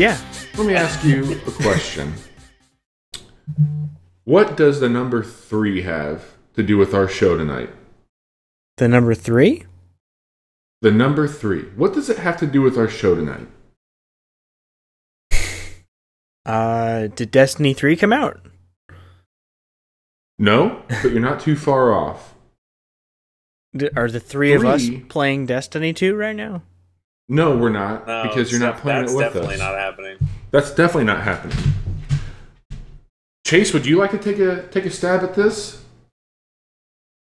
[0.00, 0.18] Johnny, Yeah.
[0.56, 2.14] let me ask you a question.
[4.24, 7.70] What does the number three have to do with our show tonight?
[8.78, 9.66] The number three?
[10.80, 11.64] The number three.
[11.76, 13.48] What does it have to do with our show tonight?
[16.46, 18.40] Uh, did Destiny 3 come out?
[20.38, 22.34] No, but you're not too far off.
[23.94, 26.62] Are the three, of us playing Destiny 2 right now?
[27.30, 29.20] No, we're not No, because you're not playing it with us.
[29.20, 30.18] That's definitely not happening.
[30.50, 31.56] That's definitely not happening.
[33.46, 35.80] Chase, would you like to take a take a stab at this?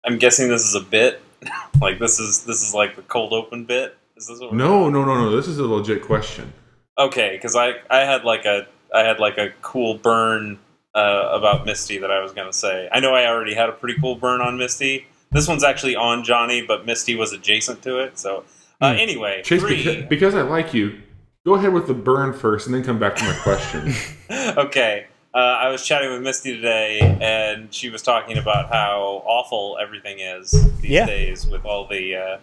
[0.05, 1.23] I'm guessing this is a bit.
[1.81, 3.97] like this is this is like the cold open bit.
[4.15, 5.35] Is this what No, no, no, no.
[5.35, 6.53] This is a legit question.
[6.99, 10.59] Okay, because I I had like a I had like a cool burn
[10.93, 12.87] uh, about Misty that I was gonna say.
[12.91, 15.07] I know I already had a pretty cool burn on Misty.
[15.31, 18.19] This one's actually on Johnny, but Misty was adjacent to it.
[18.19, 18.45] So
[18.81, 18.99] uh, Hmm.
[18.99, 19.83] anyway, Chase, three.
[19.83, 21.01] beca- because I like you,
[21.45, 23.93] go ahead with the burn first, and then come back to my question.
[24.57, 25.07] okay.
[25.33, 30.19] Uh, I was chatting with Misty today, and she was talking about how awful everything
[30.19, 31.05] is these Yeah.
[31.05, 32.37] days with all the uh,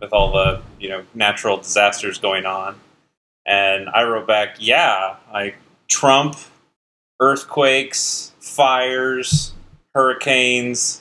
[0.00, 2.78] with all the you know natural disasters going on.
[3.46, 5.56] And I wrote back, "Yeah, like
[5.88, 6.36] Trump,
[7.18, 9.52] earthquakes, fires,
[9.94, 11.00] hurricanes,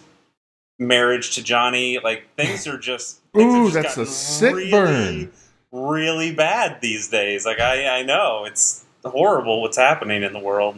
[0.79, 1.99] marriage to Johnny.
[1.99, 5.31] Like things are just things have Ooh, just that's a gotten sick really, burn.
[5.71, 7.45] Really bad these days.
[7.45, 10.77] Like I, I know it's horrible what's happening in the world."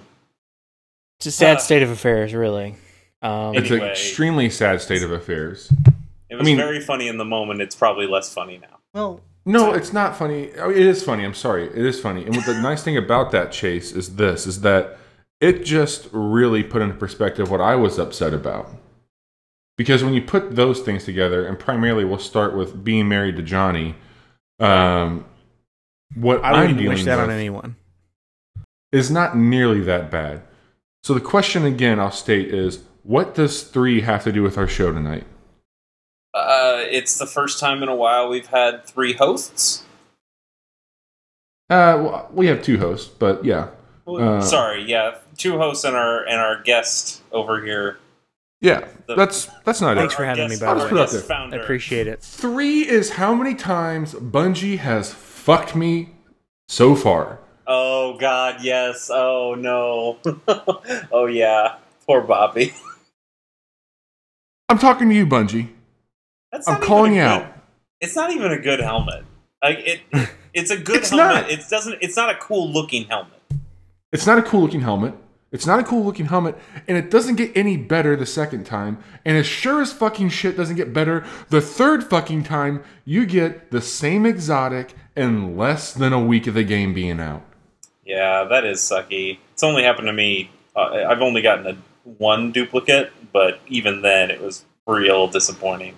[1.19, 2.75] It's a sad Uh, state of affairs, really.
[3.21, 5.71] Um, It's an extremely sad state of affairs.
[6.29, 7.61] It was mean- very funny in the moment.
[7.61, 8.79] It's probably less funny now.
[8.93, 10.51] well, No, it's not funny.
[10.57, 11.23] Oh, It is funny.
[11.23, 11.65] I'm sorry.
[11.67, 12.25] It is funny.
[12.25, 14.97] And what the nice thing about that chase is this: is that
[15.39, 18.69] it just really put into perspective what I was upset about.
[19.77, 23.41] Because when you put those things together, and primarily we'll start with being married to
[23.43, 23.95] Johnny,
[24.59, 25.25] um,
[26.15, 27.75] what I I'm wouldn't dealing wish that with on anyone.
[28.93, 30.43] is not nearly that bad.
[31.03, 34.67] So the question again, I'll state is: What does three have to do with our
[34.67, 35.25] show tonight?
[36.33, 39.83] Uh, it's the first time in a while we've had three hosts.
[41.69, 43.69] Uh, well, we have two hosts, but yeah,
[44.07, 47.97] Uh, Sorry, yeah, two hosts and our and our guest over here.
[48.61, 48.87] Yeah.
[49.07, 49.97] The- That's that's not Thanks it.
[49.97, 51.01] Thanks for Our having me, guest- by the way.
[51.05, 52.21] guest I appreciate it.
[52.21, 56.09] Three is how many times Bungie has fucked me
[56.67, 57.39] so far.
[57.67, 59.09] Oh God, yes.
[59.13, 60.17] Oh no.
[61.11, 61.75] oh yeah.
[62.07, 62.73] Poor Bobby.
[64.69, 65.69] I'm talking to you, Bungie.
[66.51, 67.51] That's I'm calling a you good- out.
[68.01, 69.23] It's not even a good helmet.
[69.63, 70.01] Like it.
[70.53, 71.41] It's a good It's helmet.
[71.43, 71.51] not.
[71.51, 71.97] It doesn't.
[72.01, 73.41] It's not a cool looking helmet.
[74.13, 75.13] It's not a cool looking helmet.
[75.51, 76.57] It's not a cool looking helmet,
[76.87, 78.97] and it doesn't get any better the second time.
[79.23, 83.71] And as sure as fucking shit doesn't get better the third fucking time, you get
[83.71, 87.43] the same exotic in less than a week of the game being out.
[88.03, 89.39] Yeah, that is sucky.
[89.53, 90.51] It's only happened to me.
[90.75, 91.77] Uh, I've only gotten a
[92.17, 95.97] one duplicate, but even then, it was real disappointing.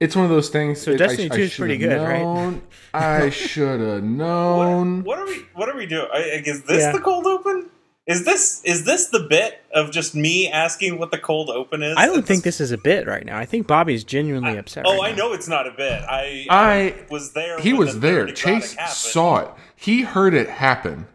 [0.00, 0.80] It's one of those things.
[0.80, 2.60] So it- Destiny I, 2 is pretty should've good, right?
[2.94, 5.02] I should have known.
[5.02, 5.38] what are we?
[5.54, 6.06] What are we doing?
[6.12, 6.92] I- I- Is this Yeah.
[6.92, 7.70] the cold open?
[8.08, 11.94] Is this is this the bit of just me asking what the cold open is?
[11.98, 13.38] I don't think this is a bit right now.
[13.38, 14.84] I think Bobby's genuinely upset.
[14.86, 15.16] Oh, right I now.
[15.16, 16.02] know it's not a bit.
[16.08, 17.60] I I was there.
[17.60, 18.26] he was the there.
[18.32, 19.50] Chase saw it.
[19.76, 21.06] He heard it happen.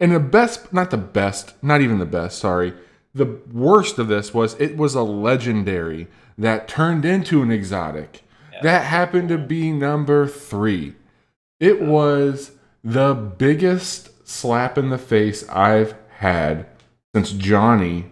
[0.00, 2.74] And the best, not the best, not even the best, sorry.
[3.14, 8.22] The worst of this was it was a legendary that turned into an exotic.
[8.62, 10.94] That happened to be number three.
[11.60, 16.66] It was the biggest slap in the face I've had
[17.14, 18.04] since Johnny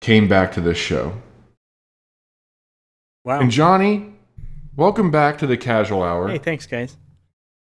[0.00, 1.20] came back to this show.
[3.24, 3.40] Wow.
[3.40, 4.12] And Johnny,
[4.76, 6.96] welcome back to the Casual Hour Hey, thanks, guys.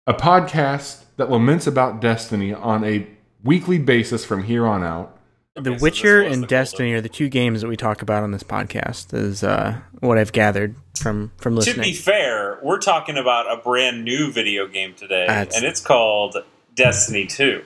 [0.06, 3.06] a podcast that laments about Destiny on a
[3.44, 5.16] weekly basis from here on out.
[5.54, 8.02] The Okay, so Witcher this and the Destiny are the two games that we talk
[8.02, 9.14] about on this podcast.
[9.14, 11.76] Is uh, what I've gathered from from listening.
[11.76, 15.80] To be fair, we're talking about a brand new video game today, That's- and it's
[15.80, 16.36] called
[16.74, 17.62] Destiny Two.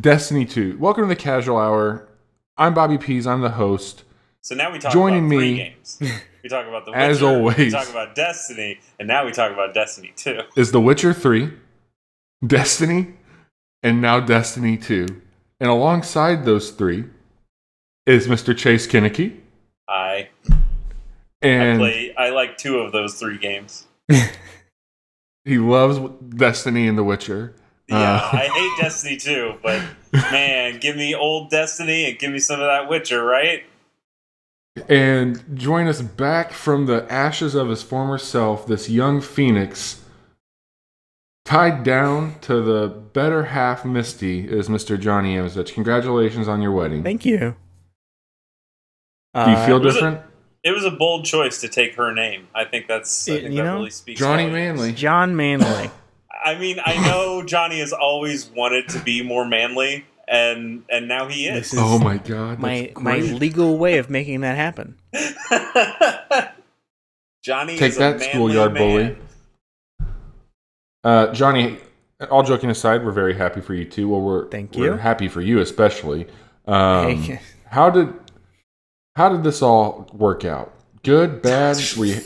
[0.00, 0.78] Destiny 2.
[0.78, 2.08] Welcome to the Casual Hour.
[2.56, 3.26] I'm Bobby Pease.
[3.26, 4.04] I'm the host.
[4.40, 6.00] So now we talk Joining about three me, games.
[6.42, 7.72] We talk about the Witcher, as We always.
[7.72, 10.40] talk about Destiny, and now we talk about Destiny Two.
[10.56, 11.50] Is The Witcher 3,
[12.46, 13.14] Destiny,
[13.82, 15.06] and now Destiny 2.
[15.60, 17.04] And alongside those three
[18.04, 18.54] is Mr.
[18.54, 19.38] Chase Koeneke.
[19.88, 20.56] I I
[21.40, 22.14] And play.
[22.18, 23.86] I like two of those three games.
[25.46, 25.98] he loves
[26.36, 27.54] Destiny and The Witcher.
[27.88, 29.82] Yeah, Uh, I hate Destiny too, but
[30.12, 33.64] man, give me old Destiny and give me some of that Witcher, right?
[34.88, 40.00] and join us back from the ashes of his former self, this young phoenix,
[41.46, 44.98] Tied down to the better half Misty is Mr.
[44.98, 45.74] Johnny Amizich.
[45.74, 47.02] Congratulations on your wedding.
[47.04, 47.38] Thank you.
[47.38, 47.44] Do
[49.40, 50.20] you Uh, feel was it- different?
[50.62, 52.48] It was a bold choice to take her name.
[52.54, 53.28] I think that's.
[53.28, 54.18] I It- think you that know, really speaks.
[54.18, 54.48] Johnny.
[54.48, 54.92] Manley.
[54.92, 55.90] John Manley?
[56.44, 61.26] I mean, I know Johnny has always wanted to be more manly, and and now
[61.26, 61.72] he is.
[61.72, 62.58] is Oh my god.
[62.58, 64.96] my that's my legal way of making that happen.
[67.42, 68.82] Johnny Take is that, a manly schoolyard man.
[68.82, 70.08] bully.
[71.02, 71.78] Uh, Johnny,
[72.30, 74.08] all joking aside, we're very happy for you too.
[74.08, 74.96] Well, we're Thank we're you.
[74.96, 76.26] happy for you especially.
[76.66, 77.40] Um, Hey.
[77.66, 78.12] How did
[79.16, 80.72] how did this all work out?
[81.02, 81.76] Good, bad?
[81.98, 82.20] Were you,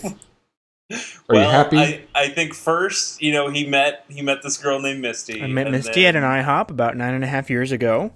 [0.91, 0.99] are
[1.29, 1.79] well, you happy?
[1.79, 5.43] I, I think first, you know, he met he met this girl named Misty.
[5.43, 8.13] I met and Misty at an IHOP about nine and a half years ago.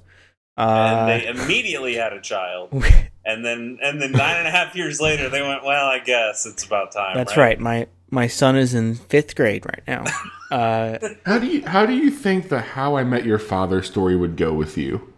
[0.56, 2.70] and Uh, they immediately had a child.
[3.24, 6.44] And then and then nine and a half years later, they went, "Well, I guess
[6.44, 7.56] it's about time." that's right.
[7.60, 10.04] My my son is in fifth grade right now.
[10.52, 14.14] Uh, how do you how do you think the How I Met Your Father story
[14.14, 15.10] would go with you?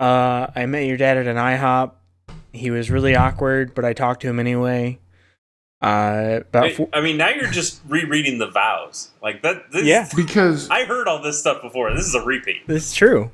[0.00, 1.92] uh, I met your dad at an IHOP.
[2.52, 4.98] He was really awkward, but I talked to him anyway.
[5.82, 9.72] Uh, about I, four, I mean, now you're just rereading the vows, like that.
[9.72, 10.08] This, Yeah.
[10.14, 11.94] Because I heard all this stuff before.
[11.94, 12.66] This is a repeat.
[12.66, 13.30] this is true.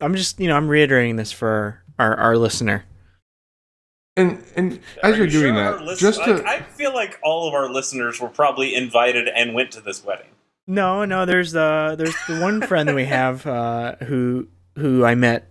[0.00, 2.84] I'm just you know I'm reiterating this for our our listener.
[4.16, 6.92] and and Are as you're you doing sure that, our just to like, I feel
[6.94, 10.30] like all of our listeners were probably invited and went to this wedding.
[10.66, 11.24] No, no.
[11.24, 15.48] There's the there's the one friend that we have uh, who who I met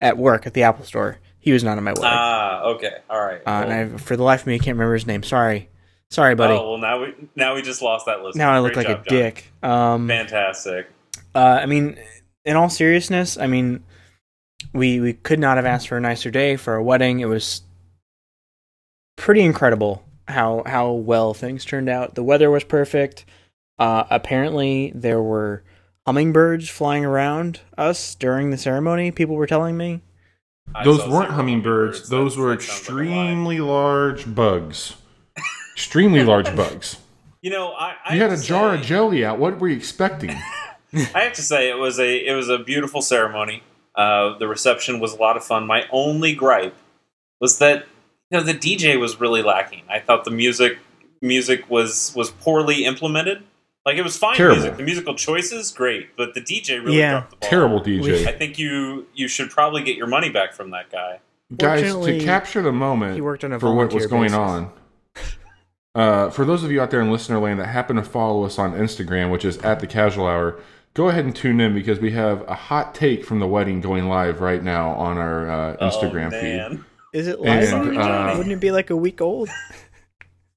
[0.00, 1.18] at work at the Apple Store.
[1.48, 3.40] He was not on my wedding, uh, Ah, okay, all right.
[3.46, 5.22] and Well- I, for the life of me, I can't remember his name.
[5.22, 5.70] Sorry,
[6.10, 6.52] sorry, buddy.
[6.52, 8.36] Oh well, now we now we just lost that list.
[8.36, 9.18] now I look Great like job, a John.
[9.18, 9.52] dick.
[9.62, 10.90] Um, Fantastic.
[11.34, 11.96] uh, I mean,
[12.44, 13.82] in all seriousness, I mean,
[14.74, 17.20] we we could not have asked for a nicer day for a wedding.
[17.20, 17.62] It was
[19.16, 22.14] pretty incredible how how well things turned out.
[22.14, 23.24] The weather was perfect.
[23.78, 25.62] Uh, apparently, there were
[26.06, 29.10] hummingbirds flying around us during the ceremony.
[29.12, 30.02] People were telling me.
[30.84, 34.94] Those weren't hummingbirds; those That- were that sounds like extremely large bugs.
[35.74, 36.96] extremely large bugs.
[37.40, 39.38] You know, I, I You had a to jar of jelly out.
[39.38, 40.30] What were you expecting?
[41.14, 43.62] I have to say it was a it was a beautiful ceremony.
[43.94, 45.66] Uh, the reception was a lot of fun.
[45.66, 46.74] My only gripe
[47.40, 47.86] was that
[48.30, 49.82] you know the DJ was really lacking.
[49.90, 50.78] I thought the music
[51.20, 53.42] music was was poorly implemented.
[53.88, 54.56] Like it was fine Terrible.
[54.56, 54.76] music.
[54.76, 57.10] The musical choices great, but the DJ really Yeah.
[57.12, 57.48] dropped the ball.
[57.48, 58.26] Terrible DJ.
[58.26, 61.20] I think you you should probably get your money back from that guy.
[61.56, 64.36] Guys, to capture the moment he worked on a for what was going basis.
[64.36, 64.72] on.
[65.94, 68.58] Uh, for those of you out there in listener land that happen to follow us
[68.58, 70.60] on Instagram, which is at the casual hour,
[70.92, 74.06] go ahead and tune in because we have a hot take from the wedding going
[74.06, 76.84] live right now on our uh, Instagram oh, feed.
[77.14, 77.98] Is it And, live?
[77.98, 79.48] uh, Wouldn't it be like a week old?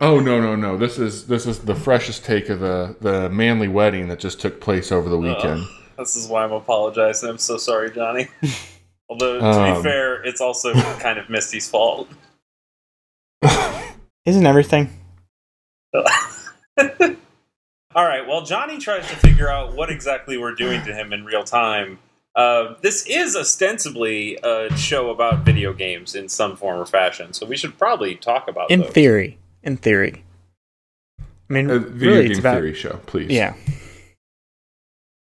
[0.04, 0.78] Oh no no no!
[0.78, 4.60] This is this is the freshest take of the the manly wedding that just took
[4.60, 5.64] place over the weekend.
[5.98, 7.30] This is why I'm apologizing.
[7.30, 8.28] I'm so sorry, Johnny.
[9.10, 12.08] Although to Um, be fair, it's also kind of Misty's fault.
[14.26, 14.90] Isn't everything?
[15.94, 16.04] All
[18.06, 18.26] right.
[18.26, 22.00] Well, Johnny tries to figure out what exactly we're doing to him in real time.
[22.36, 27.46] Uh, this is ostensibly a show about video games in some form or fashion, so
[27.46, 28.92] we should probably talk about In those.
[28.92, 29.38] theory.
[29.64, 30.24] In theory.
[31.20, 33.30] I mean, A video really, game it's about theory show, please.
[33.32, 33.54] yeah.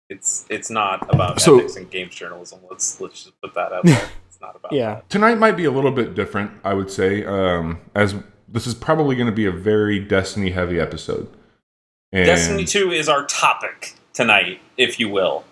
[0.10, 2.60] It's it's not about So- ethics and games journalism.
[2.70, 4.10] Let's let's just put that out there.
[4.28, 4.96] It's not about Yeah.
[4.96, 5.10] that.
[5.10, 8.14] Tonight might be a little bit different, I would say, um, as
[8.48, 11.28] this is probably going to be a very Destiny heavy episode.
[12.14, 15.44] And Destiny Two is our topic tonight, if you will.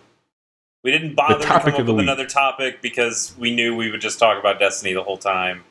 [0.84, 2.04] We didn't bother to topic come up with week.
[2.04, 5.64] another topic because we knew we would just talk about Destiny the whole time,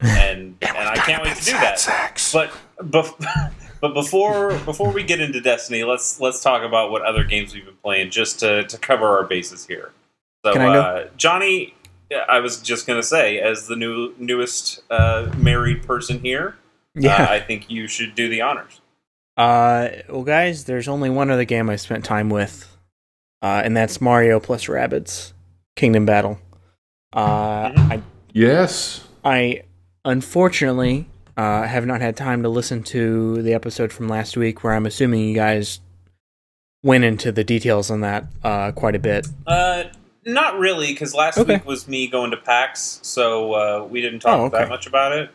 [0.00, 1.78] and and I can't wait to do that.
[1.78, 2.32] Sex.
[2.32, 7.24] But bef- but before before we get into Destiny, let's let's talk about what other
[7.24, 9.92] games we've been playing just to, to cover our bases here.
[10.44, 11.74] So Can I uh, Johnny,
[12.28, 16.56] I was just gonna say, as the new newest uh, married person here,
[16.96, 17.26] uh, Yeah.
[17.30, 18.80] I think you should do the honors.
[19.36, 22.76] Uh, well, guys, there's only one other game I spent time with,
[23.42, 25.32] uh, and that's Mario plus Rabbids
[25.76, 26.38] Kingdom Battle.
[27.12, 27.92] Uh, Mhm.
[27.92, 29.06] I, yes.
[29.24, 29.62] I
[30.04, 31.06] unfortunately
[31.36, 34.86] uh, have not had time to listen to the episode from last week, where I'm
[34.86, 35.80] assuming you guys
[36.82, 39.26] went into the details on that uh, quite a bit.
[39.46, 39.84] Uh,
[40.26, 41.54] not really, because last Okay.
[41.56, 44.58] week was me going to PAX, so uh, we didn't talk Oh, okay.
[44.58, 45.30] that much about it.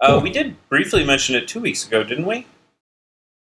[0.00, 0.20] Uh, Cool.
[0.22, 2.46] We did briefly mention it two weeks ago, didn't we?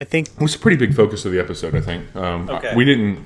[0.01, 2.15] I think It was a pretty big focus of the episode, I think.
[2.17, 2.75] Um, Okay.
[2.75, 3.25] We didn't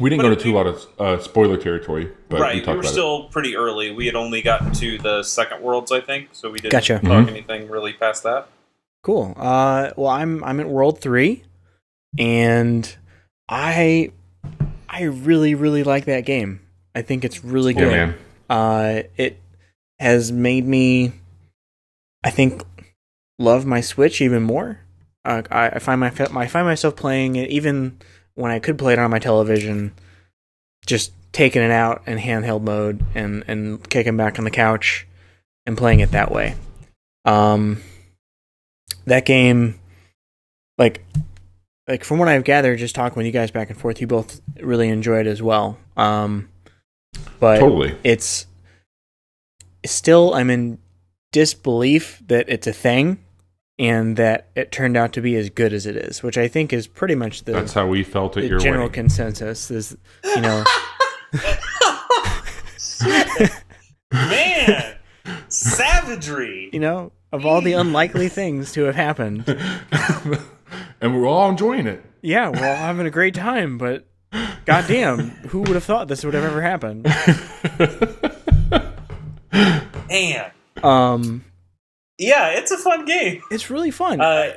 [0.00, 2.66] we didn't But go to too lot of uh, spoiler territory, but right, we we,
[2.74, 3.90] were about still pretty early.
[3.92, 6.94] We had only gotten to the second worlds, I think, so we didn't Gotcha.
[7.00, 7.28] talk Mhm.
[7.28, 8.48] anything really past that.
[9.02, 9.34] Cool.
[9.36, 11.44] Uh, well, I'm I'm at World Three,
[12.18, 12.94] and
[13.48, 14.10] I
[14.88, 16.60] I really really like that game.
[16.94, 17.90] I think it's really Yeah, good.
[17.92, 18.14] man.
[18.48, 19.38] Uh, it
[19.98, 21.12] has made me,
[22.24, 22.62] I think,
[23.38, 24.80] love my Switch even more.
[25.24, 27.98] Uh, I, I find my I find myself playing it even
[28.36, 29.92] when I could play it on my television,
[30.86, 35.06] just taking it out in handheld mode and and kicking back on the couch
[35.66, 36.54] and playing it that way.
[37.24, 37.82] Um,
[39.06, 39.80] that game,
[40.78, 41.04] like,
[41.88, 44.40] like from what I've gathered, just talking with you guys back and forth, you both
[44.60, 45.78] really enjoy it as well.
[45.96, 46.48] Um,
[47.40, 47.96] but Totally.
[48.04, 48.46] it's
[49.84, 50.78] still I'm in
[51.32, 53.18] disbelief that it's a thing
[53.78, 56.72] and that it turned out to be as good as it is, which I think
[56.72, 58.94] is pretty much the, That's how we felt at the your general wedding.
[58.94, 59.70] consensus.
[59.70, 60.64] Is you know,
[64.12, 64.96] Man,
[65.48, 66.70] savagery.
[66.72, 69.44] you know, of all the unlikely things to have happened,
[71.00, 72.02] and we're all enjoying it.
[72.22, 73.76] yeah, we're all having a great time.
[73.78, 74.06] But
[74.64, 77.06] goddamn, who would have thought this would have ever happened?
[80.08, 80.52] And
[80.84, 81.44] Um,
[82.18, 83.42] yeah, it's a fun game.
[83.50, 84.20] it's really fun.
[84.20, 84.52] Uh,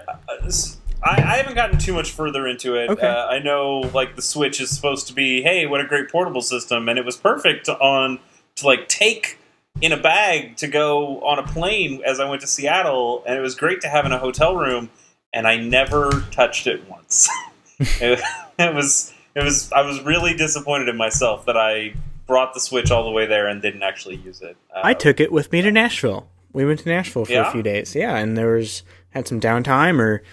[1.04, 2.90] I, I haven't gotten too much further into it.
[2.90, 3.08] Okay.
[3.08, 6.42] Uh, I know, like the Switch is supposed to be, hey, what a great portable
[6.42, 8.20] system, and it was perfect on
[8.56, 9.38] to like take
[9.82, 13.42] in a bag to go on a plane as I went to Seattle, and it
[13.42, 14.90] was great to have in a hotel room.
[15.32, 17.30] And I never touched it once.
[17.80, 18.20] it,
[18.58, 21.94] it was it was I was really disappointed in myself that I
[22.26, 24.58] brought the Switch all the way there and didn't actually use it.
[24.76, 26.28] Uh, I took it with me to Nashville.
[26.54, 27.48] We went to Nashville for Yeah?
[27.50, 27.96] a few days.
[27.96, 30.24] Yeah, and there was had some downtime, or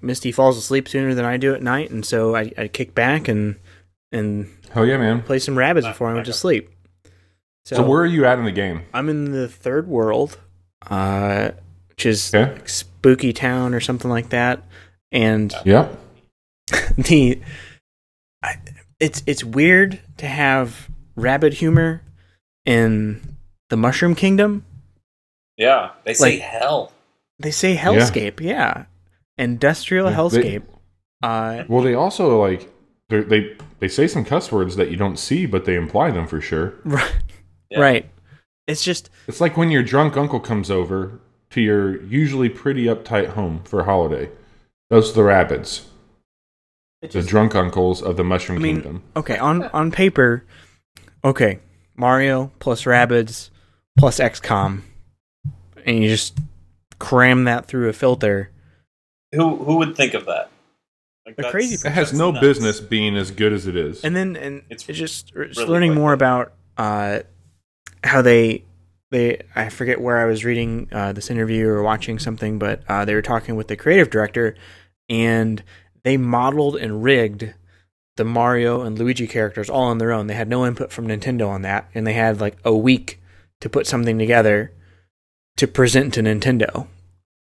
[0.00, 3.28] Misty falls asleep sooner than I do at night, and so I, I kick back
[3.28, 3.56] and
[4.10, 5.22] and Hell yeah, man.
[5.22, 6.70] play some rabbits before I went to sleep.
[7.64, 8.82] So, So, where are you at in the game?
[8.92, 10.38] I'm in the third world,
[10.90, 11.52] uh,
[11.88, 12.52] which is Okay.
[12.52, 14.62] like Spooky Town or something like that,
[15.12, 15.88] and yeah,
[16.96, 17.40] the
[18.42, 18.56] I,
[19.00, 22.02] it's it's weird to have rabbit humor
[22.66, 23.36] in
[23.70, 24.64] the Mushroom Kingdom.
[25.56, 26.92] Yeah, they say like- hell.
[27.38, 28.84] They say hellscape, yeah,
[29.36, 30.16] industrial Yeah, they-
[30.58, 30.62] hellscape.
[31.22, 32.68] uh, Well, they also like
[33.08, 36.26] they're- they they say some cuss words that you don't see, but they imply them
[36.28, 36.74] for sure.
[36.84, 37.12] right,
[37.70, 37.80] Yeah.
[37.80, 38.08] right.
[38.68, 41.18] It's just It's like when your drunk uncle comes over
[41.50, 44.30] to your usually pretty uptight home for a holiday.
[44.88, 45.86] Those are the rabbits,
[47.02, 49.02] it's the drunk uncles of the Mushroom I mean- Kingdom.
[49.16, 50.44] okay on on paper.
[51.24, 51.58] Okay,
[51.96, 53.50] Mario plus Rabbids
[53.98, 54.82] plus XCOM,
[55.86, 56.38] and you just
[56.98, 58.50] cram that through a filter.
[59.32, 60.50] Who who would think of that?
[61.24, 62.40] Like, The that's- crazy- It has no nuts.
[62.44, 64.02] business being as good as it is.
[64.04, 66.18] and then and It's it's, just, it's really learning quite more good.
[66.18, 67.20] about uh,
[68.04, 68.64] how they
[69.10, 73.04] they I forget where I was reading uh, this interview or watching something, but uh,
[73.04, 74.54] they were talking with the creative director,
[75.08, 75.62] and
[76.02, 77.54] they modeled and rigged
[78.16, 80.26] the Mario and Luigi characters all on their own.
[80.26, 83.20] They had no input from Nintendo on that, and they had like a week
[83.60, 84.72] to put something together
[85.56, 86.86] to present to Nintendo.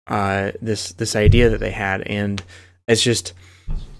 [0.06, 2.42] Uh, this this idea that they had, and
[2.88, 3.32] it's just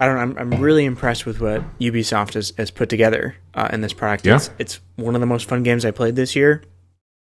[0.00, 0.40] I don't know.
[0.40, 4.26] I'm, I'm really impressed with what Ubisoft has, has put together uh, in this product.
[4.26, 4.36] Yeah.
[4.36, 6.62] It's, it's one of the most fun games I played this year.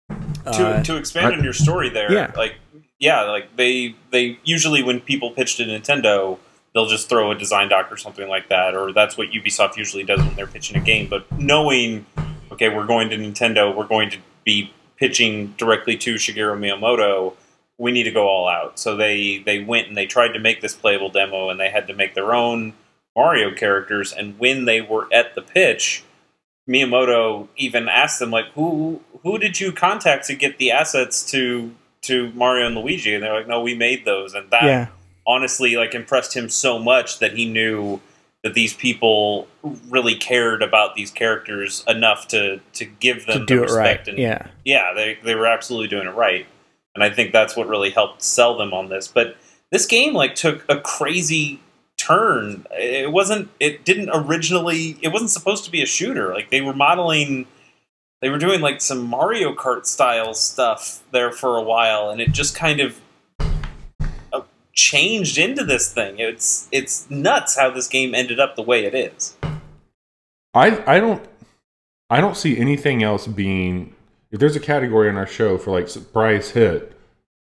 [0.10, 2.32] to Uh, to expand on your story there, Yeah.
[2.36, 2.56] like
[2.98, 6.40] yeah, like they they usually when people pitch to Nintendo,
[6.74, 10.04] they'll just throw a design doc or something like that, or that's what Ubisoft usually
[10.04, 11.08] does when they're pitching a game.
[11.08, 12.06] But knowing,
[12.52, 17.34] okay, we're going to Nintendo, we're going to be pitching directly to Shigeru Miyamoto.
[17.78, 18.78] We need to go all out.
[18.78, 21.88] So they they went and they tried to make this playable demo, and they had
[21.88, 22.74] to make their own
[23.16, 24.12] Mario characters.
[24.12, 26.04] And when they were at the pitch,
[26.70, 31.74] Miyamoto even asked them like, "Who who did you contact to get the assets to
[32.04, 34.88] to Mario and Luigi?" And they're like, "No, we made those." And that yeah,
[35.26, 38.02] honestly like impressed him so much that he knew
[38.44, 39.48] that these people
[39.90, 44.08] really cared about these characters enough to to give them to do the it right.
[44.08, 46.46] and Yeah, yeah, they they were absolutely doing it right,
[46.96, 49.08] and I think that's what really helped sell them on this.
[49.08, 49.38] But
[49.72, 51.60] this game like took a crazy
[51.98, 52.66] turn.
[52.72, 53.50] It wasn't.
[53.60, 54.98] It didn't originally.
[55.02, 56.34] It wasn't supposed to be a shooter.
[56.34, 57.46] Like they were modeling.
[58.22, 62.32] They were doing like some Mario Kart style stuff there for a while, and it
[62.32, 63.00] just kind of
[64.80, 66.16] changed into this thing.
[66.20, 69.36] It's it's nuts how this game ended up the way it is.
[70.54, 71.24] I I don't
[72.10, 73.94] I don't see anything else being
[74.32, 76.94] if there's a category on our show for like surprise hit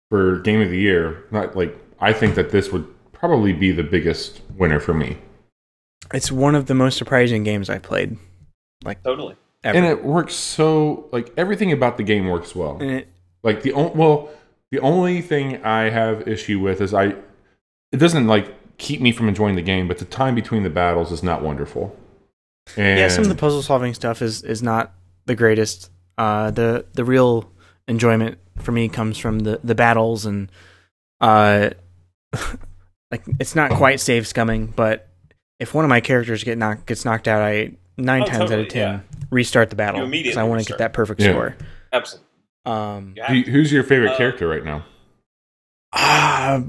[0.10, 3.84] for game of the year, not like I think that this would probably be the
[3.84, 5.18] biggest winner for me.
[6.14, 8.18] it's one of the most surprising games I played
[8.84, 9.36] Like Totally.
[9.64, 9.78] ever.
[9.78, 12.78] And it works so like everything about the game works well.
[12.80, 13.08] And it,
[13.44, 14.30] Like the on- well,
[14.76, 17.16] the only thing I have issue with is I
[17.92, 21.12] it doesn't like keep me from enjoying the game, but the time between the battles
[21.14, 21.96] is not wonderful.
[22.76, 24.94] And yeah, some of the puzzle solving stuff is is not
[25.28, 25.92] the greatest.
[26.18, 27.50] Uh, the the real
[27.88, 30.52] enjoyment for me comes from the the battles and
[31.22, 31.70] uh,
[33.12, 35.08] like it's not quite save scumming, but
[35.60, 38.60] if one of my characters get knocked gets knocked out, I nine Oh, times out
[38.60, 39.00] of ten yeah.
[39.32, 41.32] restart the battle You because I want to get that perfect Yeah.
[41.32, 41.56] score.
[41.94, 42.25] Absolutely.
[42.66, 44.86] Um, You Who- who's your favorite Uh, character right now?
[45.94, 46.62] Ah,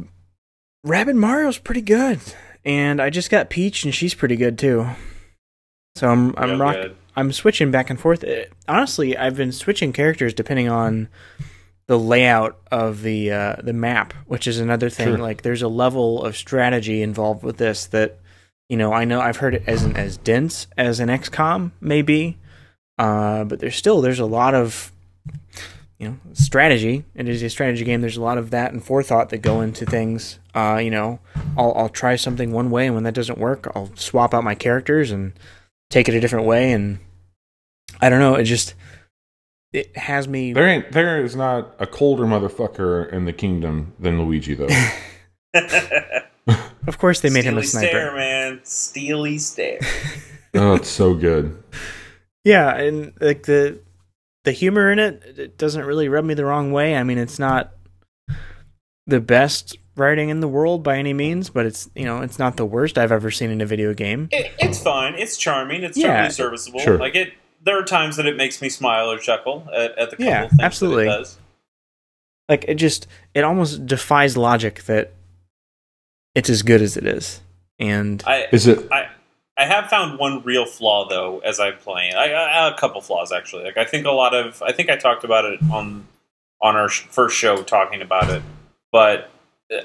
[0.84, 2.20] Rabbid Mario's pretty good,
[2.64, 4.88] and I just got Peach, and she's pretty good too.
[5.96, 6.76] So I'm I'm Real rock.
[7.16, 8.22] I'm switching back and forth.
[8.22, 11.08] Uh, honestly, I've been switching characters depending on
[11.88, 15.08] the layout of the uh, the map, which is another thing.
[15.08, 15.18] Sure.
[15.18, 18.18] Like there's a level of strategy involved with this that
[18.68, 22.36] you know I know I've heard it as as dense as an XCOM maybe,
[22.98, 24.92] uh, but there's still there's a lot of
[25.98, 27.04] you know strategy.
[27.14, 28.00] It is a strategy game.
[28.00, 30.38] There's a lot of that and forethought that go into things.
[30.54, 31.20] Uh, you know,
[31.56, 34.54] I'll I'll try something one way, and when that doesn't work, I'll swap out my
[34.54, 35.32] characters and
[35.90, 36.72] take it a different way.
[36.72, 36.98] And
[38.00, 38.34] I don't know.
[38.34, 38.74] It just
[39.72, 40.52] it has me.
[40.52, 44.68] There ain't there is not a colder motherfucker in the kingdom than Luigi though.
[46.86, 47.98] Of course, they made him a Steely sniper.
[47.98, 48.60] Stare, man.
[48.62, 49.80] Steely stare.
[50.54, 51.62] oh, it's so good.
[52.44, 53.80] Yeah, and like the
[54.46, 56.96] the humor in it, it doesn't really rub me the wrong way.
[56.96, 57.74] I mean, it's not
[59.06, 62.56] the best writing in the world by any means, but it's you know it's not
[62.56, 64.28] the worst I've ever seen in a video game.
[64.30, 65.14] It, it's fine.
[65.16, 65.82] It's charming.
[65.82, 66.12] It's Yeah.
[66.14, 66.80] totally serviceable.
[66.80, 66.96] Sure.
[66.96, 67.32] Like it.
[67.62, 70.46] There are times that it makes me smile or chuckle at, at the couple Yeah,
[70.48, 71.06] things absolutely.
[71.06, 71.38] that it does.
[72.48, 75.12] Like it just it almost defies logic that
[76.36, 77.40] it's as good as it is.
[77.80, 79.09] And I, Is it I
[79.59, 82.14] I have found one real flaw though as I'm playing.
[82.14, 83.64] I, I a couple flaws actually.
[83.64, 86.07] Like I think a lot of I think I talked about it on
[86.61, 88.42] on our sh- first show talking about it,
[88.92, 89.31] but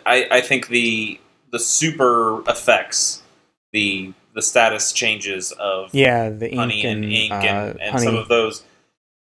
[0.05, 1.19] I I think the
[1.51, 3.21] the super effects
[3.71, 7.99] the the status changes of yeah, the ink honey and, and, ink uh, and, and
[7.99, 8.63] some of those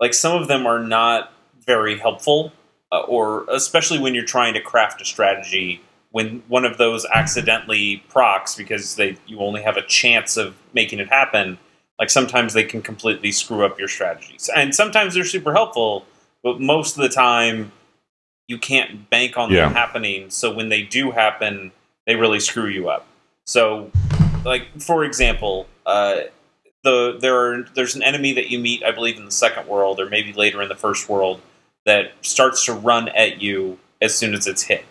[0.00, 1.32] like some of them are not
[1.64, 2.52] very helpful
[2.90, 5.80] uh, or especially when you're trying to craft a strategy
[6.12, 10.98] when one of those accidentally procs because they you only have a chance of making
[11.00, 11.58] it happen
[11.98, 16.04] like sometimes they can completely screw up your strategies and sometimes they're super helpful
[16.42, 17.72] but most of the time
[18.48, 19.64] you can't bank on Yeah.
[19.66, 21.72] them happening so when they do happen
[22.06, 23.06] they really screw you up
[23.46, 23.90] so
[24.44, 26.22] like for example uh,
[26.84, 30.00] the there are there's an enemy that you meet, I believe, in the second world
[30.00, 31.40] or maybe later in the first world
[31.86, 34.84] that starts to run at you as soon as it's hit.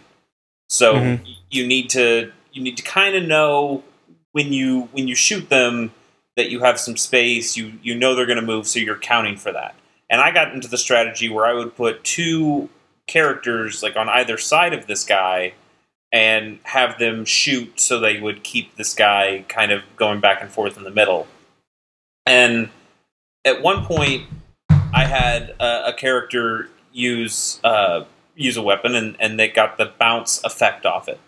[0.71, 1.36] So Mhm.
[1.49, 3.84] you need to you need to kind of know
[4.31, 5.91] when you when you shoot them
[6.38, 7.57] that you have some space.
[7.57, 9.75] You you know they're going to move, so you're counting for that.
[10.10, 12.69] And I got into the strategy where I would put two
[13.07, 15.53] characters like on either side of this guy
[16.13, 20.49] and have them shoot so they would keep this guy kind of going back and
[20.51, 21.27] forth in the middle.
[22.25, 22.69] And
[23.43, 24.25] at one point,
[24.93, 28.03] I had a, a character use uh,
[28.41, 31.19] use a weapon, and, and they got the bounce effect off it.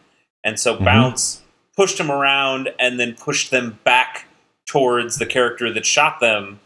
[0.44, 0.86] And so Mhm.
[0.86, 1.42] bounce
[1.76, 4.28] pushed them around, and then pushed them back
[4.68, 6.60] towards the character that shot them.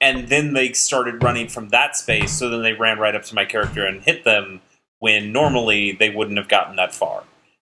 [0.00, 2.32] And then they started running from that space.
[2.32, 4.62] So then they ran right up to my character and hit them
[4.98, 7.24] when normally they wouldn't have gotten that far.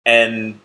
[0.05, 0.61] And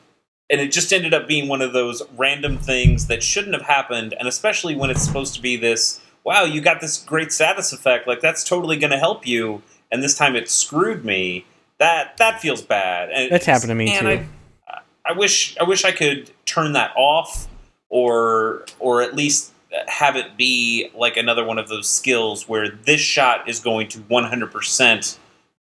[0.49, 4.13] and it just ended up being one of those random things that shouldn't have happened
[4.19, 8.05] and especially when it's supposed to be this wow you got this great status effect
[8.05, 11.45] like that's totally going to help you and this time it screwed me
[11.79, 14.25] that that feels bad and That's happened to me, and too.
[14.69, 17.47] I, I wish i wish i could turn that off
[17.89, 19.51] or or at least
[19.87, 23.99] have it be like another one of those skills where this shot is going to
[23.99, 25.17] 100%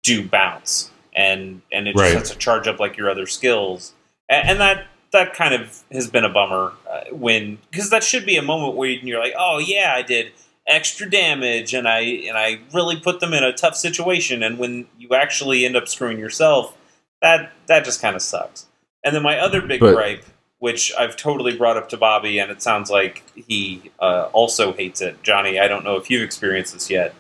[0.04, 2.14] do bounce and and it just Right.
[2.18, 3.94] has to charge up like your other skills
[4.30, 8.26] and, and that that kind of has been a bummer uh, when because that should
[8.26, 10.32] be a moment where you're like oh yeah i did
[10.68, 14.86] extra damage and i and i really put them in a tough situation and when
[15.00, 16.76] you actually end up screwing yourself
[17.22, 18.66] that that just kind of sucks
[19.04, 20.24] and then my other big But- gripe
[20.60, 25.00] which i've totally brought up to bobby and it sounds like he uh, also hates
[25.02, 27.14] it johnny i don't know if you've experienced this yet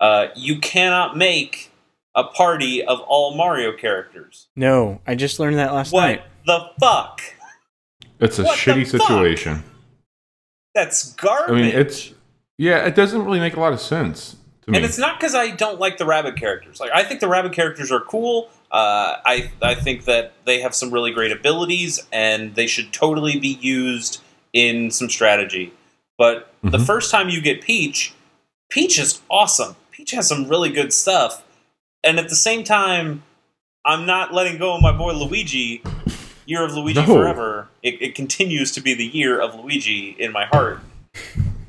[0.00, 1.72] uh, you cannot make
[2.14, 6.22] a party of all mario characters no, I just learned that last what night.
[6.44, 7.22] What the fuck
[8.20, 9.00] it's a What the shitty fuck?
[9.08, 9.62] situation.
[10.74, 11.54] That's I garbage.
[11.54, 12.12] mean, it's
[12.58, 14.76] yeah, it doesn't really make a lot of sense to me.
[14.76, 16.80] and it's not because I don't like the rabbit characters.
[16.80, 18.50] Like I think the rabbit characters are cool.
[18.70, 23.38] Uh, I I think that they have some really great abilities, and they should totally
[23.38, 24.20] be used
[24.52, 25.72] in some strategy.
[26.18, 26.86] But the Mhm.
[26.86, 28.12] first time you get Peach,
[28.70, 29.76] Peach is awesome.
[29.92, 31.42] Peach has some really good stuff,
[32.04, 33.22] and at the same time,
[33.84, 35.82] I'm not letting go of my boy Luigi
[36.44, 37.06] Year of Luigi No.
[37.06, 37.68] forever.
[37.82, 40.80] It, it continues to be the year of Luigi in my heart.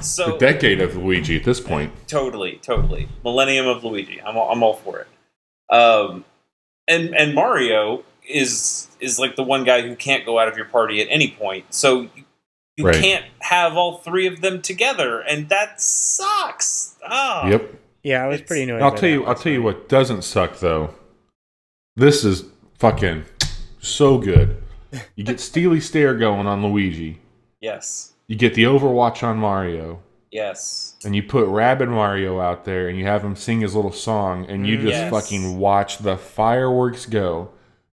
[0.01, 1.91] So The decade of Luigi at this point.
[2.07, 3.07] Totally, totally.
[3.23, 4.21] Millennium of Luigi.
[4.21, 5.07] I'm all, I'm all for it.
[5.75, 6.25] Um,
[6.87, 10.65] and and Mario is is like the one guy who can't go out of your
[10.65, 11.65] party at any point.
[11.73, 12.23] So you,
[12.77, 12.95] you Right.
[12.95, 16.95] can't have all three of them together, and that sucks.
[17.07, 17.47] Oh.
[17.49, 17.75] Yep.
[18.03, 18.81] Yeah, I was It's- pretty annoyed.
[18.81, 19.25] I'll by tell that you.
[19.25, 20.93] I'll tell you what doesn't suck though.
[21.95, 22.45] This is
[22.77, 23.25] fucking
[23.79, 24.61] so good.
[25.15, 27.19] You get Steely Stare going on Luigi.
[27.61, 28.08] Yes.
[28.29, 30.93] You get the Overwatch on Mario, Yes.
[31.03, 34.45] and you put Rabbid Mario out there, and you have him sing his little song,
[34.47, 34.81] and you Mm.
[34.81, 35.11] just Yes.
[35.11, 37.49] fucking watch the fireworks go.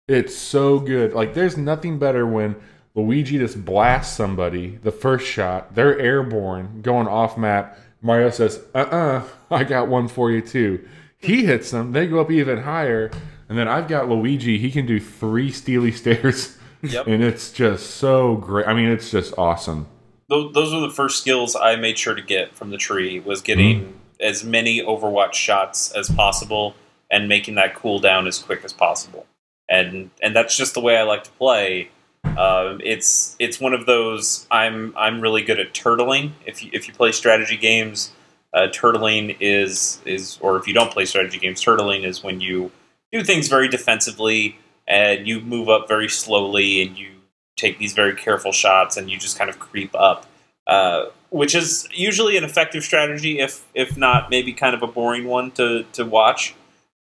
[0.07, 1.15] It's so good.
[1.15, 2.57] Like there's nothing better when
[2.95, 5.75] Luigi just blasts somebody the first shot.
[5.75, 7.79] They're airborne, going off map.
[8.03, 10.81] Mario says, "Uh-uh, I got one for you too."
[11.19, 11.93] He hits them.
[11.93, 13.11] They go up even higher,
[13.49, 14.59] and then I've got Luigi.
[14.59, 17.07] He can do three steely stares, Yep.
[17.07, 18.69] and it's just so great.
[18.69, 19.87] I mean, it's just awesome.
[20.29, 23.41] Those, those were the first skills I made sure to get from the tree was
[23.43, 26.75] getting as many Overwatch shots as possible
[27.11, 29.27] and making that cooldown as quick as possible.
[29.69, 31.91] And and that's just the way I like to play.
[32.37, 36.33] Um, it's it's one of those I'm I'm really good at turtling.
[36.45, 38.13] If you, if you play strategy games,
[38.55, 42.71] uh, turtling is is or if you don't play strategy games, turtling is when you
[43.13, 44.57] do things very defensively
[44.89, 47.11] and you move up very slowly and you
[47.57, 50.27] take these very careful shots and you just kind of creep up,
[50.67, 55.27] uh, which is usually an effective strategy, if if not maybe kind of a boring
[55.27, 56.55] one to to watch.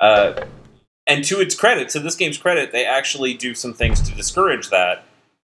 [0.01, 0.45] Uh,
[1.07, 4.69] and to its credit, to this game's credit, they actually do some things to discourage
[4.69, 5.05] that.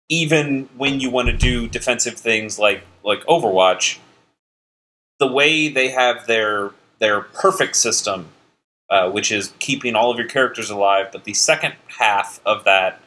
[0.08, 4.00] Even when you want to do defensive things like like Overwatch,
[5.20, 8.30] the way they have their their perfect system,
[8.90, 13.01] uh, which is keeping all of your characters alive, but the second half of that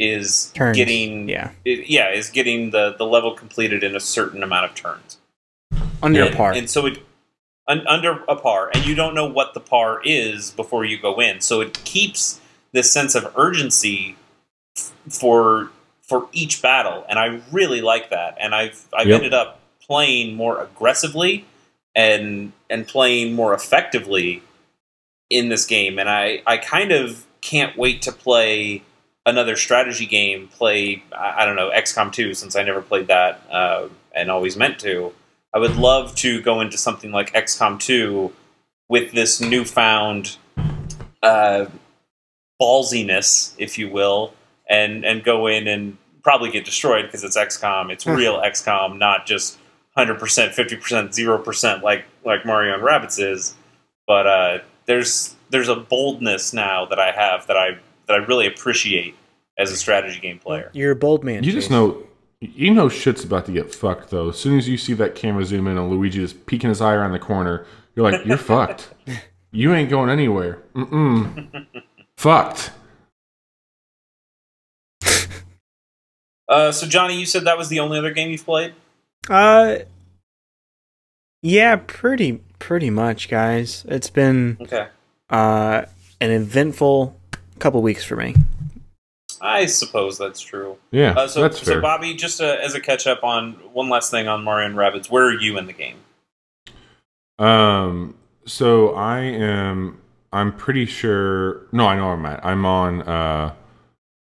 [0.00, 0.76] is Turns.
[0.76, 1.50] getting Yeah.
[1.64, 5.18] it- yeah is getting the the level completed in a certain amount of turns
[6.02, 6.52] Under and, par.
[6.52, 6.98] and so it
[7.68, 11.20] un, under a par and you don't know what the par is before you go
[11.20, 12.40] in so it keeps
[12.72, 14.16] this sense of urgency
[14.76, 15.70] f- for
[16.02, 19.16] for each battle and i really like that and i've i've Yep.
[19.16, 21.44] ended up playing more aggressively
[21.94, 24.42] and and playing more effectively
[25.28, 28.82] in this game and i i kind of can't wait to play
[29.26, 33.42] another strategy game play i, I don't know xcom 2 since i never played that
[33.50, 35.12] uh, and always meant to
[35.52, 38.32] I would love to go into something like XCOM 2
[38.88, 40.36] with this newfound
[41.22, 41.66] uh,
[42.60, 44.34] ballsiness, if you will,
[44.68, 47.90] and and go in and probably get destroyed because it's XCOM.
[47.90, 49.58] It's real XCOM, not just
[49.96, 53.56] 100%, 50%, 0% like like Mario and Rabbids is.
[54.06, 57.78] But uh, there's there's a boldness now that I have that I
[58.10, 59.14] that I really appreciate
[59.56, 60.70] as a strategy game player.
[60.72, 61.44] You're a bold man.
[61.44, 62.02] You just know,
[62.40, 64.30] you know, shit's about to get fucked though.
[64.30, 66.94] As soon as you see that camera zoom in on Luigi just peeking his eye
[66.94, 68.90] around the corner, you're like, you're fucked.
[69.52, 70.62] You ain't going anywhere.
[70.76, 71.66] Mm-mm.
[72.16, 72.70] fucked.
[76.48, 78.74] Uh, so Johnny, you said that was the only other game you've played.
[79.28, 79.76] Uh,
[81.42, 83.84] yeah, pretty pretty much, guys.
[83.88, 84.88] It's been Okay.
[85.30, 85.82] uh
[86.20, 87.19] an eventful
[87.60, 88.34] couple weeks for me.
[89.40, 90.76] I suppose that's true.
[90.90, 91.80] Yeah, Uh, so, that's so.
[91.80, 95.08] Bobby, just uh, as a catch up on one last thing on Mario and Rabbids,
[95.10, 95.96] where are you in the game?
[97.38, 100.00] Um, so I am.
[100.32, 101.62] I'm pretty sure.
[101.72, 102.44] No, I know where I'm at.
[102.44, 103.54] I'm on uh,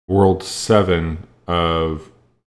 [0.08, 2.10] World Seven of.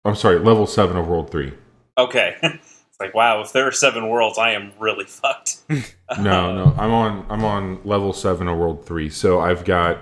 [0.04, 1.52] I'm sorry, level seven of World Three.
[1.98, 5.56] Okay, it's like wow, if there are seven worlds, I am really fucked.
[6.20, 7.26] No, no, I'm on.
[7.28, 9.10] I'm on level seven of World Three.
[9.10, 9.98] So I've got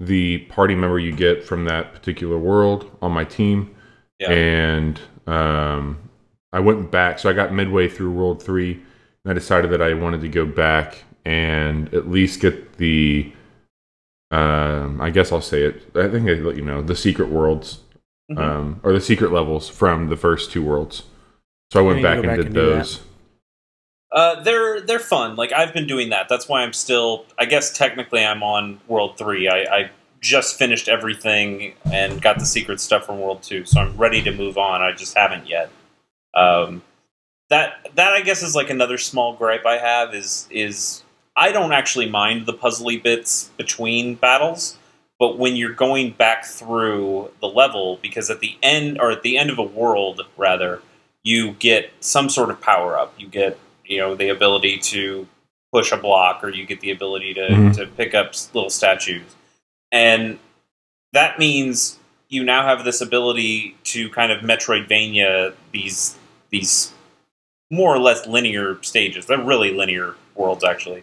[0.00, 3.74] the party member you get from that particular world on my team,
[4.20, 4.30] Yeah.
[4.30, 5.98] and um,
[6.52, 7.18] I went back.
[7.18, 10.46] So I got midway through World Three, and I decided that I wanted to go
[10.46, 13.32] back and at least get the.
[14.30, 15.90] Um, I guess I'll say it.
[15.96, 17.80] I think I let you know the secret worlds,
[18.30, 18.38] Mhm.
[18.38, 21.04] um, or the secret levels from the first two worlds.
[21.72, 23.00] So I went to back and back did and those.
[24.10, 25.36] Uh, they're they're fun.
[25.36, 26.28] Like I've been doing that.
[26.28, 27.26] That's why I'm still.
[27.38, 29.48] I guess technically I'm on World Three.
[29.48, 29.90] I, I
[30.20, 34.32] just finished everything and got the secret stuff from World Two, so I'm ready to
[34.32, 34.80] move on.
[34.80, 35.70] I just haven't yet.
[36.34, 36.82] Um,
[37.50, 41.02] that that I guess is like another small gripe I have is is
[41.36, 44.78] I don't actually mind the puzzly bits between battles,
[45.18, 49.38] but when you're going back through the level, because at the end or at the
[49.38, 50.82] end of a world rather,
[51.22, 53.14] you get some sort of power up.
[53.18, 55.26] You get you know the ability to
[55.72, 57.76] push a block, or you get the ability to Mhm.
[57.76, 59.34] to pick up little statues,
[59.90, 60.38] and
[61.12, 61.98] that means
[62.28, 66.16] you now have this ability to kind of Metroidvania these
[66.50, 66.92] these
[67.70, 69.26] more or less linear stages.
[69.26, 71.02] They're really linear worlds actually,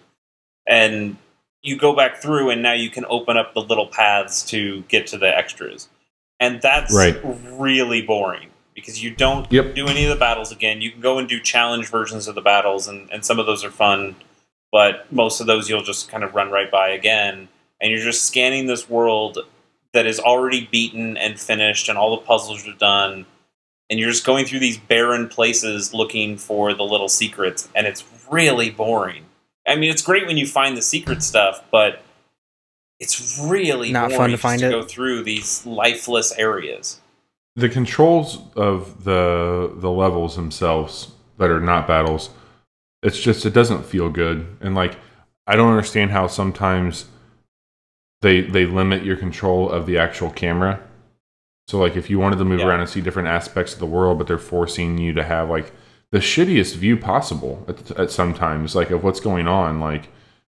[0.67, 1.17] and
[1.61, 5.07] you go back through, and now you can open up the little paths to get
[5.07, 5.89] to the extras,
[6.39, 7.19] and that's Right.
[7.23, 9.73] really boring because you don't Yep.
[9.75, 10.81] do any of the battles again.
[10.81, 13.63] You can go and do challenge versions of the battles, and, and some of those
[13.63, 14.15] are fun,
[14.71, 17.47] but most of those you'll just kind of run right by again.
[17.81, 19.39] And you're just scanning this world
[19.93, 23.25] that is already beaten and finished, and all the puzzles are done.
[23.89, 28.03] And you're just going through these barren places looking for the little secrets, and it's
[28.29, 29.25] really boring.
[29.67, 32.01] I mean, it's great when you find the secret stuff, but
[32.99, 34.71] it's really Not fun to find to it.
[34.71, 36.99] go through these lifeless areas.
[37.55, 42.29] The controls of the the levels themselves that are not battles
[43.03, 44.57] it's just it doesn't feel good.
[44.61, 44.97] And like
[45.47, 47.05] i don't understand how sometimes
[48.21, 50.81] they they limit your control of the actual camera.
[51.67, 52.67] So like if you wanted to move Yeah.
[52.67, 55.71] around and see different aspects of the world but they're forcing you to have like
[56.11, 60.09] the shittiest view possible at, at sometimes like of what's going on like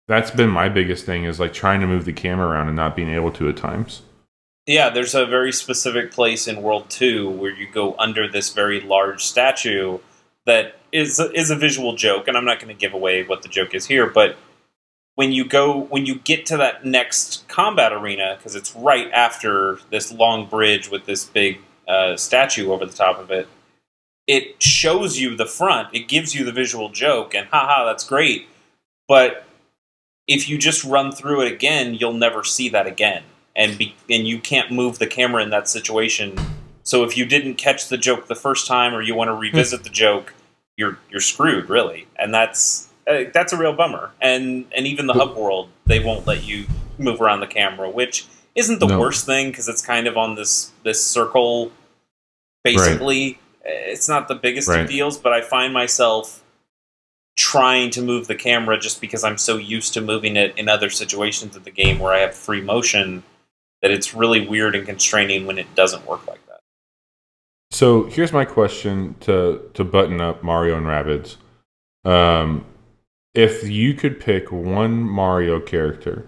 [0.08, 2.96] that's been my biggest thing is like trying to move the camera around and not
[2.96, 4.02] being able to at times
[4.70, 8.80] Yeah, there's a very specific place in World Two where you go under this very
[8.80, 9.98] large statue
[10.46, 13.48] that is is a visual joke, and I'm not going to give away what the
[13.48, 14.06] joke is here.
[14.06, 14.36] But
[15.16, 19.80] when you go, when you get to that next combat arena, because it's right after
[19.90, 23.48] this long bridge with this big uh, statue over the top of it,
[24.28, 25.88] it shows you the front.
[25.92, 28.46] It gives you the visual joke, and haha, that's great.
[29.08, 29.44] But
[30.28, 33.24] if you just run through it again, you'll never see that again
[33.60, 36.36] and be, and you can't move the camera in that situation.
[36.82, 39.84] So if you didn't catch the joke the first time, or you want to revisit
[39.84, 40.32] the joke,
[40.76, 42.08] you're you're screwed, really.
[42.16, 44.10] And that's uh, that's a real bummer.
[44.20, 46.66] And and even the hub world, they won't let you
[46.98, 48.98] move around the camera, which isn't the No.
[48.98, 51.70] worst thing because it's kind of on this this circle.
[52.64, 54.80] Basically, it's not the biggest Right.
[54.80, 56.42] of deals, but I find myself
[57.36, 60.90] trying to move the camera just because I'm so used to moving it in other
[60.90, 63.22] situations of the game where I have free motion
[63.82, 66.60] that it's really weird and constraining when it doesn't work like that.
[67.70, 71.36] So here's my question to to button up Mario and Rabbids.
[72.04, 72.64] Um,
[73.34, 76.26] if you could pick one Mario character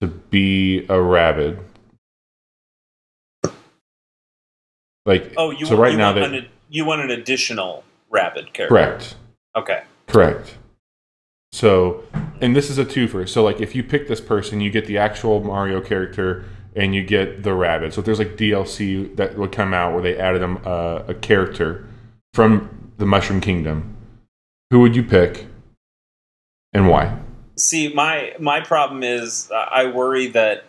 [0.00, 1.58] to be a Rabbid,
[5.06, 8.52] like Oh, you, so right you now want they an, you want an additional Rabbid
[8.52, 8.74] character?
[8.74, 9.14] correct
[9.56, 9.82] Okay.
[10.06, 10.56] correct.
[11.52, 12.04] So
[12.40, 13.28] and this is a twofer.
[13.28, 16.44] So like if you pick this person, you get the actual Mario character
[16.76, 17.94] and you get the rabbit.
[17.94, 21.14] So if there's like DLC that would come out where they added a, uh, a
[21.14, 21.86] character
[22.34, 23.96] from the Mushroom Kingdom,
[24.70, 25.46] who would you pick
[26.72, 27.18] and why?
[27.56, 30.64] See, my my problem is uh, I worry that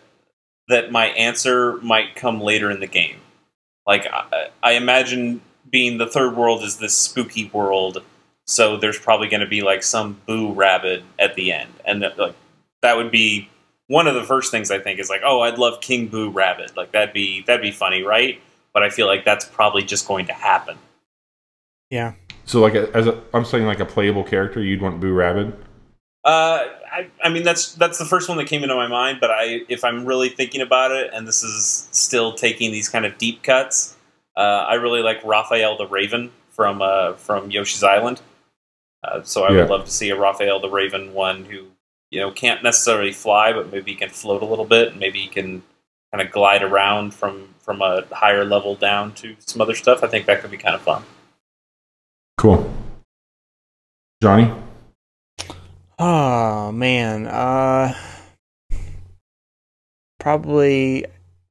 [0.68, 3.18] that my answer might come later in the game.
[3.86, 8.02] Like I, I imagine being the third world is this spooky world,
[8.50, 12.18] so there's probably going to be like some boo rabbit at the end, and that,
[12.18, 12.34] like
[12.82, 13.48] that would be
[13.86, 16.76] one of the first things I think is like, oh, I'd love King Boo Rabbid.
[16.76, 18.40] Like that'd be that'd be funny, right?
[18.72, 20.78] But I feel like that's probably just going to happen.
[21.90, 22.14] Yeah.
[22.44, 25.52] So like a, as a, I'm saying like a playable character, you'd want Boo Rabbid.
[26.24, 29.18] Uh, I, I mean that's that's the first one that came into my mind.
[29.20, 33.06] But I, if I'm really thinking about it, and this is still taking these kind
[33.06, 33.96] of deep cuts,
[34.36, 38.20] uh, I really like Raphael the Raven from uh, from Yoshi's Island.
[39.02, 39.60] Uh, so I Yeah.
[39.62, 41.68] would love to see a Raphael the Raven one who
[42.10, 45.20] you know can't necessarily fly, but maybe he can float a little bit, and maybe
[45.20, 45.62] he can
[46.12, 50.02] kind of glide around from from a higher level down to some other stuff.
[50.02, 51.04] I think that could be kind of fun.
[52.36, 52.72] Cool.
[54.22, 54.52] Johnny.
[55.98, 57.94] Oh man, uh,
[60.18, 61.06] probably.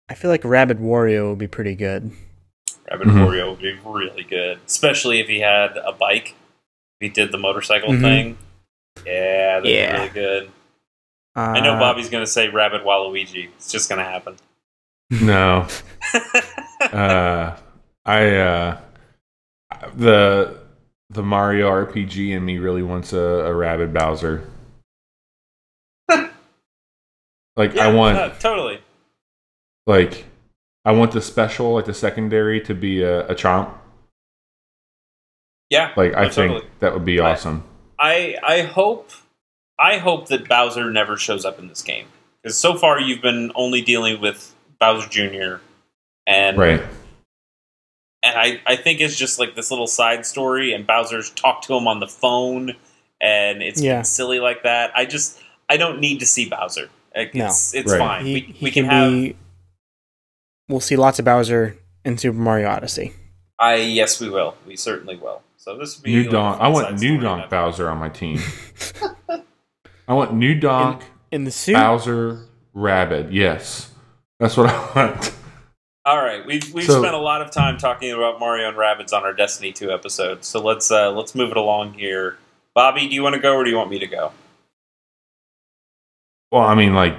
[0.09, 2.11] I feel like Rabbid Wario would be pretty good.
[2.89, 3.25] Rabbid Mhm.
[3.27, 6.33] Wario would be really good, especially if he had a bike.
[6.99, 8.01] If he did the motorcycle Mhm.
[8.01, 8.37] thing.
[9.05, 9.93] Yeah, that'd Yeah.
[9.97, 10.51] really good.
[11.35, 13.49] Uh, I know Bobby's going to say Rabbid Waluigi.
[13.55, 14.35] It's just going to happen.
[15.09, 15.65] No.
[16.91, 17.55] uh,
[18.05, 18.81] I uh,
[19.95, 20.59] the
[21.09, 24.47] the Mario RPG in me really wants a, a Rabbid Bowser.
[26.09, 28.79] like yeah, I want no, totally.
[29.87, 30.25] like
[30.85, 33.71] I want the special like the secondary to be a, a chomp.
[35.69, 36.65] Yeah, Like I no, think totally.
[36.79, 37.63] that would be I- awesome.
[37.99, 39.11] I I hope
[39.77, 42.05] I hope that Bowser never shows up in this game
[42.41, 45.61] because so far you've been only dealing with Bowser Jr.
[46.25, 46.81] and right.
[48.23, 51.73] and I, I think it's just like this little side story and Bowser's talked to
[51.75, 52.75] him on the phone
[53.21, 53.97] and it's Yeah.
[53.97, 54.91] been silly like that.
[54.95, 56.89] I just I don't need to see Bowser.
[57.15, 57.47] Like, No.
[57.47, 57.99] It's it's Right.
[57.99, 58.25] fine.
[58.25, 59.35] he, we he we can, can, have be
[60.69, 63.13] we'll see lots of Bowser in Super Mario Odyssey.
[63.59, 64.55] I yes, we will.
[64.65, 65.41] We certainly will.
[65.69, 66.61] So this would be New like Donk.
[66.61, 68.41] I want New story Donk Bowser on my team.
[70.07, 73.31] I want New Donk In the suit, Bowser Rabbid.
[73.31, 73.91] Yes,
[74.39, 75.31] that's what I want.
[76.05, 79.13] All right, we've we've So- spent a lot of time talking about Mario and Rabbids
[79.13, 80.43] on our Destiny two episode.
[80.43, 82.39] So let's uh, let's move it along here.
[82.73, 84.31] Bobby, do you want to go or do you want me to go?
[86.51, 87.15] Well, I mean, like,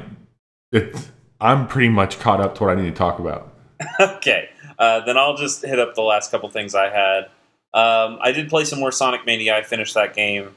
[0.73, 0.93] it,
[1.41, 3.55] I'm pretty much caught up to what I need to talk about.
[4.01, 7.29] okay, uh, then I'll just hit up the last couple things I had.
[7.73, 9.57] Um, I did play some more Sonic Mania.
[9.57, 10.55] I finished that game.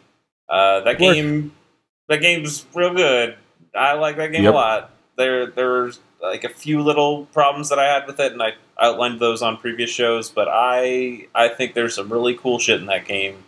[0.50, 1.54] Uh, that game,
[2.10, 3.38] that game's real good.
[3.76, 4.54] I like that game Yep.
[4.54, 4.92] a lot.
[5.18, 8.54] There, there was like a few little problems that I had with it, and I
[8.80, 10.30] outlined those on previous shows.
[10.30, 13.44] But I, I think there's some really cool shit in that game.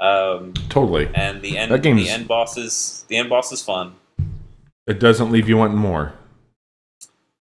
[0.00, 1.08] Um, Totally.
[1.14, 3.94] and the end, That game's- the end boss is the end boss is fun.
[4.86, 6.12] It doesn't leave you wanting more.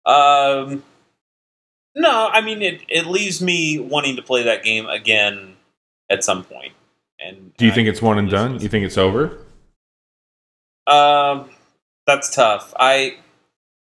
[0.05, 0.83] Um,
[1.95, 2.81] no, I mean it.
[2.87, 5.54] It leaves me wanting to play that game again
[6.09, 6.73] at some point.
[7.19, 8.59] And Do you I think it's one and done?
[8.59, 9.39] see You think it's over?
[10.87, 11.49] Um,
[12.05, 12.73] that's tough.
[12.79, 13.17] I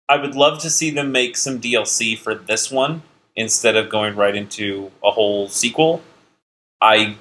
[0.09, 3.03] I would love to see them make some DLC for this one
[3.35, 6.03] instead of going right into a whole sequel.
[6.81, 7.17] I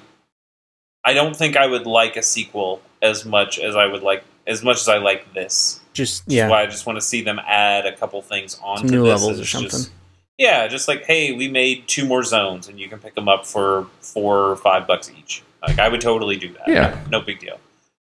[1.04, 4.62] I don't think I would like a sequel as much as I would like as
[4.62, 5.80] much as I like this.
[5.94, 8.58] just Which is yeah, why I just want to see them add a couple things
[8.62, 9.20] onto some new this.
[9.22, 9.70] levels or something.
[9.70, 9.90] just-
[10.38, 13.46] yeah, just like hey, we made two more zones and you can pick them up
[13.46, 15.42] for four or five bucks each.
[15.66, 16.68] Like I would totally do that.
[16.68, 16.98] Yeah.
[17.10, 17.58] no big deal.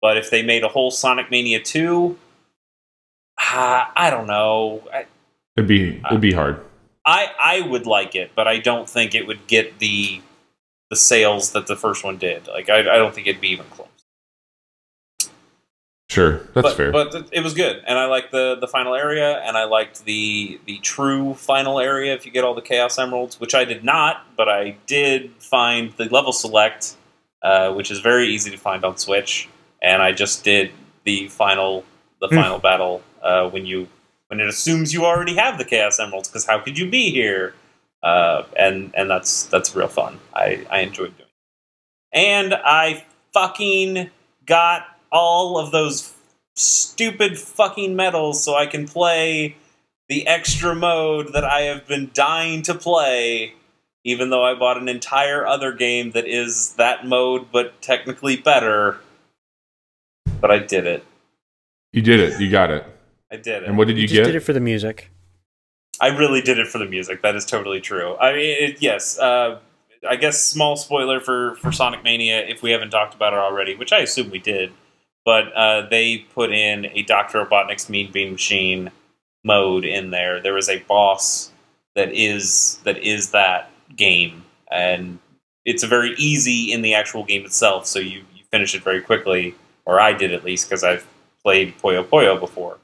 [0.01, 2.17] But if they made a whole Sonic Mania two,
[3.37, 4.83] uh, I don't know.
[4.93, 5.05] I,
[5.57, 6.61] It'd be it'd be hard.
[7.05, 10.21] I I would like it, but I don't think it would get the
[10.89, 12.47] the sales that the first one did.
[12.47, 13.88] Like I, I don't think it'd be even close.
[16.09, 16.91] Sure, that's but, fair.
[16.91, 20.59] But it was good, and I liked the the final area, and I liked the
[20.65, 22.15] the true final area.
[22.15, 25.93] If you get all the Chaos Emeralds, which I did not, but I did find
[25.97, 26.95] the level select,
[27.43, 29.47] uh, which is very easy to find on Switch,
[29.83, 30.71] and I just did
[31.03, 31.83] the final
[32.19, 32.35] the Hmm.
[32.35, 33.87] final battle uh, when you
[34.29, 37.53] when it assumes you already have the Chaos Emeralds, because how could you be here?
[38.01, 40.19] Uh, and and that's that's real fun.
[40.33, 41.29] I I enjoyed doing,
[42.13, 42.17] it.
[42.19, 44.09] and I fucking
[44.47, 46.13] got all of those
[46.55, 49.55] stupid fucking medals so I can play
[50.07, 53.53] the extra mode that I have been dying to play,
[54.03, 58.99] even though I bought an entire other game that is that mode but technically better.
[60.41, 61.05] But I did it.
[61.93, 62.39] you did it.
[62.39, 62.85] You got it.
[63.31, 63.69] I did it.
[63.69, 64.25] And what did you, just get?
[64.25, 65.11] did it for the music.
[66.01, 67.21] I really did it for the music.
[67.21, 68.15] That is totally true.
[68.17, 69.19] I mean, it, yes.
[69.19, 69.59] Uh,
[70.07, 73.75] I guess small spoiler for for Sonic Mania if we haven't talked about it already,
[73.75, 74.71] which I assume we did.
[75.29, 78.89] But uh, they put in a Doctor Robotnik's Mean Bean Machine
[79.43, 80.41] mode in there.
[80.41, 81.51] There is a boss
[81.93, 85.19] that is that is that game, and
[85.65, 87.85] it's very easy in the actual game itself.
[87.85, 89.53] So you you finish it very quickly,
[89.85, 91.05] or I did at least because I've
[91.43, 92.79] played Puyo Puyo before.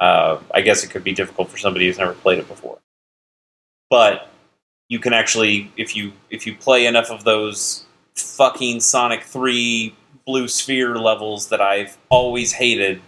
[0.00, 2.80] Uh, I guess it could be difficult for somebody who's never played it before.
[3.88, 4.28] But
[4.88, 9.94] you can actually, if you if you play enough of those fucking Sonic Three
[10.30, 13.02] Blue Sphere levels that I've always hated,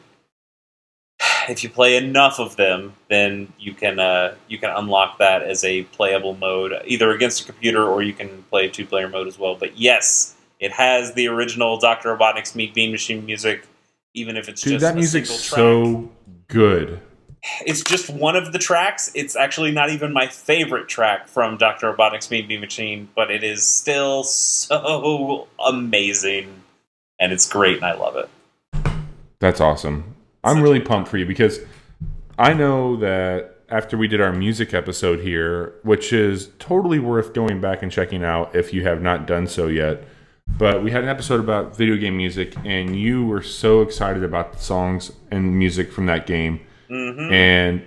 [1.49, 5.63] if you play enough of them, then you can uh, you can unlock that as
[5.63, 9.39] a playable mode, either against a computer or you can play two player mode as
[9.39, 9.55] well.
[9.55, 13.69] But yes, it has the original Doctor Robotnik's Mean Bean Machine music,
[14.15, 16.11] even if it's Dude, just that a music's single track so
[16.49, 17.01] good.
[17.65, 19.13] it's just one of the tracks.
[19.15, 21.93] It's actually not even my favorite track from Dr.
[21.93, 26.62] Robotnik's Mean Bean Machine, but it is still so amazing.
[27.23, 28.29] And it's great, and I love it.
[29.39, 30.17] That's awesome.
[30.43, 31.61] I'm Such really pumped for you because
[32.37, 37.61] I know that after we did our music episode here, which is totally worth going
[37.61, 40.03] back and checking out if you have not done so yet.
[40.59, 44.55] But we had an episode about video game music, and you were so excited about
[44.55, 46.61] the songs and music from that game.
[46.89, 47.85] hmm And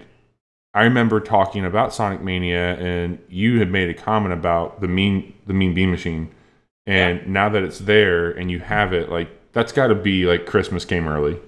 [0.73, 5.33] I remember talking about Sonic Mania, and you had made a comment about the mean
[5.45, 6.31] the Mean Bean Machine.
[6.87, 10.45] And now that it's there and you have it, like that's got to be like
[10.45, 11.39] Christmas came early.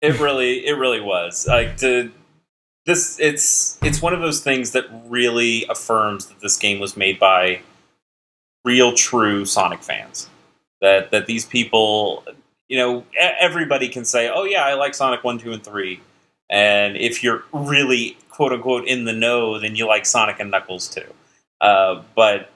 [0.00, 1.46] It really, it really was.
[1.46, 6.96] Like this, it's it's one of those things that really affirms that this game was
[6.96, 7.62] made by
[8.64, 10.28] real, true Sonic fans.
[10.80, 12.24] That that these people,
[12.68, 16.00] you know, everybody can say, "Oh yeah, I like Sonic one, two, and 3.
[16.50, 20.88] And if you're really quote unquote in the know, then you like Sonic and Knuckles
[20.88, 21.06] too.
[21.60, 22.50] Uh, but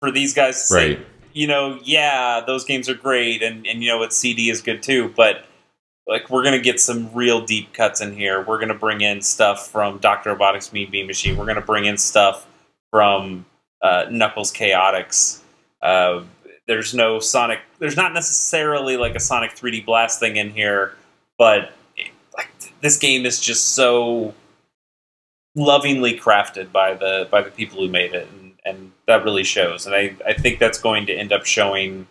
[0.00, 1.06] for these guys to say, Right.
[1.32, 4.82] You know, yeah, those games are great, and and you know what CD is good
[4.82, 5.44] too, but
[6.06, 8.42] like we're gonna get some real deep cuts in here.
[8.42, 11.36] We're gonna bring in stuff from Doctor Robotnik's Mean Bean Machine.
[11.36, 12.46] We're gonna bring in stuff
[12.90, 13.46] from
[13.82, 15.40] uh, Knuckles Chaotix.
[15.80, 16.22] Uh,
[16.66, 17.60] there's no Sonic.
[17.78, 20.94] There's not necessarily like a Sonic 3D Blast thing in here,
[21.38, 21.72] but
[22.36, 22.48] like
[22.80, 24.34] this game is just so
[25.54, 29.86] lovingly crafted by the by the people who made it, and, and that really shows.
[29.86, 32.06] And I, I think that's going to end up showing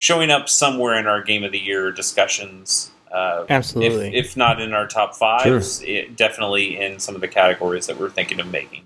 [0.00, 2.90] showing up somewhere in our Game of the Year discussions.
[3.10, 4.08] Uh, Absolutely.
[4.16, 7.98] if, if not in our top fives, it, definitely in some of the categories that
[7.98, 8.84] we're thinking of making.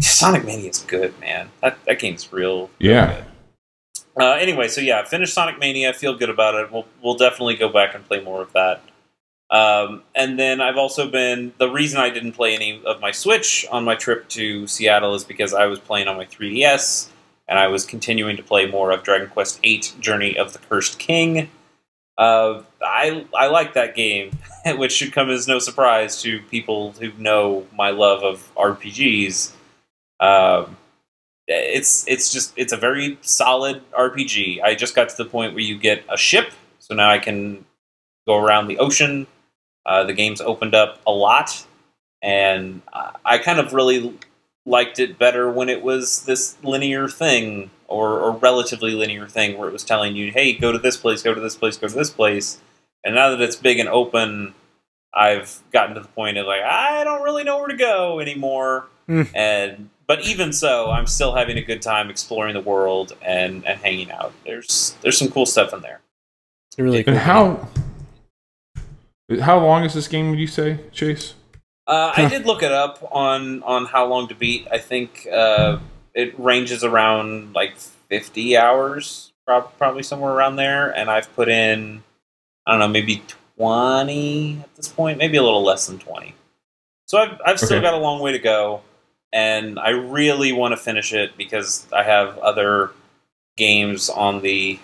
[0.00, 1.50] Sonic Mania is good, man.
[1.60, 2.58] That that game's real.
[2.58, 3.14] real Yeah.
[3.16, 3.24] good.
[4.22, 5.92] Uh, anyway, so yeah, finish Sonic Mania.
[5.92, 6.70] Feel good about it.
[6.70, 8.80] We'll we'll definitely go back and play more of that.
[9.54, 13.64] Um, and then I've also been the reason I didn't play any of my Switch
[13.70, 17.08] on my trip to Seattle is because I was playing on my 3DS
[17.46, 20.98] and I was continuing to play more of Dragon Quest VIII: Journey of the Cursed
[20.98, 21.50] King.
[22.18, 24.36] Uh, I I like that game,
[24.66, 29.52] which should come as no surprise to people who know my love of RPGs.
[30.18, 30.76] Um,
[31.46, 34.64] it's it's just it's a very solid RPG.
[34.64, 36.50] I just got to the point where you get a ship,
[36.80, 37.64] so now I can
[38.26, 39.28] go around the ocean.
[39.86, 41.66] Uh, the game's opened up a lot,
[42.22, 44.18] and I, I kind of really
[44.66, 49.68] liked it better when it was this linear thing or, or relatively linear thing where
[49.68, 51.94] it was telling you, "Hey, go to this place, go to this place, go to
[51.94, 52.60] this place."
[53.04, 54.54] And now that it's big and open,
[55.12, 58.86] I've gotten to the point of like I don't really know where to go anymore.
[59.06, 59.24] Hmm.
[59.34, 63.80] and but even so, I'm still having a good time exploring the world and, and
[63.80, 64.32] hanging out.
[64.44, 66.00] There's there's some cool stuff in there.
[66.70, 67.14] It's really cool.
[67.14, 67.68] And how
[69.40, 70.30] how long is this game?
[70.30, 71.34] Would you say, Chase?
[71.86, 74.66] Uh, I did look it up on on how long to beat.
[74.70, 75.78] I think uh,
[76.14, 80.90] it ranges around like 50 hours, prob- probably somewhere around there.
[80.96, 82.02] And I've put in
[82.66, 83.22] I don't know, maybe
[83.58, 86.34] 20 at this point, maybe a little less than 20.
[87.06, 87.82] So I've I've still Okay.
[87.82, 88.80] got a long way to go,
[89.32, 92.90] and I really want to finish it because I have other
[93.56, 94.78] games on the.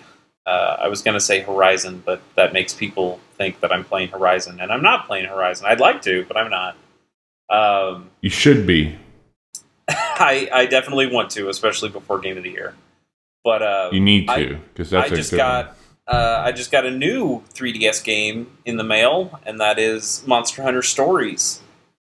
[0.45, 4.09] Uh, I was going to say Horizon, but that makes people think that I'm playing
[4.09, 5.65] Horizon, and I'm not playing Horizon.
[5.67, 6.77] I'd like to, but I'm not.
[7.49, 8.95] Um, You should be.
[9.89, 12.75] I I definitely want to, especially before Game of the Year.
[13.43, 15.77] But uh, You need to because that's I a just good got
[16.07, 20.61] uh, I just got a new 3DS game in the mail, and that is Monster
[20.61, 21.61] Hunter Stories,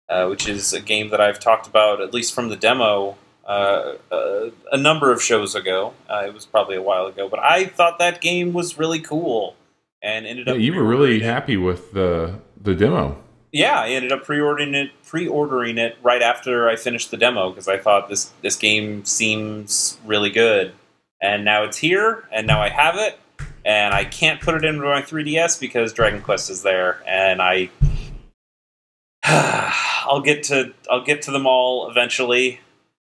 [0.07, 3.93] uh, which is a game that I've talked about at least from the demo uh,
[4.11, 5.93] uh, a number of shows ago.
[6.09, 9.55] Uh, it was probably a while ago, but I thought that game was really cool,
[10.01, 13.21] and ended Yeah, up you were really happy with the the demo.
[13.51, 17.67] Yeah, I ended up pre-ordering it, pre-ordering it right after I finished the demo because
[17.67, 20.73] I thought this this game seems really good,
[21.21, 23.19] and now it's here, and now I have it,
[23.65, 27.69] and I can't put it into my 3DS because Dragon Quest is there, and I
[29.23, 32.59] I'll get to I'll get to them all eventually.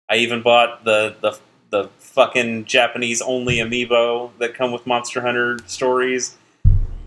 [0.08, 1.38] I even bought the the
[1.70, 6.36] the fucking Japanese only amiibo that come with Monster Hunter stories.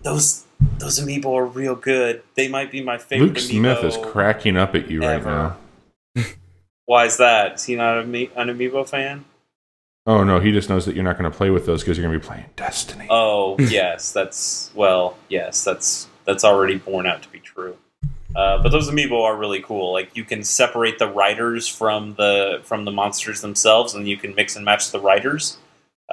[0.04, 0.46] Those
[0.78, 2.24] those amiibo are real good.
[2.36, 3.28] They might be my favorite.
[3.28, 5.58] Luke Smith is cracking up at you right now.
[6.86, 7.56] Why is that?
[7.56, 9.26] Is he not an amiibo fan?
[10.06, 12.06] Oh no, he just knows that you're not going to play with those because you're
[12.06, 13.08] going to be playing Destiny.
[13.10, 17.78] Oh yes, that's well, yes, that's that's already borne out to be true.
[18.36, 19.94] Uh, but those amiibo are really cool.
[19.94, 24.36] Like you can separate the riders from the from the monsters themselves, and you can
[24.36, 25.58] mix and match the riders.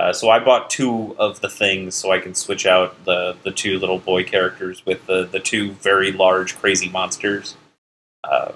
[0.01, 3.51] Uh, so I bought two of the things so I can switch out the the
[3.51, 7.55] two little boy characters with the the two very large crazy monsters.
[8.25, 8.53] Uh,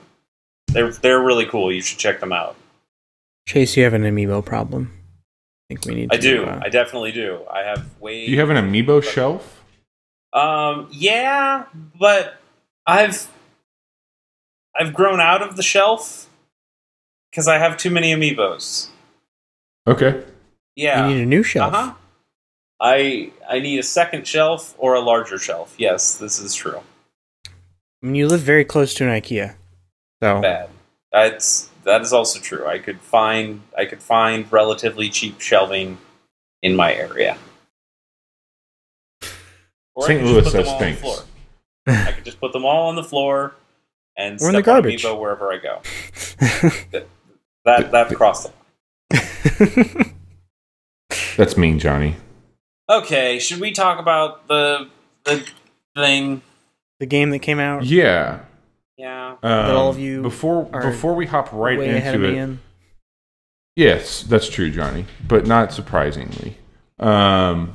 [0.68, 1.70] they're they're really cool.
[1.70, 2.56] You should check them out.
[3.46, 4.90] Chase, you have an amiibo problem.
[4.94, 6.10] I think we need.
[6.12, 6.44] To, I do.
[6.46, 7.40] uh, I definitely do.
[7.52, 8.24] I have way.
[8.24, 9.62] Do you have an amiibo shelf?
[10.32, 11.64] Um, yeah,
[12.00, 12.36] but
[12.86, 13.30] I've
[14.74, 16.30] I've grown out of the shelf
[17.30, 18.88] because I have too many amiibos.
[19.86, 20.24] Okay.
[20.76, 21.08] Yeah.
[21.08, 21.72] you need a new shelf.
[21.74, 21.94] Uh huh.
[22.80, 25.74] I I need a second shelf or a larger shelf.
[25.78, 26.80] Yes, this is true.
[27.46, 27.50] I
[28.06, 29.54] mean, you live very close to an IKEA,
[30.22, 30.68] so Bad.
[31.12, 32.66] That's that is also true.
[32.66, 35.98] I could find I could find relatively cheap shelving
[36.62, 37.38] in my area.
[39.94, 40.20] Or I St.
[40.20, 41.16] could just Louis put them says all on the floor.
[41.86, 43.54] I could just put them all on the floor
[44.16, 45.04] and Or in the on garbage.
[45.04, 45.80] Wherever I go.
[47.66, 48.50] That that crossed
[49.08, 50.03] the
[51.36, 52.16] That's mean, Johnny.
[52.88, 54.88] Okay, should we talk about the
[55.24, 55.46] the
[55.96, 56.42] thing?
[57.00, 58.40] the game that came out Yeah.
[58.96, 59.36] Yeah.
[59.42, 62.38] Um, all of you before are before we hop right way ahead of into me
[62.38, 62.42] it.
[62.42, 62.60] in.
[63.76, 66.56] Yes, that's true, Johnny, but not surprisingly.
[67.00, 67.74] Um,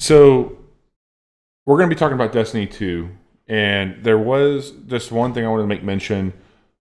[0.00, 0.58] so
[1.64, 3.08] we're going to be talking about Destiny 2,
[3.46, 6.32] and there was just one thing I wanted to make mention.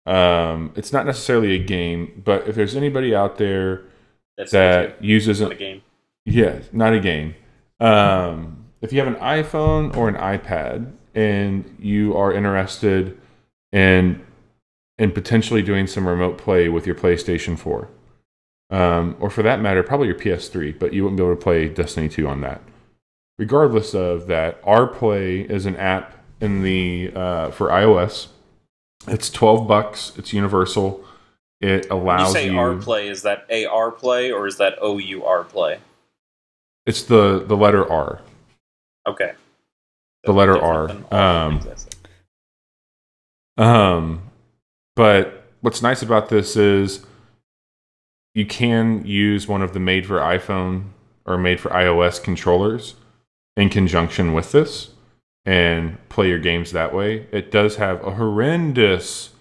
[0.06, 3.84] Um, it's not necessarily a game, but if there's anybody out there
[4.40, 5.82] That's that uses not a game.
[6.26, 7.36] Yeah, not a game.
[7.82, 13.20] Um, if you have an iPhone or an iPad and you are interested
[13.74, 14.26] in
[14.98, 17.90] in potentially doing some remote play with your PlayStation 4,
[18.70, 21.68] um, or for that matter, probably your PS3, but you wouldn't be able to play
[21.68, 22.62] Destiny 2 on that.
[23.38, 28.28] Regardless of that, Our Play is an app in the uh, for iOS.
[29.08, 30.14] It's twelve bucks.
[30.18, 31.04] It's universal.
[31.62, 32.58] It When you allows say you.
[32.58, 35.80] R play, is that A R play or is that O U R play?
[36.86, 38.22] it's the the letter R.
[39.08, 39.34] Okay.
[40.24, 40.88] The letter R.
[40.88, 41.96] than all the Um, things I said.
[43.66, 44.22] Um,
[44.96, 47.06] but what's nice about this is
[48.34, 50.86] you can use one of the made for iPhone
[51.26, 52.96] or made for iOS controllers
[53.58, 54.92] in conjunction with this
[55.46, 57.28] and play your games that way.
[57.32, 59.32] It does have a horrendous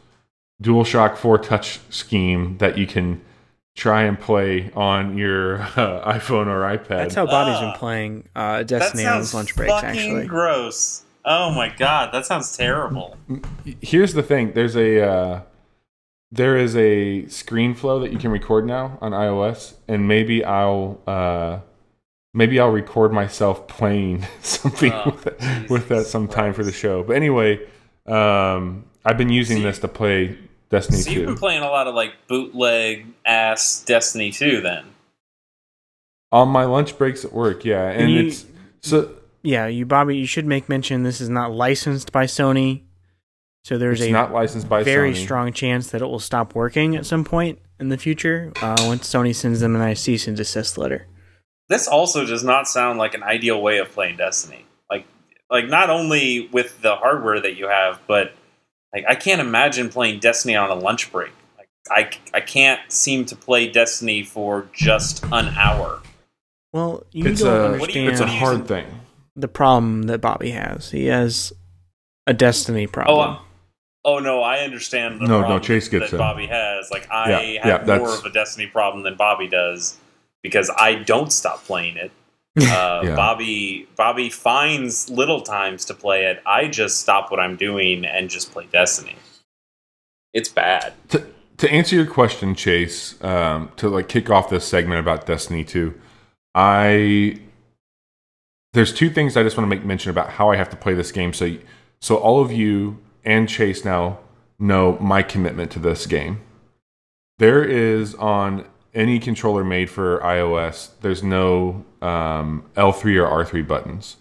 [0.62, 3.20] DualShock 4 touch scheme that you can
[3.76, 6.88] try and play on your uh, iPhone or iPad.
[6.88, 7.70] That's how Bobby's Ah.
[7.70, 9.72] been playing uh, That Destiny on his lunch breaks.
[9.72, 11.04] fucking Actually, gross.
[11.24, 13.16] Oh my god, that sounds terrible.
[13.80, 15.40] here's the thing there's a uh,
[16.32, 21.00] there is a screen flow that you can record now on ios and maybe i'll
[21.06, 21.58] uh,
[22.34, 26.72] maybe i'll record myself playing something Oh, with, that, with that Jesus sometime for the
[26.72, 27.60] show but anyway
[28.06, 30.36] um, i've been using See- this to play
[30.70, 34.84] destiny So you've been playing a lot of like bootleg ass Destiny 2 then.
[36.32, 38.44] on my lunch breaks at work yeah and you- it's
[38.80, 42.82] so yeah, you Bobby, you should make mention this is not licensed by Sony,
[43.64, 45.16] so there's it's a not licensed by very Sony.
[45.24, 49.08] strong chance that it will stop working at some point in the future uh, once
[49.08, 51.06] Sony sends them a nice cease and desist letter.
[51.68, 54.66] This also does not sound like an ideal way of playing Destiny.
[54.90, 55.06] Like
[55.50, 58.32] like not only with the hardware that you have, but
[58.94, 61.32] like I can't imagine playing Destiny on a lunch break.
[61.56, 66.00] Like I I can't seem to play Destiny for just an hour.
[66.72, 68.86] Well, you it's don't a understand What you- it's a what do you- hard thing
[69.36, 70.90] the problem that Bobby has.
[70.90, 71.52] He has
[72.26, 73.36] a Destiny oh, problem.
[73.38, 73.42] Oh,
[74.04, 76.18] Oh no, I understand the No, no, Chase gets that it.
[76.18, 76.90] Bobby has.
[76.90, 79.96] Like I Yeah, yeah, have more that's- of a Destiny problem than Bobby does
[80.42, 82.10] because I don't stop playing it.
[82.62, 83.14] Uh, Yeah.
[83.14, 86.42] Bobby Bobby finds little times to play it.
[86.46, 89.16] I just stop what I'm doing and just play Destiny.
[90.32, 90.92] It's bad.
[91.10, 91.26] to,
[91.58, 95.94] to answer your question, Chase, um, to like kick off this segment about Destiny 2,
[96.54, 97.40] I
[98.72, 100.94] there's two things I just want to make mention about how I have to play
[100.94, 101.32] this game.
[101.32, 101.56] So,
[102.00, 104.18] so all of you and Chase now
[104.58, 106.40] know my commitment to this game.
[107.38, 108.66] There is on
[108.98, 110.90] any controller made for iOS.
[111.00, 114.16] There's no um, L3 or R3 buttons,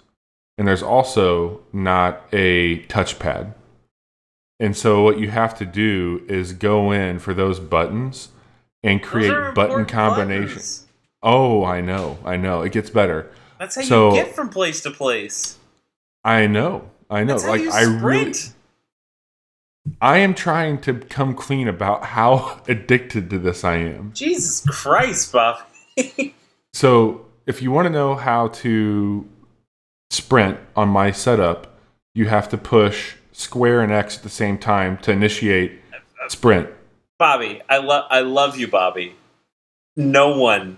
[0.58, 3.54] and there's also not a touchpad.
[4.60, 8.30] And so what you have to do is go in for those buttons
[8.84, 10.54] and create button combinations.
[10.80, 10.84] buttons.
[11.24, 12.62] Oh, I know, I know.
[12.62, 13.30] It gets better.
[13.60, 15.58] That's how So- you get from place to place.
[16.24, 17.34] I know, I know.
[17.40, 18.34] That's like I really.
[20.02, 24.12] I am trying to come clean about how addicted to this I am.
[24.14, 25.62] Jesus Christ, Bob.
[26.74, 29.28] So if you want to know how to
[30.12, 31.80] sprint on my setup,
[32.14, 35.80] you have to push square and X at the same time to initiate
[36.28, 36.70] sprint.
[37.18, 39.16] Bobby, I love I love you, Bobby.
[39.96, 40.78] No one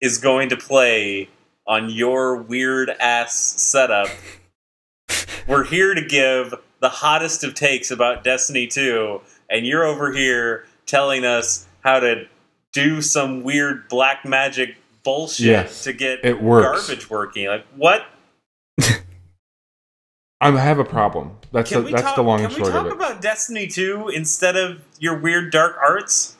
[0.00, 1.28] is going to play
[1.66, 4.06] on your weird ass setup.
[5.48, 10.66] We're here to give the hottest of takes about Destiny 2, and you're over here
[10.84, 12.26] telling us how to
[12.74, 16.88] do some weird black magic bullshit Yes, to get it works.
[16.88, 17.46] garbage working.
[17.46, 18.04] Like what?
[20.40, 21.36] I have a problem.
[21.52, 22.90] That's Can the, we that's talk, the long can and we short talk of it.
[22.98, 26.36] talk about Destiny 2 instead of your weird dark arts?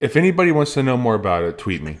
[0.00, 1.96] if anybody wants to know more about it, tweet me.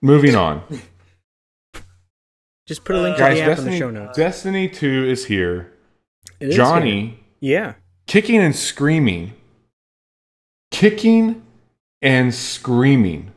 [0.00, 0.62] Moving on.
[2.68, 4.16] Just put a link Uh, to Guys, the app in the show notes.
[4.16, 5.72] Destiny 2 is here.
[6.40, 6.64] It is here.
[6.64, 7.74] Johnny Yeah.
[8.06, 9.32] kicking and screaming.
[10.70, 11.42] Kicking
[12.02, 13.32] and screaming.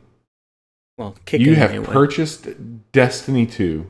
[0.98, 1.86] Well, kicking you have anyway.
[1.86, 2.48] purchased
[2.92, 3.86] Destiny 2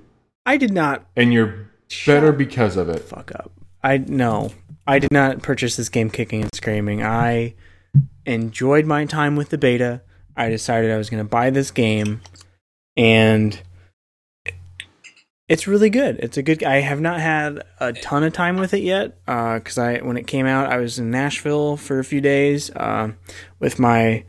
[0.47, 1.71] I did not and you're
[2.07, 3.01] better because of it.
[3.01, 3.51] fuck up.
[3.83, 4.51] I no.
[4.87, 7.03] I did not purchase this game kicking and screaming.
[7.03, 7.55] I
[8.27, 10.03] enjoyed my time with the beta.
[10.37, 12.21] I decided I was going to buy this game
[12.97, 13.61] and
[15.51, 16.17] it's really good.
[16.21, 19.59] It's a good I have not had a ton of time with it yet uh,
[19.61, 23.13] cuz I when it came out I was in Nashville for a few days uh,
[23.59, 24.25] with my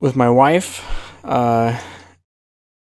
[0.00, 0.82] with my wife
[1.24, 1.78] uh,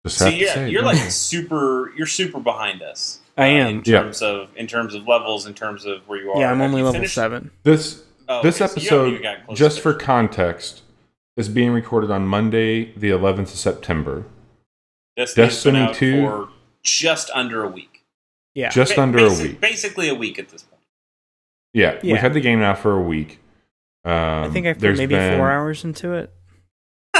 [0.07, 1.91] So yeah, say you're don't like super.
[1.95, 3.19] You're super behind us.
[3.38, 3.67] I uh, am.
[3.78, 4.01] in Yeah.
[4.01, 6.39] terms of in terms of levels, in terms of where you are.
[6.39, 7.51] yeah, I'm Have only you level finished- 7.
[7.63, 10.82] this Oh, this okay, so you haven't even episode, gotten close just for context,
[11.36, 14.24] is being recorded on Monday, the 11th of September.
[15.17, 16.49] Destiny's Destiny 2 for
[16.84, 18.04] just under a week.
[18.56, 18.70] Yeah.
[18.70, 19.60] Just Ba- under basi- a week.
[19.62, 20.82] Basically a week at this point.
[21.74, 22.14] Yeah, Yeah.
[22.14, 23.40] we've had the game now for a week.
[24.06, 26.32] Um, I think I put there's maybe been- four hours into it.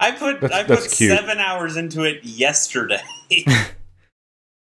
[0.00, 1.10] I put That's- I put that's cute.
[1.16, 3.00] seven hours into it yesterday.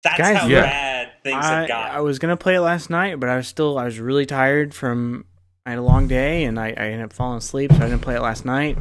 [0.03, 0.63] That's Guys, how yeah.
[0.63, 1.97] bad things I, have gotten.
[1.97, 4.73] I was gonna play it last night, but I was still I was really tired
[4.75, 5.27] from
[5.67, 8.01] I had a long day and I, I ended up falling asleep, so I didn't
[8.01, 8.79] play it last night.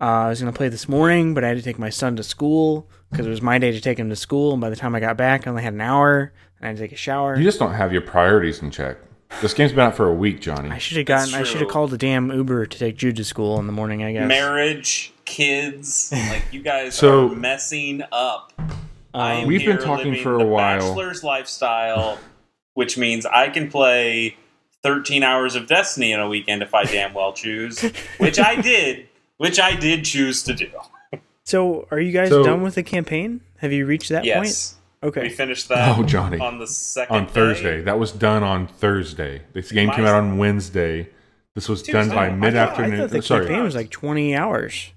[0.00, 2.22] Uh, I was gonna play this morning, but I had to take my son to
[2.22, 4.52] school because it was my day to take him to school.
[4.52, 6.76] And by the time I got back, I only had an hour, and I had
[6.76, 7.36] to take a shower.
[7.36, 8.96] You just don't have your priorities in check.
[9.42, 10.70] This game's been out for a week, Johnny.
[10.70, 11.40] I should have That's gotten.
[11.40, 14.02] I should have called a damn Uber to take Jude to school in the morning.
[14.02, 14.26] I guess.
[14.26, 18.52] Marriage, kids, like you guys So- are messing up.
[19.12, 20.78] I am Um, We've been talking for a the while.
[20.78, 22.18] Bachelor's lifestyle,
[22.74, 24.36] which means I can play
[24.82, 27.82] 13 hours of Destiny in a weekend if I damn well choose,
[28.18, 29.08] which I did,
[29.40, 30.68] which I did choose to do.
[31.44, 33.40] So, are you guys So- done with the campaign?
[33.60, 34.26] Have you reached that point?
[34.26, 35.16] yes, point?
[35.16, 36.38] we finished that Oh, Johnny.
[36.38, 37.32] on the second on day.
[37.32, 37.80] Thursday.
[37.80, 39.40] That was done on Thursday.
[39.54, 41.08] This game came out on Wednesday.
[41.54, 43.00] This was done by mid afternoon.
[43.00, 44.92] thought the Sorry, campaign was like 20 hours.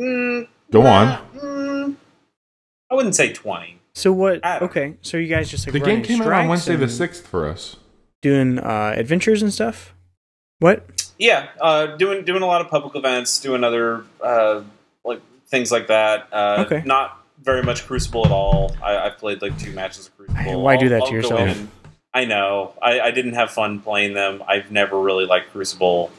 [0.00, 1.38] Mm, go nah, on.
[1.38, 1.94] mm,
[2.90, 3.78] I wouldn't say 20.
[3.94, 4.44] So what?
[4.62, 7.46] Okay, so you guys just like The game came out on Wednesday the sixth for
[7.46, 7.76] us.
[8.22, 9.94] doing uh, adventures and stuff.
[10.58, 10.84] What?
[11.18, 14.62] Yeah, uh, doing doing a lot of public events, doing other uh,
[15.04, 16.28] like things like that.
[16.32, 16.82] Uh, Okay.
[16.84, 18.74] Not very much Crucible at all.
[18.82, 20.60] I, I've played like two matches of Crucible.
[20.62, 21.40] Why do I'll- that to I'll go yourself?
[21.40, 21.70] in-
[22.14, 22.72] I know.
[22.80, 24.42] I, I didn't have fun playing them.
[24.48, 26.10] I've never really liked Crucible.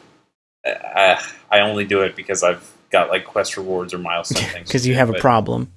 [0.65, 1.19] Uh,
[1.51, 4.67] I only do it because I've got like quest rewards or milestone things.
[4.69, 5.71] Because you do, have a but- problem.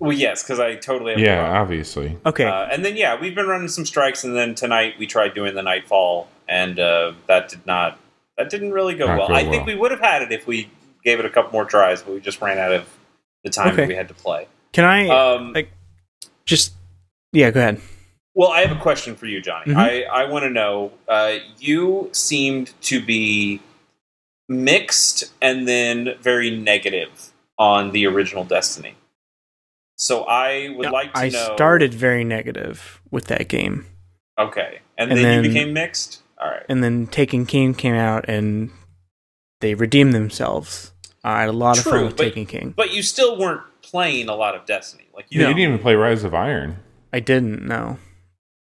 [0.00, 1.62] Well, yes, because I totally have a Yeah, problem.
[1.62, 2.18] obviously.
[2.26, 2.44] Okay.
[2.44, 5.54] Uh, and then yeah, we've been running some strikes, and then tonight we tried doing
[5.54, 7.98] the Nightfall, and uh, that did not
[8.36, 9.28] that didn't really go Not well.
[9.28, 10.68] go I think we would have had it if we
[11.04, 12.88] gave it a couple more tries, but we just ran out of
[13.44, 13.76] the time Okay.
[13.76, 14.46] that we had to play.
[14.72, 15.70] Can I Um, like-
[16.44, 16.72] just?
[17.32, 17.80] Yeah, go ahead.
[18.34, 19.72] well, I have a question for you, Johnny.
[19.72, 19.76] Mhm.
[19.76, 20.92] I I want to know.
[21.06, 23.60] Uh, you seemed to be
[24.48, 28.94] mixed and then very negative on the original Destiny.
[29.96, 31.50] So I would like to I know.
[31.52, 33.86] I started very negative with that game,
[34.38, 36.20] okay, and, and then, then- you became mixed.
[36.44, 36.62] All right.
[36.68, 38.70] and then Taken King came out, and
[39.60, 40.92] they redeemed themselves.
[41.24, 42.74] I had a lot of fun with but- Taken King.
[42.76, 45.04] But you still weren't playing a lot of Destiny.
[45.14, 46.76] Like you, You didn't even play Rise of Iron.
[47.12, 47.98] I didn't know.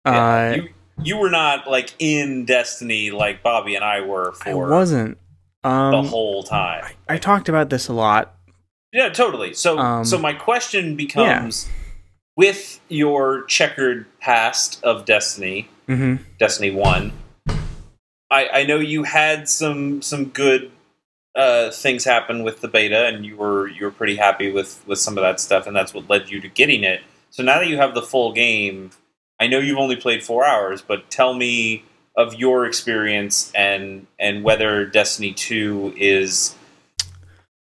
[0.05, 0.69] yeah, uh, you,
[1.03, 5.17] you were not like in Destiny like Bobby and I were I wasn't.
[5.65, 6.83] Um, the whole time.
[7.09, 8.35] I, I talked about this a lot.
[8.91, 9.53] Yeah, totally.
[9.53, 11.67] So, Um, so my question becomes:
[12.37, 17.11] with your checkered past of Destiny, hmm Destiny One,
[18.33, 20.71] I, I know you had some some good
[21.35, 24.97] uh, things happen with the beta, and you were you were pretty happy with with
[24.97, 27.03] some of that stuff, and that's what led you to getting it.
[27.29, 28.89] So now that you have the full game,
[29.39, 31.85] I know you've only played four hours, but tell me
[32.17, 36.55] of your experience and and whether Destiny Two is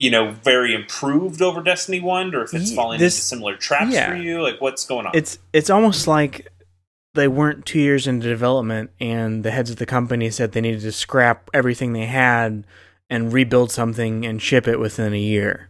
[0.01, 3.93] you know very improved over Destiny One, or if it's falling this- into similar traps
[3.93, 4.11] yeah.
[4.11, 4.43] for you.
[4.43, 5.13] Like what's going on?
[5.15, 6.49] It's it's almost like
[7.17, 10.83] they weren't two years into development, and the heads of the company said they needed
[10.83, 12.65] to scrap everything they had
[13.11, 15.69] and rebuild something and ship it within a year.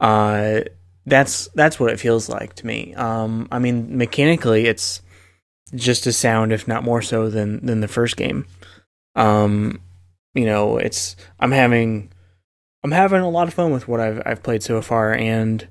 [0.00, 0.60] Uh,
[1.06, 2.94] that's that's what it feels like to me.
[2.94, 5.02] Um, I mean, mechanically, it's
[5.74, 8.46] just as sound, if not more so, than than the first game.
[9.14, 9.80] Um,
[10.34, 12.10] you know, it's I'm having
[12.84, 15.66] I'm having a lot of fun with what I've I've played so far, and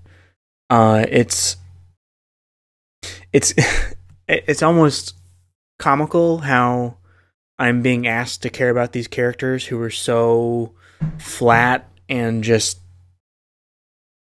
[0.70, 1.58] uh, it's
[3.32, 3.54] it's
[4.28, 5.16] it's almost
[5.80, 6.98] comical how
[7.58, 10.74] I'm being asked to care about these characters who are so
[11.18, 12.80] flat and just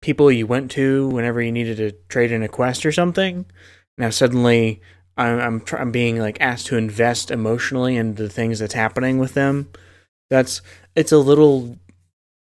[0.01, 3.45] people you went to whenever you needed to trade in a quest or something.
[3.97, 4.81] Now suddenly
[5.17, 9.17] I'm I'm, tr- I'm being like asked to invest emotionally into the things that's happening
[9.17, 9.69] with them.
[10.29, 10.61] That's
[10.95, 11.77] it's a little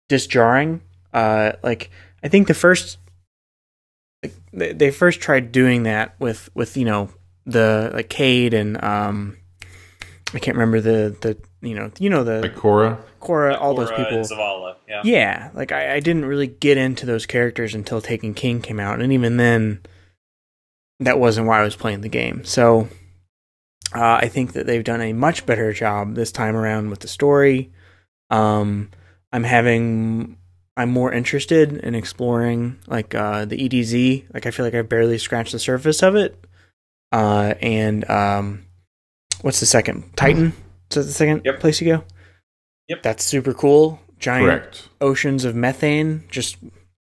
[0.09, 0.81] disjarring.
[1.13, 1.89] Uh, like
[2.23, 2.97] I think the first
[4.21, 7.09] like, they, they first tried doing that with with you know
[7.45, 9.37] the like Cayde and um
[10.33, 12.99] I can't remember the the you know you know the Like Korra.
[13.19, 15.01] Cora all those people and Zavala, yeah.
[15.03, 19.01] yeah like I, I didn't really get into those characters until Taken King came out
[19.01, 19.81] and even then
[20.99, 22.87] that wasn't why I was playing the game so
[23.95, 27.07] uh, I think that they've done a much better job this time around with the
[27.07, 27.71] story
[28.29, 28.89] um
[29.31, 30.37] I'm having
[30.77, 34.25] I'm more interested in exploring like uh, the EDZ.
[34.33, 36.45] Like I feel like I've barely scratched the surface of it,
[37.15, 38.65] uh, and um,
[39.41, 40.53] what's the second Titan?
[40.91, 41.59] Is that the second Yep.
[41.59, 42.03] place you go?
[42.89, 43.03] Yep.
[43.03, 43.99] That's super cool.
[44.19, 44.89] Giant Correct.
[45.01, 46.57] oceans of methane just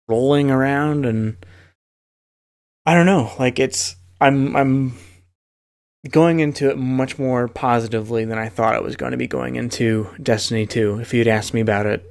[0.09, 1.37] rolling around and
[2.87, 4.93] I don't know, like it's I'm I'm
[6.11, 9.57] going into it much more positively than I thought I was going to be going
[9.57, 12.05] into Destiny 2 if you'd asked me about it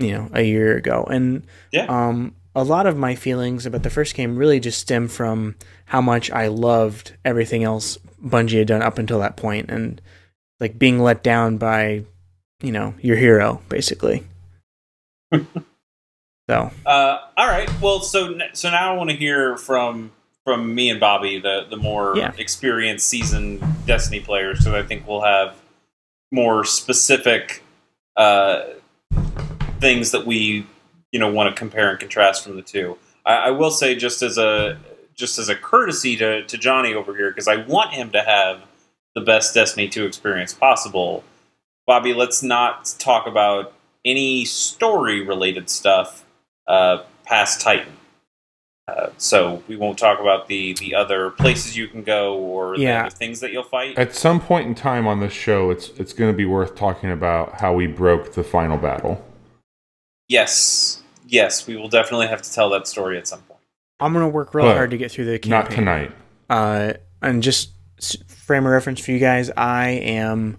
[0.00, 1.86] you know a year ago and Yeah.
[1.88, 5.54] um a lot of my feelings about the first game really just stem from
[5.86, 10.00] how much I loved everything else Bungie had done up until that point and
[10.60, 12.02] like being let down by
[12.62, 14.24] you know your hero basically
[15.32, 17.70] so Uh, all right.
[17.80, 20.12] Well, so so now I want to hear from
[20.44, 22.32] from me and Bobby, the the more Yeah.
[22.38, 24.64] experienced, seasoned Destiny players.
[24.64, 25.54] So I think we'll have
[26.32, 27.62] more specific
[28.16, 28.62] uh,
[29.80, 30.66] things that we
[31.12, 32.96] you know want to compare and contrast from the two.
[33.24, 34.78] I, I will say just as a
[35.14, 38.62] just as a courtesy to to Johnny over here because I want him to have
[39.14, 41.24] the best Destiny two experience possible.
[41.86, 43.72] Bobby, let's not talk about
[44.04, 46.24] any story related stuff
[46.66, 47.94] uh, past Titan.
[48.86, 53.08] Uh, so we won't talk about the the other places you can go or Yeah.
[53.08, 53.98] the things that you'll fight.
[53.98, 57.10] At some point in time on this show, it's it's going to be worth talking
[57.10, 59.22] about how we broke the final battle.
[60.28, 63.60] Yes, yes, we will definitely have to tell that story at some point.
[64.00, 65.50] I'm gonna work real But hard to get through the campaign.
[65.50, 66.12] Not tonight.
[66.48, 67.70] Uh, and just
[68.28, 70.58] frame of reference for you guys, I am.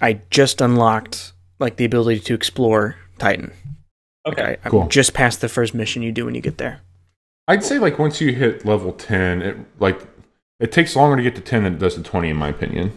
[0.00, 3.52] I just unlocked like the ability to explore Titan.
[4.26, 4.88] Like, Okay, I, I'm Cool.
[4.88, 6.80] just past the first mission you do when you get there.
[7.48, 10.00] I'd say like once you hit level ten, it like
[10.60, 12.92] it takes longer to get to ten than it does to twenty, in my opinion.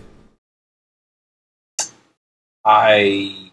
[2.64, 3.52] I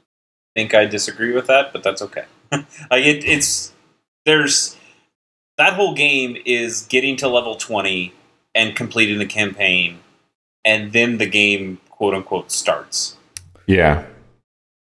[0.55, 2.25] think I disagree with that, but that's okay.
[2.53, 3.73] like it, it's
[4.27, 4.77] there's
[5.59, 8.13] that whole game is getting to level twenty
[8.55, 10.01] and completing the campaign,
[10.65, 13.17] and then the game quote unquote starts.
[13.67, 14.05] Yeah,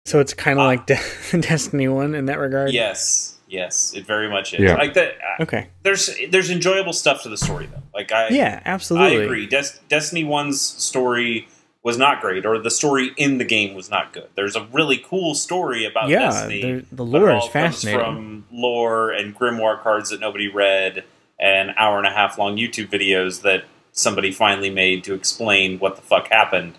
[0.05, 0.67] So it's kind of Ah.
[0.67, 0.95] like De-
[1.41, 2.71] Destiny One in that regard.
[2.71, 4.61] Yes, yes, it very much is.
[4.61, 4.75] Yeah.
[4.75, 5.15] Like that.
[5.39, 5.67] uh, Okay.
[5.83, 7.83] There's there's enjoyable stuff to the story though.
[7.93, 9.19] Like I Yeah, absolutely.
[9.19, 9.45] I agree.
[9.47, 11.47] Des- Destiny 1's story
[11.83, 14.27] was not great, or the story in the game was not good.
[14.35, 16.61] There's a really cool story about Yeah, Destiny.
[16.61, 17.99] the, the lore is fascinating.
[17.99, 21.05] From lore and grimoire cards that nobody read,
[21.39, 23.63] and hour and a half long YouTube videos that
[23.93, 26.75] somebody finally made to explain what the fuck happened.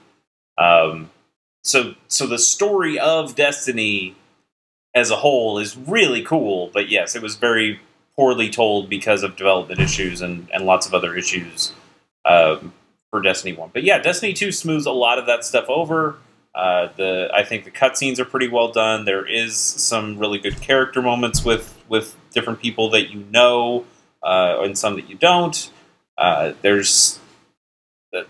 [0.59, 1.11] Um,
[1.65, 4.17] so, so the story of Destiny
[4.95, 7.81] as a whole is really cool, but yes, it was very
[8.17, 11.73] poorly told because of development issues and, and lots of other issues
[12.27, 12.73] um,
[13.11, 13.71] for Destiny One.
[13.73, 16.17] But yeah, Destiny Two smooths a lot of that stuff over.
[16.55, 19.05] Uh, the I think the cutscenes are pretty well done.
[19.05, 23.85] There is some really good character moments with with different people that you know,
[24.23, 25.71] uh, and some that you don't.
[26.19, 27.19] Uh, there's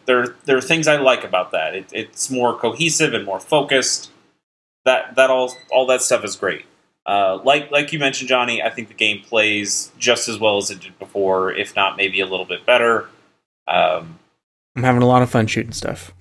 [0.07, 1.75] there there are things I like about that.
[1.75, 4.11] It, it's more cohesive and more focused.
[4.85, 6.65] That that all all that stuff is great.
[7.07, 10.71] Uh, like like you mentioned, Johnny, I think the game plays just as well as
[10.71, 13.09] it did before, if not maybe a little bit better.
[13.67, 14.20] Um,
[14.77, 16.15] I'm having a lot of fun shooting stuff.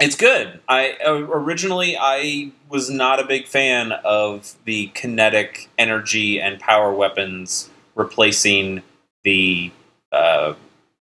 [0.00, 0.60] it's good.
[0.68, 6.92] I uh, originally I was not a big fan of the kinetic energy and power
[6.92, 8.82] weapons replacing
[9.24, 9.70] the
[10.12, 10.54] uh,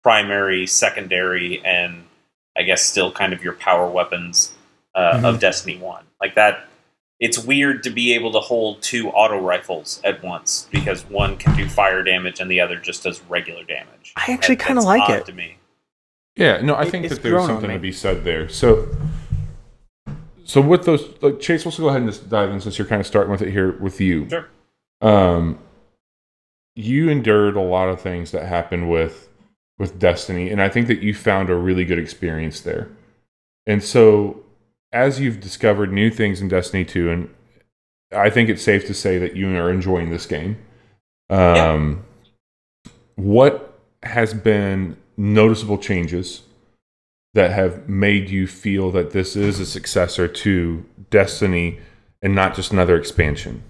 [0.03, 2.05] primary, secondary, and
[2.57, 4.53] I guess still kind of your power weapons
[4.95, 6.05] uh, of Destiny One.
[6.21, 6.67] Like that,
[7.19, 11.55] it's weird to be able to hold two auto rifles at once because one can
[11.57, 14.13] do fire damage and the other just does regular damage.
[14.15, 15.25] I actually kinda like it.
[15.25, 15.57] To me.
[16.37, 16.61] Yeah.
[16.61, 18.47] No, I It- think that there's something to be said there.
[18.47, 18.87] So,
[20.45, 23.01] so with those, like Chase, let's go ahead and just dive in since you're kind
[23.01, 24.29] of starting with it here with you.
[24.29, 24.47] Sure.
[25.01, 25.59] um,
[26.75, 29.29] you endured a lot of things that happened with
[29.79, 32.87] with Destiny, and I think that you found a really good experience there.
[33.67, 34.43] And so,
[34.93, 37.29] as you've discovered new things in Destiny 2, and
[38.11, 40.57] I think it's safe to say that you are enjoying this game.
[41.29, 42.03] Um,
[43.15, 46.43] What has been noticeable changes
[47.33, 51.79] that have made you feel that this is a successor to Destiny
[52.21, 53.63] and not just another expansion?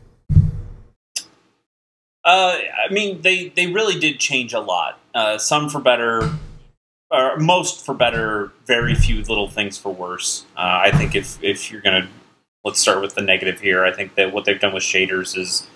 [2.23, 2.57] Uh,
[2.89, 4.99] I mean, they they really did change a lot.
[5.15, 6.29] Uh, some for better,
[7.09, 8.51] or most for better.
[8.65, 10.45] Very few little things for worse.
[10.57, 12.07] Uh, I think if if you're gonna
[12.65, 13.85] let's start with the negative here.
[13.85, 15.67] I think that what they've done with shaders is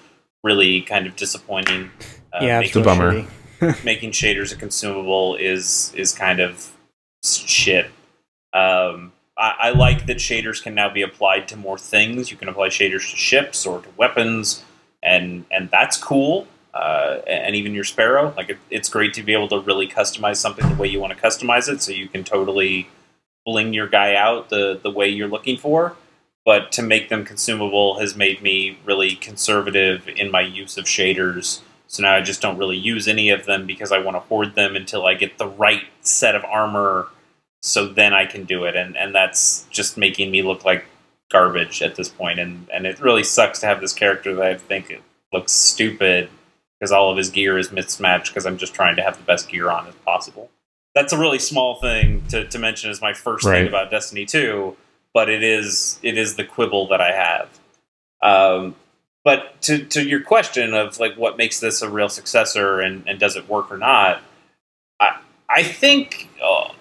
[0.44, 1.90] really kind of disappointing.
[2.34, 3.14] Uh, yeah, It's a bummer.
[3.14, 3.28] shitty.
[3.84, 6.76] making shaders a consumable is is kind of
[7.24, 7.88] shit.
[8.54, 12.32] Um, I, I like that shaders can now be applied to more things.
[12.32, 14.64] You can apply shaders to ships or to weapons,
[15.04, 16.48] and and that's cool.
[16.74, 20.38] Uh, and even your sparrow, like it, it's great to be able to really customize
[20.38, 21.82] something the way you want to customize it.
[21.82, 22.88] So you can totally
[23.46, 25.96] bling your guy out the the way you're looking for.
[26.44, 31.62] But to make them consumable has made me really conservative in my use of shaders.
[31.92, 34.56] So now I just don't really use any of them because I want to hoard
[34.56, 37.10] them until I get the right set of armor.
[37.62, 40.86] So then I can do it, and and that's just making me look like
[41.30, 42.40] garbage at this point.
[42.40, 45.02] And and it really sucks to have this character that I think
[45.34, 46.30] looks stupid
[46.80, 49.50] because all of his gear is mismatched because I'm just trying to have the best
[49.50, 50.50] gear on as possible.
[50.96, 53.60] That's a really small thing to, to mention as my first Right.
[53.60, 54.76] thing about Destiny 2,
[55.14, 57.50] but it is it is the quibble that I have.
[58.24, 58.76] Um,
[59.24, 63.20] but to, to your question of like what makes this a real successor and, and
[63.20, 64.22] does it work or not,
[65.00, 66.72] I I think uh,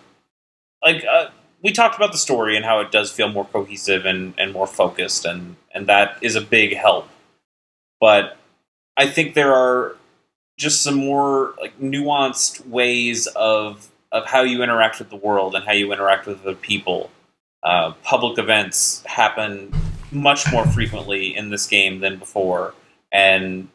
[0.83, 1.29] like uh,
[1.63, 4.67] we talked about the story and how it does feel more cohesive and, and more
[4.67, 7.09] focused and and that is a big help.
[8.01, 8.39] But
[8.97, 9.97] I think there are
[10.59, 15.65] just some more like nuanced ways of of how you interact with the world and
[15.65, 17.11] how you interact with other people.
[17.63, 19.73] Uh, public events happen
[20.13, 22.75] much more frequently in this game than before,
[23.13, 23.69] and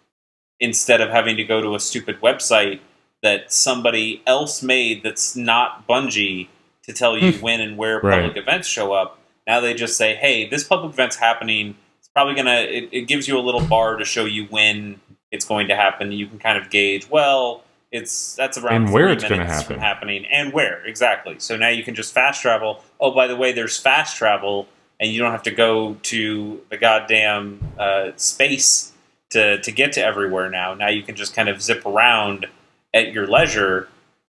[0.60, 2.80] instead of having to go to a stupid website
[3.22, 6.48] that somebody else made that's not Bungie
[6.84, 7.42] to tell you hmm.
[7.42, 8.22] when and where Right.
[8.22, 11.76] public events show up, now they just say, "Hey, this public event's happening.
[12.00, 15.00] It's probably gonna." It, it gives you a little bar to show you when
[15.32, 16.12] it's going to happen.
[16.12, 17.10] You can kind of gauge.
[17.10, 19.80] Well, it's that's around And where it's gonna happen.
[19.80, 21.36] happening and where exactly.
[21.40, 22.84] So now you can just fast travel.
[23.00, 24.68] Oh, by the way, there's fast travel,
[25.00, 28.94] and you don't have to go to the goddamn uh, space
[29.32, 30.50] to to get to everywhere.
[30.50, 32.48] Now, now you can just kind of zip around
[32.94, 33.90] at your leisure.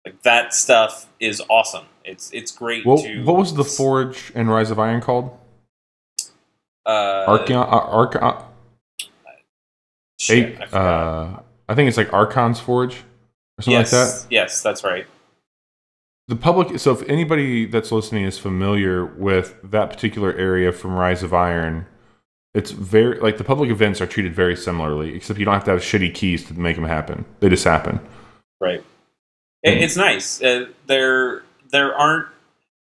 [0.05, 1.85] Like that stuff is awesome.
[2.03, 2.85] It's it's great.
[2.85, 5.37] What, to what was the Forge and Rise of Iron called?
[6.85, 7.55] uh, Archon.
[7.57, 8.43] Uh, Archon.
[10.19, 11.39] shit, Eight, I uh,
[11.69, 14.27] I think it's like Archon's Forge or something yes, like that.
[14.31, 15.05] yes, that's right.
[16.31, 16.79] The public.
[16.79, 21.85] So if anybody that's listening is familiar with that particular area from Rise of Iron,
[22.53, 25.71] it's very like the public events are treated very similarly, except you don't have to
[25.71, 27.25] have shitty keys to make them happen.
[27.41, 27.99] They just happen.
[28.61, 28.81] Right.
[29.61, 30.41] It, it's nice.
[30.41, 32.29] Uh, there, there aren't,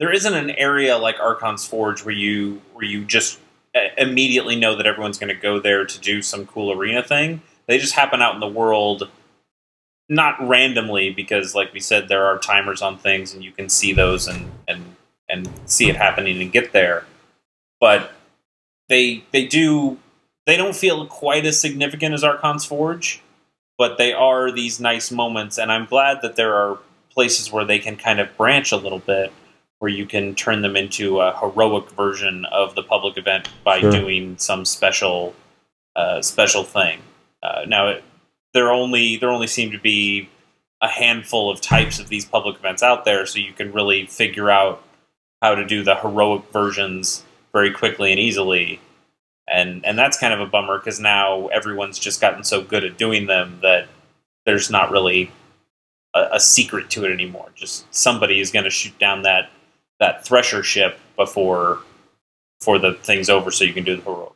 [0.02, 3.40] there isn't an area like Archon's Forge where you where you just
[3.74, 7.42] uh, immediately know that everyone's going to go there to do some cool arena thing.
[7.68, 9.10] They just happen out in the world,
[10.10, 13.94] not randomly, because like we said, there are timers on things, and you can see
[13.94, 14.96] those and and
[15.30, 17.06] and see it happening and get there.
[17.80, 18.12] But
[18.90, 19.98] they they do
[20.46, 23.22] they don't feel quite as significant as Archon's Forge
[23.78, 26.80] but they are these nice moments and i'm glad that there are
[27.12, 29.32] places where they can kind of branch a little bit
[29.80, 33.92] where you can turn them into a heroic version of the public event by Sure.
[33.92, 35.36] doing some special
[35.96, 37.00] uh, special thing
[37.44, 38.04] uh, now it,
[38.58, 40.28] there only there only seem to be
[40.82, 44.50] a handful of types of these public events out there so you can really figure
[44.50, 44.84] out
[45.42, 48.80] how to do the heroic versions very quickly and easily
[49.48, 52.98] and and that's kind of a bummer because now everyone's just gotten so good at
[52.98, 53.88] doing them that
[54.46, 55.32] there's not really
[56.16, 57.50] a, a secret to it anymore.
[57.56, 59.52] Just somebody is going to shoot down that
[60.00, 61.80] that thresher ship before
[62.60, 64.34] before the thing's over, so you can do the heroic.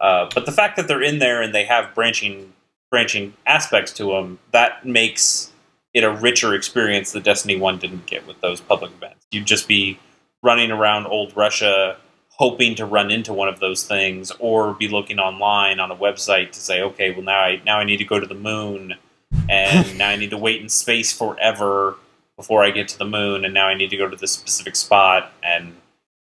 [0.00, 2.52] Uh, but the fact that they're in there and they have branching
[2.90, 5.52] branching aspects to them that makes
[5.94, 9.26] it a richer experience that Destiny One didn't get with those public events.
[9.30, 9.98] You'd just be
[10.42, 11.96] running around old Russia
[12.30, 16.52] hoping to run into one of those things or be looking online on a website
[16.52, 18.94] to say okay well now I now I need to go to the moon
[19.48, 21.96] and now I need to wait in space forever
[22.38, 24.76] before I get to the moon and now I need to go to this specific
[24.76, 25.32] spot.
[25.42, 25.76] And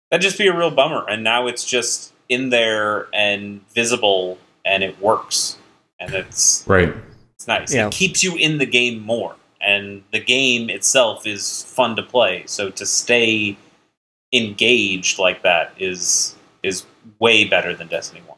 [0.09, 1.05] that'd just be a real bummer.
[1.07, 5.58] And now it's just in there and visible and it works
[5.99, 6.93] and it's Right.
[7.35, 7.87] it's nice Yeah.
[7.87, 12.43] it keeps you in the game more and the game itself is fun to play
[12.45, 13.57] so to stay
[14.33, 16.85] engaged like that is is
[17.19, 18.37] way better than Destiny One.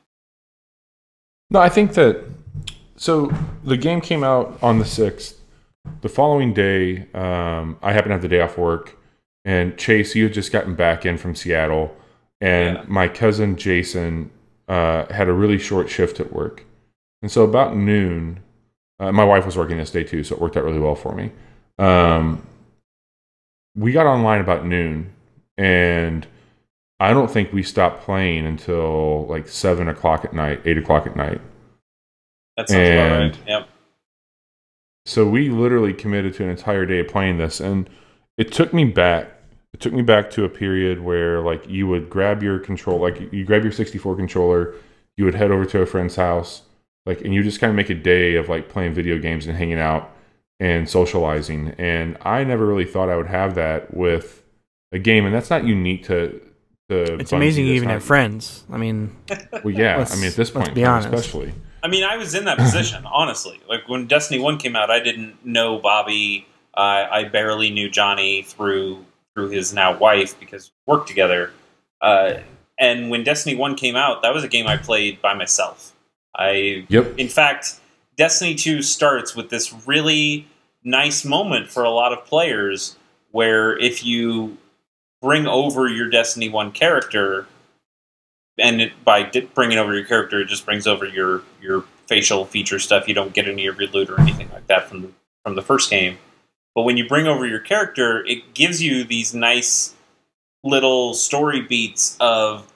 [1.50, 2.24] No, I think that.
[2.96, 3.32] So
[3.64, 5.40] the game came out on the sixth.
[6.02, 8.96] The following day, um, I happened to have the day off work,
[9.44, 11.96] and Chase, you had just gotten back in from Seattle,
[12.40, 12.84] and Yeah.
[12.88, 14.30] my cousin Jason
[14.68, 16.64] uh, had a really short shift at work,
[17.22, 18.40] and so about noon,
[19.00, 21.14] uh, my wife was working this day too, so it worked out really well for
[21.14, 21.32] me.
[21.80, 22.46] Um,
[23.76, 25.12] we got online about noon,
[25.58, 26.26] and
[27.00, 31.16] I don't think we stopped playing until like seven o'clock at night, eight o'clock at
[31.16, 31.42] night.
[32.58, 33.38] That sounds about right.
[33.48, 33.70] Yep.
[35.08, 37.90] So we literally committed to an entire day of playing this, and
[38.38, 39.32] it took me back.
[39.74, 43.32] It took me back to a period where like you would grab your control, like
[43.32, 44.76] you grab your 64 controller,
[45.18, 46.64] you would head over to a friend's house,
[47.06, 49.58] like, and you just kind of make a day of like playing video games and
[49.58, 50.12] hanging out
[50.60, 51.74] and socializing.
[51.78, 54.44] And I never really thought I would have that with
[54.92, 56.40] a game, and that's not unique to.
[56.90, 58.64] to It's Bungie, amazing you that's even not- have friends.
[58.72, 59.16] I mean,
[59.64, 61.08] Well, yeah, I mean at this point, be honest.
[61.14, 61.54] especially.
[61.84, 63.60] I mean, I was in that position, honestly.
[63.68, 66.46] Like when Destiny One came out, I didn't know Bobby.
[66.78, 71.52] Uh, I barely knew Johnny through through his now wife because we worked together.
[72.02, 72.34] Uh,
[72.78, 75.94] and when Destiny One came out, that was a game I played by myself.
[76.36, 77.18] I, Yep.
[77.18, 77.76] in fact,
[78.18, 80.48] Destiny Two starts with this really
[80.84, 82.96] nice moment for a lot of players,
[83.32, 84.58] where if you
[85.22, 87.48] bring over your Destiny One character,
[88.58, 92.46] and it, by di- bringing over your character, it just brings over your your facial
[92.46, 93.08] feature stuff.
[93.08, 95.10] You don't get any of your loot or anything like that from the,
[95.44, 96.18] from the first game.
[96.76, 99.96] But when you bring over your character, it gives you these nice
[100.64, 102.72] little story beats of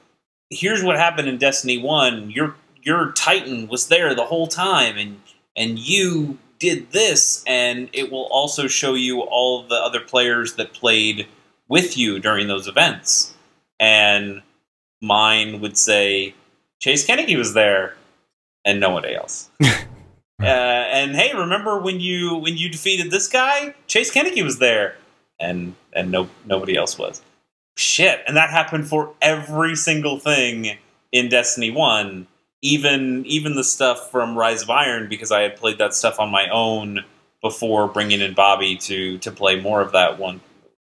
[0.49, 2.32] here's what happened in Destiny One.
[2.32, 2.56] Your
[2.86, 5.20] your Titan was there the whole time, and
[5.58, 10.74] and you did this, and it will also show you all the other players that
[10.74, 11.28] played
[11.68, 13.34] with you during those events.
[13.80, 14.42] And
[15.02, 16.36] mine would say
[16.80, 17.96] Chase Koeneke was there,
[18.64, 19.50] and nobody else.
[19.64, 23.74] uh, and hey, remember when you when you defeated this guy?
[23.88, 24.96] Chase Koeneke was there,
[25.40, 27.22] and and no nobody else was.
[27.78, 30.78] Shit, and that happened for every single thing
[31.12, 32.28] in Destiny One,
[32.66, 36.32] even even the stuff from Rise of Iron, because I had played that stuff on
[36.32, 37.05] my own
[37.41, 40.41] before bringing in Bobby to to play more of that one,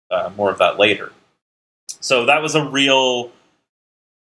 [0.10, 1.12] uh, more of that later.
[2.00, 3.32] So that was a real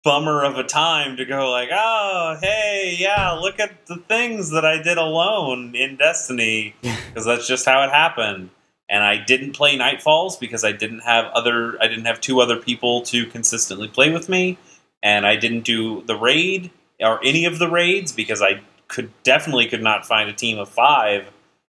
[0.03, 4.65] bummer of a time to go like, oh, hey, yeah, look at the things that
[4.65, 8.51] I did alone in Destiny because that's just how it happened.
[8.89, 12.57] And I didn't play Nightfalls because I didn't have other I didn't have two other
[12.57, 14.59] people to consistently play with me,
[15.01, 19.67] and I didn't do the raid or any of the raids because I could definitely
[19.67, 21.29] could not find a team of five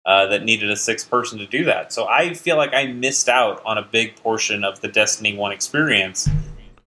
[0.07, 1.93] uh, that needed a sixth person to do that.
[1.93, 5.53] So I feel like I missed out on a big portion of the Destiny One
[5.53, 6.29] experience.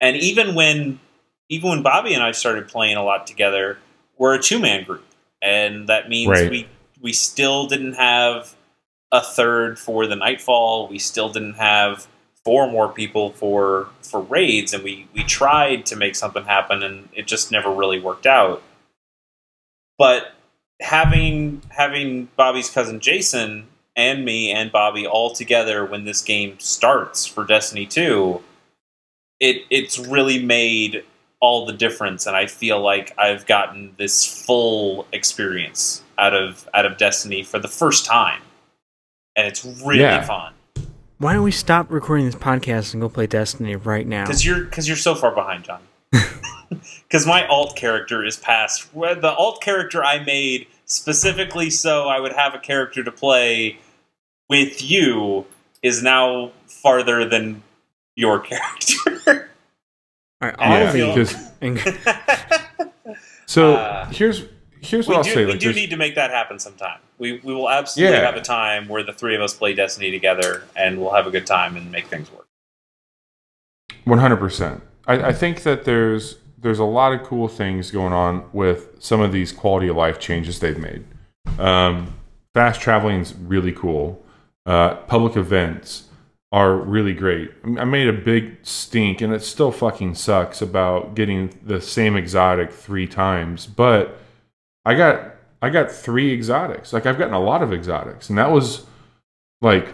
[0.00, 1.00] And even when
[1.48, 3.78] even when Bobby and I started playing a lot together,
[4.18, 5.04] we're a two man group,
[5.42, 6.50] and that means Right.
[6.50, 6.68] we
[7.00, 8.54] we still didn't have
[9.10, 10.88] a third for the Nightfall.
[10.88, 12.06] We still didn't have
[12.48, 17.06] four more people for for raids, and we we tried to make something happen, and
[17.12, 18.62] it just never really worked out.
[19.98, 20.32] But
[20.80, 27.26] having having Bobby's cousin Jason and me and Bobby all together when this game starts
[27.26, 28.42] for Destiny Two,
[29.40, 31.04] it it's really made
[31.40, 36.86] all the difference and I feel like I've gotten this full experience out of out
[36.86, 38.40] of Destiny for the first time.
[39.36, 40.24] And it's really Yeah.
[40.24, 40.54] fun
[41.18, 44.26] why don't we stop recording this podcast and go play Destiny right now?
[44.26, 45.80] cuz you're cuz you're so far behind, John.
[47.10, 52.32] Cuz my alt character is past the alt character I made specifically so I would
[52.32, 53.78] have a character to play
[54.50, 55.46] with you
[55.82, 57.62] is now farther than
[58.16, 59.50] your character.
[60.40, 61.06] All right, all Yeah, of you.
[61.60, 61.96] because
[63.46, 64.44] so Uh, here's
[64.88, 65.44] here's we what I'll do, say.
[65.44, 66.98] we Like, do need to make that happen sometime.
[67.18, 68.24] We, we will absolutely Yeah.
[68.24, 71.30] have a time where the three of us play Destiny together and we'll have a
[71.30, 72.46] good time and make things work.
[74.04, 74.82] One hundred percent.
[75.06, 79.32] I think that there's there's a lot of cool things going on with some of
[79.32, 81.04] these quality of life changes they've made.
[81.58, 82.14] Um,
[82.52, 84.22] fast traveling is really cool.
[84.66, 86.08] Uh, public events
[86.52, 87.50] are really great.
[87.78, 92.70] I made a big stink, and it still fucking sucks about getting the same exotic
[92.72, 93.66] three times.
[93.66, 94.18] But
[94.88, 96.92] I got I got three exotics.
[96.92, 98.86] Like I've gotten a lot of exotics, and that was
[99.60, 99.88] like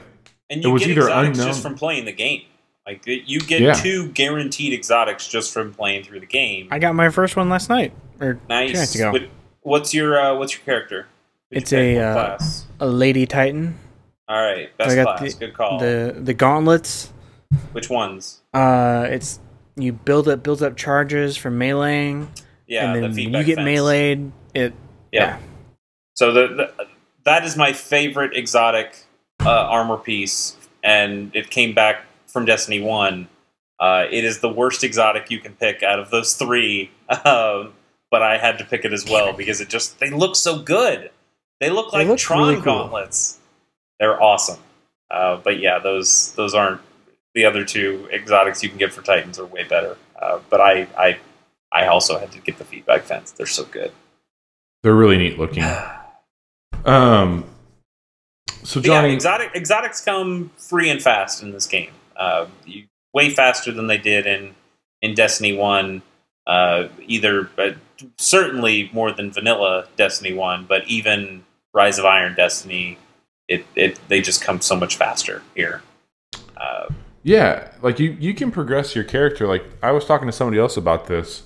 [0.50, 2.42] And It was get either exotics unknown- just from playing the game.
[2.86, 3.72] Like you get Yeah.
[3.72, 6.68] two guaranteed exotics just from playing through the game.
[6.70, 8.74] I got my first one last night or two nice.
[8.74, 9.10] nights ago.
[9.12, 9.28] What-
[9.62, 11.06] what's your uh, what's your character?
[11.50, 12.38] Who'd It's you a, uh.
[12.80, 13.78] A Lady Titan.
[14.28, 15.34] All right, best I got class.
[15.34, 15.78] the- Good call.
[15.78, 17.10] The the gauntlets.
[17.72, 18.42] Which ones?
[18.52, 19.40] Uh, it's
[19.76, 22.28] you build up builds up charges from meleeing,
[22.66, 23.66] Yeah, and the then when you get fence.
[23.68, 24.72] meleeed, it
[25.14, 25.38] Yeah.
[26.14, 26.86] So the, the
[27.24, 28.96] that is my favorite exotic
[29.44, 33.28] uh, armor piece, and it came back from Destiny One.
[33.80, 36.90] Uh, it is the worst exotic you can pick out of those three,
[37.24, 37.72] um,
[38.10, 41.10] but I had to pick it as well because it just they look so good.
[41.60, 42.62] They look They like look Tron really cool.
[42.64, 43.38] gauntlets.
[44.00, 44.58] They're awesome.
[45.10, 46.80] Uh, but yeah, those those aren't
[47.34, 49.96] the other two exotics you can get for Titans are way better.
[50.20, 51.18] Uh, but I I
[51.72, 53.30] I also had to get the feedback fence.
[53.30, 53.92] They're so good.
[54.84, 55.64] They're really neat looking.
[56.86, 57.46] Um,
[58.62, 61.92] so But yeah, Johnny, exotic exotics come free and fast in this game.
[62.14, 64.54] Uh, you, way faster than they did in
[65.00, 66.02] in Destiny One.
[66.46, 67.70] Uh, either uh,
[68.18, 72.98] certainly more than vanilla Destiny One, but even Rise of Iron Destiny,
[73.48, 75.80] it, it they just come so much faster here.
[76.54, 76.88] Uh,
[77.22, 79.46] Yeah, like you you can progress your character.
[79.46, 81.44] Like I was talking to somebody else about this.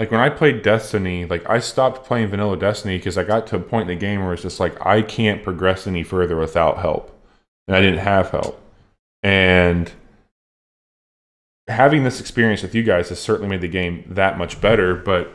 [0.00, 3.56] Like when I played Destiny, like I stopped playing vanilla Destiny because I got to
[3.56, 6.78] a point in the game where it's just like I can't progress any further without
[6.78, 7.14] help.
[7.68, 8.58] And I didn't have help.
[9.22, 9.92] And
[11.68, 15.34] having this experience with you guys has certainly made the game that much better, but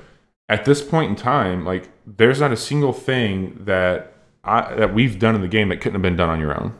[0.49, 4.13] at this point in time, like there's not a single thing that
[4.43, 6.73] I, that we've done in the game that couldn't have been done on your own.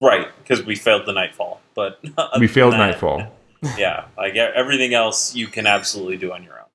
[0.00, 2.02] Right, because we failed the Nightfall, but
[2.38, 3.36] We failed that, Nightfall.
[3.76, 6.66] Yeah, like e- everything else you can absolutely do on your own.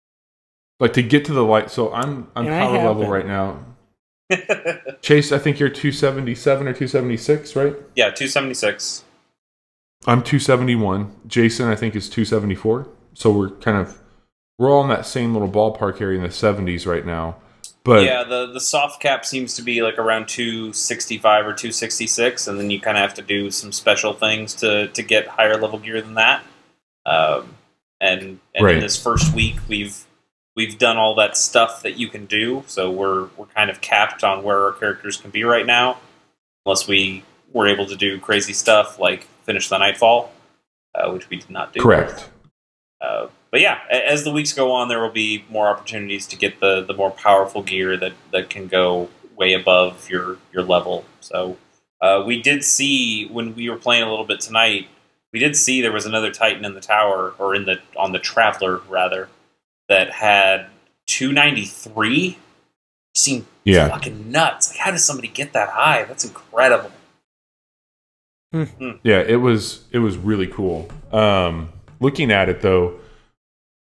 [0.80, 1.72] Like to get to the light.
[1.72, 3.10] So I'm I'm And power level haven't.
[3.10, 3.60] right now.
[5.02, 7.76] Chase, I think you're 277 or 276, right?
[7.96, 9.04] yeah, two seventy six.
[10.08, 11.16] I'm 271.
[11.28, 12.88] Jason, I think, is 274.
[13.14, 14.02] So we're kind of
[14.60, 17.38] we're all in that same little ballpark area in the 70s right now.
[17.84, 21.54] But yeah, the the soft cap seems to be like around two sixty five or
[21.54, 24.88] two sixty six, and then you kind of have to do some special things to
[24.88, 26.44] to get higher level gear than that.
[27.06, 27.56] Um,
[28.02, 28.76] and and Right.
[28.76, 30.04] in this first week, we've
[30.56, 34.24] we've done all that stuff that you can do, so we're we're kind of capped
[34.24, 35.98] on where our characters can be right now,
[36.66, 40.32] unless we were able to do crazy stuff like finish the Nightfall,
[40.96, 41.80] uh, which we did not do.
[41.82, 42.30] correct.
[43.00, 46.60] Uh, but yeah, as the weeks go on, there will be more opportunities to get
[46.60, 51.06] the, the more powerful gear that, that can go way above your your level.
[51.22, 51.58] So
[52.02, 54.88] uh, we did see when we were playing a little bit tonight,
[55.36, 58.20] we did see there was another Titan in the tower or in the on the
[58.20, 59.28] Traveler rather
[59.90, 60.68] that had
[61.08, 62.40] 293.
[63.14, 63.90] Seemed Yeah.
[63.90, 64.70] fucking nuts.
[64.70, 66.06] Like, how does somebody get that high?
[66.06, 66.90] That's incredible.
[69.04, 70.88] Yeah, it was it was really cool.
[71.12, 71.68] Um,
[72.00, 72.98] looking at it though,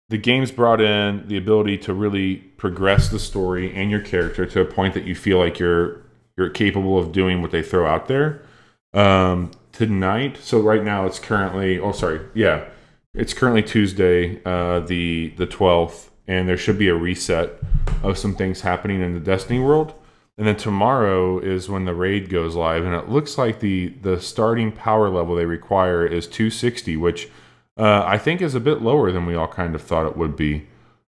[0.10, 4.62] the game's brought in the ability to really progress the story and your character to
[4.62, 6.01] a point that you feel like you're
[6.36, 8.41] you're capable of doing what they throw out there.
[8.95, 12.65] Um, tonight, so right now it's currently oh sorry, yeah,
[13.13, 17.59] it's currently Tuesday, uh, the the twelfth, and there should be a reset
[18.01, 19.93] of some things happening in the Destiny world.
[20.38, 24.21] And then tomorrow is when the raid goes live, and it looks like the the
[24.21, 27.30] starting power level they require is 260, which
[27.78, 30.36] uh, I think is a bit lower than we all kind of thought it would
[30.36, 30.67] be.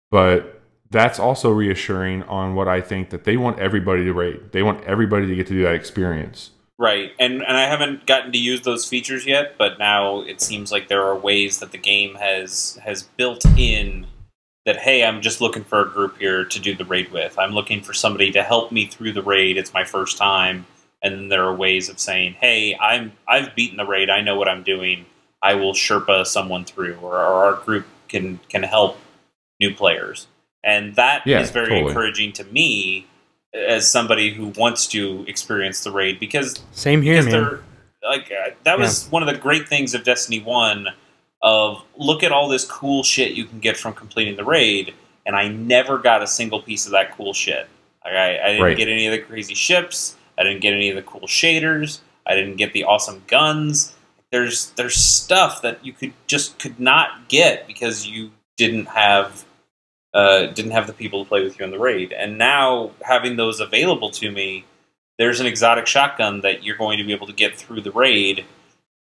[0.09, 4.51] But that's also reassuring on what I think that they want everybody to raid.
[4.51, 6.51] They want everybody to get to do that experience.
[6.82, 10.71] Right, and and I haven't gotten to use those features yet, but now it seems
[10.71, 14.07] like there are ways that the game has has built in
[14.65, 14.77] that.
[14.77, 17.38] Hey, I'm just looking for a group here to do the raid with.
[17.38, 19.57] I'm looking for somebody to help me through the raid.
[19.59, 20.65] It's my first time,
[21.03, 24.09] and then there are ways of saying, Hey, I'm I've beaten the raid.
[24.09, 25.05] I know what I'm doing.
[25.43, 28.97] I will Sherpa someone through, or, or our group can can help
[29.59, 30.25] new players,
[30.63, 31.89] and that is Yeah, very totally.
[31.89, 33.05] encouraging to me
[33.54, 37.60] as somebody who wants to experience the raid because Same here, because man.
[38.04, 40.88] like uh, that was one of the great things of Destiny One.
[41.43, 44.93] Of look at all this cool shit you can get from completing the raid,
[45.25, 47.67] and I never got a single piece of that cool shit.
[48.05, 48.78] Like, I, I didn't Right.
[48.78, 50.16] get any of the crazy ships.
[50.38, 52.00] I didn't get any of the cool shaders.
[52.28, 53.96] I didn't get the awesome guns.
[54.32, 59.43] There's there's stuff that you could just could not get because you didn't have
[60.13, 62.12] uh, didn't have the people to play with you in the raid.
[62.12, 64.66] And now having those available to me,
[65.17, 68.46] there's an exotic shotgun that you're going to be able to get through the raid.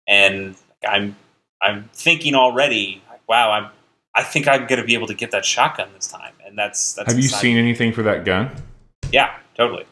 [0.06, 0.56] And
[0.86, 1.16] I'm
[1.62, 3.70] I'm thinking already, wow, I'm
[4.14, 6.34] I think I'm going to be able to get that shotgun this time.
[6.44, 8.50] And that's that's Have you seen anything for that gun?
[9.12, 9.86] Yeah, totally.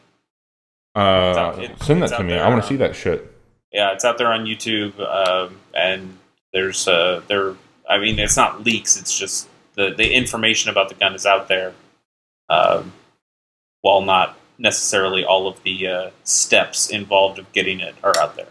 [0.95, 2.31] Uh, it- send that to me.
[2.31, 3.33] there, I want uh, to see that shit.
[3.71, 6.17] Yeah, it's out there on YouTube, um, and
[6.53, 7.55] there's uh, there.
[7.87, 8.99] I mean, it's not leaks.
[8.99, 11.73] It's just the the information about the gun is out there,
[12.49, 12.93] um,
[13.81, 18.47] while not necessarily all of the uh, steps involved of getting it are out there.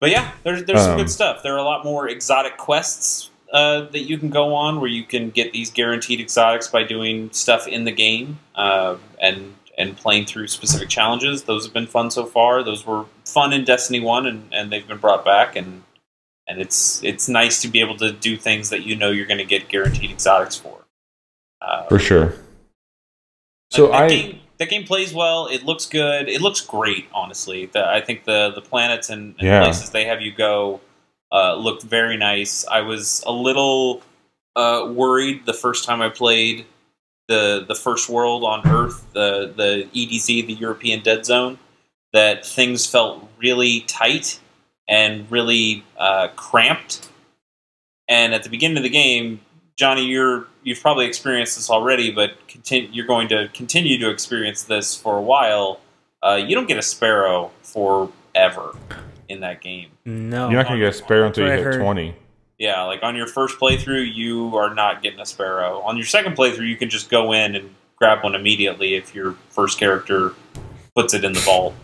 [0.00, 1.42] But yeah, there's there's some Um, good stuff.
[1.42, 5.04] There are a lot more exotic quests uh, that you can go on where you
[5.04, 10.26] can get these guaranteed exotics by doing stuff in the game uh, and and playing
[10.26, 11.44] through specific challenges.
[11.44, 12.62] Those have been fun so far.
[12.62, 15.56] Those were fun in Destiny One, and, and they've been brought back.
[15.56, 15.82] and
[16.52, 19.38] And it's it's nice to be able to do things that you know you're going
[19.38, 20.84] to get guaranteed exotics for.
[21.62, 22.34] Uh, For sure.
[23.70, 25.46] So that I game, that game plays well.
[25.46, 26.28] It looks good.
[26.28, 27.66] It looks great, honestly.
[27.66, 29.62] The, I think the the planets and, and Yeah.
[29.62, 30.82] places they have you go
[31.32, 32.66] uh, looked very nice.
[32.66, 34.02] I was a little
[34.54, 36.66] uh, worried the first time I played
[37.28, 41.58] the the first world on Earth, the the EDZ, the European Dead Zone,
[42.12, 44.38] that things felt really tight
[44.88, 47.08] and really uh, cramped.
[48.08, 49.40] And at the beginning of the game,
[49.76, 54.64] Johnny, you're you've probably experienced this already, but continue, you're going to continue to experience
[54.64, 55.80] this for a while.
[56.22, 58.76] Uh, you don't get a sparrow forever
[59.28, 59.90] in that game.
[60.04, 60.48] No.
[60.48, 61.84] You're not going to get a sparrow until you That's what I hit heard.
[61.84, 62.14] 20.
[62.58, 65.80] Yeah, like on your first playthrough, you are not getting a sparrow.
[65.80, 69.32] On your second playthrough, you can just go in and grab one immediately if your
[69.48, 70.34] first character
[70.94, 71.74] puts it in the vault.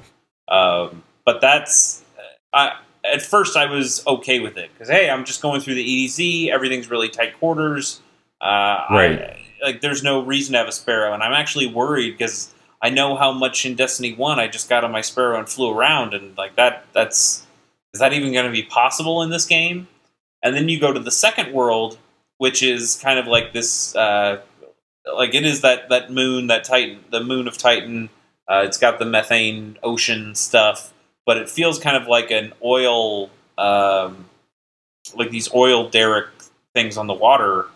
[0.47, 2.05] Um, but that's
[2.53, 2.79] I,
[3.13, 6.49] at first I was okay with it because hey, I'm just going through the EDZ.
[6.51, 8.01] Everything's really tight quarters.
[8.41, 9.21] Uh, Right.
[9.21, 12.91] I, like there's no reason to have a sparrow, and I'm actually worried because I
[12.91, 16.15] know how much in Destiny One I just got on my sparrow and flew around,
[16.15, 16.87] and like that.
[16.93, 17.47] That's
[17.93, 19.89] is that even going to be possible in this game?
[20.43, 21.99] And then you go to the second world,
[22.37, 24.41] which is kind of like this, uh,
[25.17, 28.11] like it is that that moon, that Titan, the moon of Titan.
[28.49, 30.95] Uh, it's got the methane ocean stuff,
[31.29, 33.29] but it feels kind of like an oil,
[33.59, 34.25] um,
[35.15, 36.29] like these oil derrick
[36.73, 37.67] things on the water,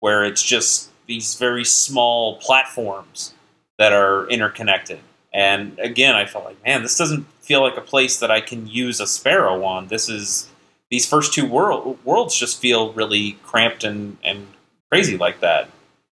[0.00, 3.34] where it's just these very small platforms
[3.76, 5.00] that are interconnected.
[5.34, 8.66] And again, I felt like, man, this doesn't feel like a place that I can
[8.66, 9.88] use a sparrow on.
[9.88, 10.48] This is
[10.90, 14.46] these first two world, worlds just feel really cramped and, and
[14.90, 15.68] crazy like that.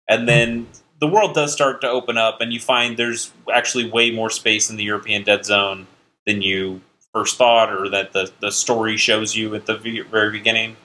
[0.08, 0.68] And then
[1.00, 4.70] the world does start to open up, and you find there's actually way more space
[4.70, 5.88] in the European Dead Zone
[6.26, 6.80] than you
[7.14, 9.76] first thought, or that the, the story shows you at the
[10.10, 10.76] very beginning.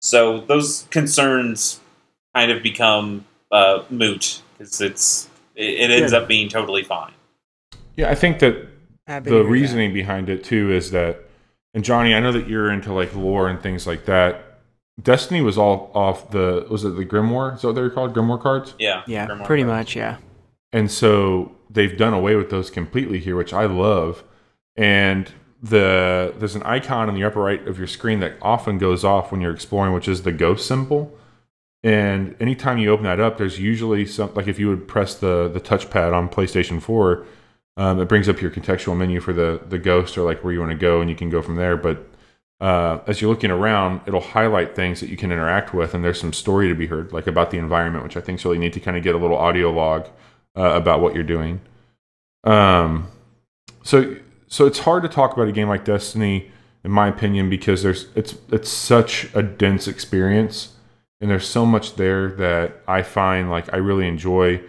[0.00, 1.80] So those concerns
[2.34, 6.22] kind of become uh, moot because it's it, it ends Good.
[6.22, 7.12] up being totally fine.
[7.96, 8.66] Yeah, I think that
[9.06, 9.50] Happy the hear that.
[9.50, 11.20] reasoning behind it too is that
[11.74, 14.44] and Johnny, I know that you're into like lore and things like that.
[15.02, 17.54] Destiny was all off the was it the Grimoire?
[17.56, 18.14] Is that what they're called?
[18.14, 18.74] Grimoire cards?
[18.78, 19.76] Yeah, Yeah, Grimoire pretty cards.
[19.78, 19.96] much.
[19.96, 20.16] Yeah.
[20.72, 24.22] And so they've done away with those completely here, which I love.
[24.78, 25.30] And
[25.60, 29.32] the there's an icon in the upper right of your screen that often goes off
[29.32, 31.12] when you're exploring, which is the ghost symbol.
[31.82, 35.48] And anytime you open that up, there's usually some like if you would press the
[35.48, 37.26] the touchpad on PlayStation 4,
[37.76, 40.60] um, it brings up your contextual menu for the the ghost or like where you
[40.60, 41.76] want to go, and you can go from there.
[41.76, 42.06] But
[42.60, 46.20] uh, as you're looking around, it'll highlight things that you can interact with, and there's
[46.20, 48.74] some story to be heard, like about the environment, which I think is really neat
[48.74, 50.06] to kind of get a little audio log
[50.56, 51.60] uh, about what you're doing.
[52.44, 53.08] Um,
[53.82, 54.16] so
[54.48, 56.50] so it's hard to talk about a game like Destiny,
[56.84, 60.72] in my opinion, because there's it's it's such a dense experience,
[61.20, 64.60] and there's so much there that I find like I really enjoy.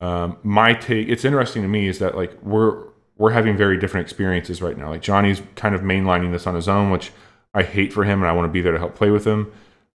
[0.00, 2.84] Um, my take, it's interesting to me, is that like we're
[3.16, 4.90] we're having very different experiences right now.
[4.90, 7.10] Like Johnny's kind of mainlining this on his own, which
[7.52, 9.50] I hate for him, and I want to be there to help play with him.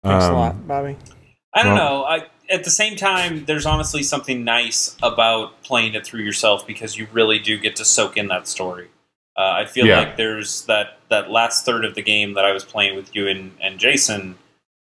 [0.04, 0.98] Thanks Um, a lot, Bobby.
[1.54, 2.04] I don't Well- know.
[2.06, 6.98] I, at the same time, there's honestly something nice about playing it through yourself because
[6.98, 8.88] you really do get to soak in that story.
[9.42, 10.00] Uh, I feel Yeah.
[10.00, 13.28] like there's that, that last third of the game that I was playing with you
[13.28, 14.36] and, and Jason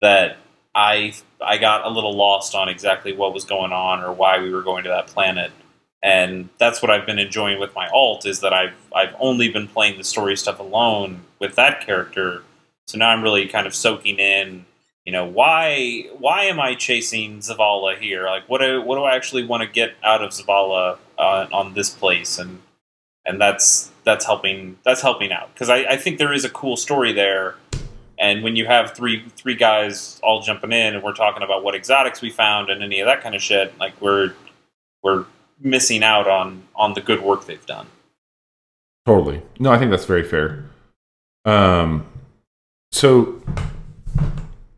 [0.01, 0.39] that
[0.75, 4.51] I I got a little lost on exactly what was going on or why we
[4.51, 5.51] were going to that planet.
[6.03, 9.69] And that's what I've been enjoying with my alt is that I've I've only been
[9.69, 12.43] playing the story stuff alone with that character.
[12.87, 14.65] So now I'm really kind of soaking in
[15.05, 18.25] you know why why am I chasing Zavala here?
[18.27, 21.75] Like what do what do I actually want to get out of Zavala uh, on
[21.75, 22.39] this place?
[22.39, 22.61] And
[23.27, 26.77] and that's that's helping that's helping out because I, I think there is a cool
[26.77, 27.57] story there.
[28.21, 31.75] And when you have three three guys all jumping in and we're talking about what
[31.75, 34.33] exotics we found and any of that kind of shit, like we're
[35.03, 35.25] we're
[35.61, 37.87] missing out on on the good work they've done.
[39.07, 39.41] Totally.
[39.59, 40.65] No, I think that's very fair.
[41.45, 42.07] Um,
[42.93, 43.41] so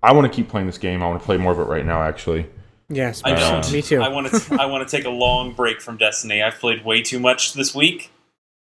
[0.02, 1.02] I want to keep playing this game.
[1.02, 2.46] I want to play more of it right now, actually.
[2.88, 3.64] Yes, I me don't.
[3.64, 3.72] too.
[3.72, 4.02] Me too.
[4.02, 4.56] I want to.
[4.60, 6.42] I want to take a long break from Destiny.
[6.42, 8.10] I've played way too much this week,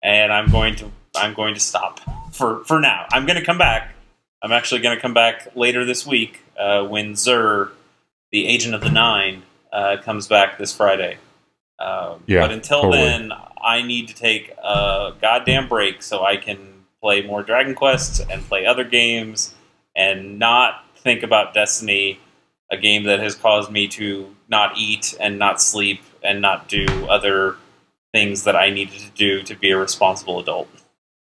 [0.07, 0.89] and I'm going to.
[1.15, 1.99] I'm going to stop
[2.33, 3.05] for for now.
[3.11, 3.93] I'm going to come back.
[4.41, 7.71] I'm actually going to come back later this week uh, when Xur,
[8.31, 9.43] the Agent of the Nine,
[9.73, 11.17] uh, comes back this Friday.
[11.79, 12.99] Um, Yeah, but until totally.
[12.99, 13.31] then,
[13.61, 18.41] I need to take a goddamn break so I can play more Dragon Quest and
[18.43, 19.55] play other games
[19.95, 22.19] and not think about Destiny,
[22.71, 26.85] a game that has caused me to not eat and not sleep and not do
[27.09, 27.57] other
[28.17, 30.67] things that I needed to do to be a responsible adult.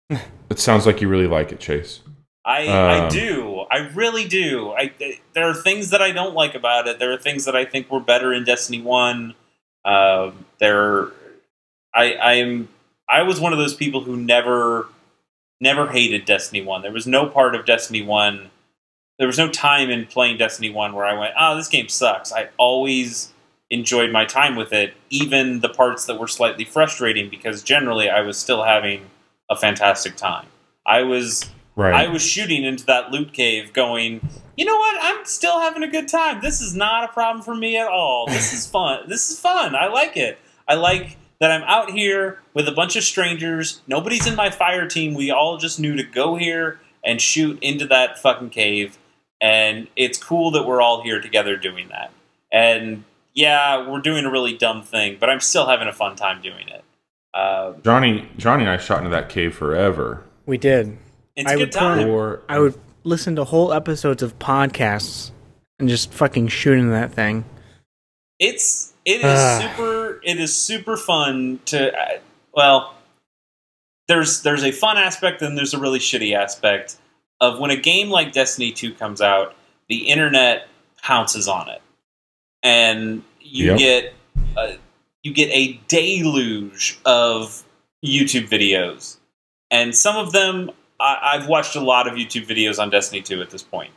[0.47, 2.01] It sounds like you really like it, Chase.
[2.45, 3.65] I, I Um, do.
[3.71, 4.69] I really do.
[4.77, 4.91] I
[5.33, 6.99] there are things that I don't like about it.
[6.99, 9.33] There are things that I think were better in Destiny One.
[9.83, 10.29] Uh,
[10.59, 11.07] there,
[11.95, 12.69] I I'm
[13.09, 14.87] I was one of those people who never
[15.59, 16.83] never hated Destiny One.
[16.83, 18.51] There was no part of Destiny One.
[19.17, 22.31] There was no time in playing Destiny One where I went, "Oh, this game sucks."
[22.31, 23.33] I always
[23.69, 28.21] enjoyed my time with it, even the parts that were slightly frustrating, because generally I
[28.21, 29.09] was still having
[29.49, 30.47] a fantastic time.
[30.85, 31.93] I was Right.
[31.93, 34.97] I was shooting into that loot cave going, you know what?
[35.01, 36.41] I'm still having a good time.
[36.41, 38.27] This is not a problem for me at all.
[38.27, 39.09] This is fun.
[39.09, 39.75] This is fun.
[39.75, 40.39] I like it.
[40.67, 43.81] I like that I'm out here with a bunch of strangers.
[43.87, 45.13] Nobody's in my fire team.
[45.13, 48.97] We all just knew to go here and shoot into that fucking cave.
[49.41, 52.13] And it's cool that we're all here together doing that.
[52.53, 53.03] And
[53.35, 56.67] yeah, we're doing a really dumb thing, but I'm still having a fun time doing
[56.69, 56.83] it.
[57.33, 60.23] Uh, Johnny, Johnny and I shot into that cave forever.
[60.45, 60.97] We did.
[61.35, 62.07] it's I a would good time.
[62.07, 65.31] Or I would listen to whole episodes of podcasts
[65.77, 67.43] and just fucking shoot into that thing.
[68.39, 69.59] It's it is Ah.
[69.75, 72.19] super it is super fun to uh,
[72.53, 72.95] well
[74.07, 76.95] there's there's a fun aspect and there's a really shitty aspect
[77.41, 79.55] of when a game like Destiny 2 comes out
[79.89, 80.67] the internet
[81.03, 81.81] pounces on it
[82.65, 83.77] and you Yep.
[83.77, 84.13] get
[84.57, 84.77] a,
[85.23, 87.63] you get a deluge of
[88.05, 89.17] YouTube videos
[89.71, 93.41] and some of them I, I've watched a lot of YouTube videos on Destiny 2
[93.41, 93.91] at this point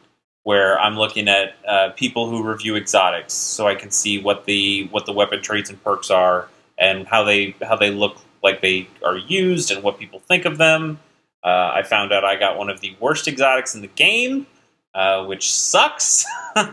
[0.48, 4.88] where I'm looking at uh, people who review exotics, so I can see what the
[4.90, 8.88] what the weapon traits and perks are, and how they how they look like they
[9.04, 11.00] are used, and what people think of them.
[11.44, 14.46] Uh, I found out I got one of the worst exotics in the game,
[14.94, 16.24] uh, which sucks.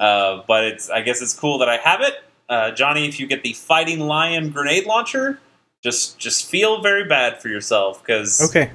[0.00, 2.14] uh, but it's I guess it's cool that I have it,
[2.48, 3.06] uh, Johnny.
[3.06, 5.38] If you get the fighting lion grenade launcher,
[5.84, 8.72] just just feel very bad for yourself because Okay.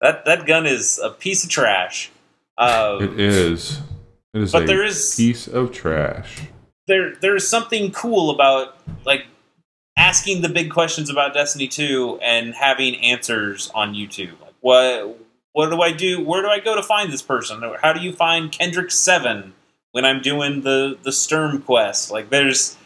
[0.00, 2.10] that that gun is a piece of trash.
[2.56, 3.80] Uh, it is.
[4.32, 6.40] It is But a there is- piece of trash.
[6.86, 9.26] there there's something cool about like
[9.98, 14.40] asking the big questions about Destiny 2 and having answers on YouTube.
[14.40, 15.18] Like what
[15.52, 16.22] what do I do?
[16.22, 17.62] Where do I go to find this person?
[17.82, 19.54] How do you find Kendrick 7
[19.96, 22.10] when I'm doing the the Sturm quest?
[22.10, 22.76] Like there's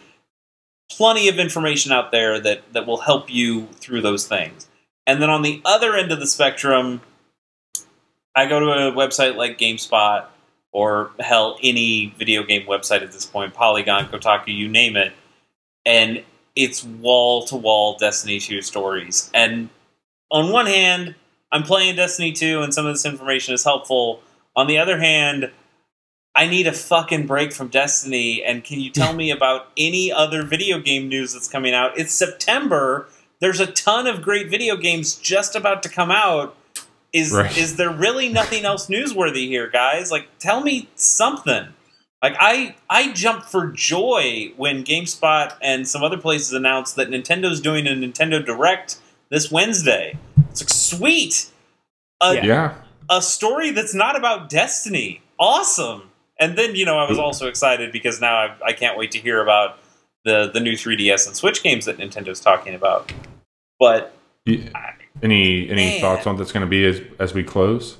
[0.88, 4.68] plenty of information out there that that will help you through those things.
[5.08, 7.00] And then on the other end of the spectrum,
[8.36, 10.26] I go to a website like GameSpot
[10.70, 15.12] or hell, any video game website at this point, Polygon, Kotaku, you name it,
[15.84, 16.22] and
[16.54, 19.32] it's wall to wall Destiny 2 stories.
[19.34, 19.68] And
[20.30, 21.16] on one hand,
[21.50, 24.22] I'm playing Destiny 2 and some of this information is helpful.
[24.54, 25.50] On the other hand,
[26.36, 30.42] I need a fucking break from Destiny, and can you tell me about any other
[30.42, 31.98] video game news that's coming out?
[31.98, 33.08] It's September.
[33.40, 36.56] There's a ton of great video games just about to come out.
[37.12, 37.56] Is Right.
[37.58, 40.12] is there really nothing else newsworthy here, guys?
[40.12, 41.68] Like, tell me something.
[42.22, 47.60] Like, I I jumped for joy when GameSpot and some other places announced that Nintendo's
[47.60, 48.98] doing a Nintendo Direct
[49.30, 50.18] this Wednesday.
[50.50, 51.50] It's like sweet,
[52.20, 52.44] a Yeah.
[52.44, 52.74] Yeah.
[53.08, 55.22] a story that's not about Destiny.
[55.38, 56.09] Awesome.
[56.40, 59.18] And then you know I was also excited because now I, I can't wait to
[59.18, 59.78] hear about
[60.24, 63.12] the the new 3DS and Switch games that Nintendo's talking about.
[63.78, 64.14] But
[64.46, 64.70] Y-
[65.22, 66.00] Any any Man.
[66.00, 67.98] thoughts on what's going to be as as we close?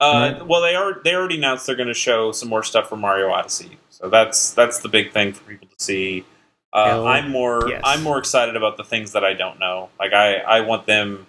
[0.00, 0.46] Uh, Right.
[0.46, 3.30] well, they are they already announced they're going to show some more stuff for Mario
[3.30, 6.24] Odyssey, so that's that's the big thing for people to see.
[6.72, 7.80] Uh, Hell I'm more yes.
[7.84, 9.90] I'm more excited about the things that I don't know.
[10.00, 11.26] Like I I want them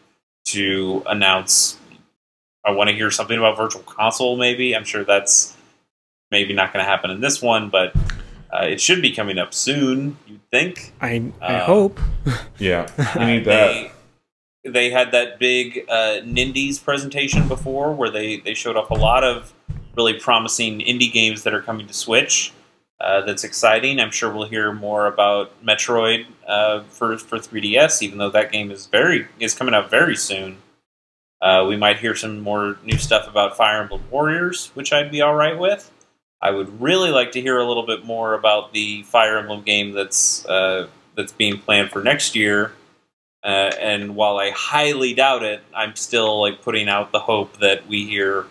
[0.48, 1.78] to announce.
[2.66, 4.36] I want to hear something about Virtual Console.
[4.38, 5.56] Maybe I'm sure that's
[6.34, 7.96] maybe not going to happen in this one, but
[8.52, 10.18] uh, it should be coming up soon.
[10.28, 10.92] You'd think.
[11.00, 12.00] I I Uh, hope.
[12.60, 13.92] Yeah, we Uh, need that.
[14.64, 18.96] They, they had that big uh, Nindies presentation before where they, they showed off a
[18.96, 19.54] lot of
[19.96, 22.52] really promising indie games that are coming to Switch.
[23.02, 24.00] Uh, that's exciting.
[24.00, 28.72] I'm sure we'll hear more about Metroid uh, for for 3DS, even though that game
[28.72, 30.58] is very is coming out very soon.
[31.42, 35.22] Uh, we might hear some more new stuff about Fire Emblem Warriors, which I'd be
[35.22, 35.92] all right with.
[36.44, 39.94] I would really like to hear a little bit more about the Fire Emblem game
[39.94, 42.74] that's uh, that's being planned for next year.
[43.46, 47.88] Uh, and while I highly doubt it, I'm still like putting out the hope that
[47.88, 48.46] we hear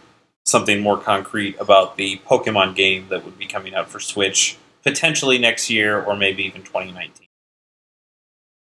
[0.47, 5.37] something more concrete about the Pokemon game that would be coming out for Switch potentially
[5.37, 7.27] next year or maybe even 2019.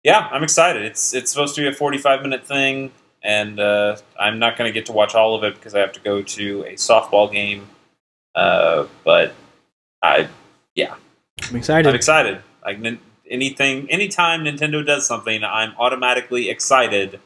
[0.03, 0.83] Yeah, I'm excited.
[0.83, 2.91] It's it's supposed to be a 45 minute thing,
[3.23, 5.93] and uh, I'm not going to get to watch all of it because I have
[5.93, 7.69] to go to a softball game.
[8.35, 9.35] Uh, but
[10.03, 10.29] I
[10.75, 10.95] yeah,
[11.49, 11.89] I'm excited.
[11.89, 12.35] I'm excited.
[12.35, 12.43] excited.
[12.65, 17.21] Like anything, anytime Nintendo does something, I'm automatically excited,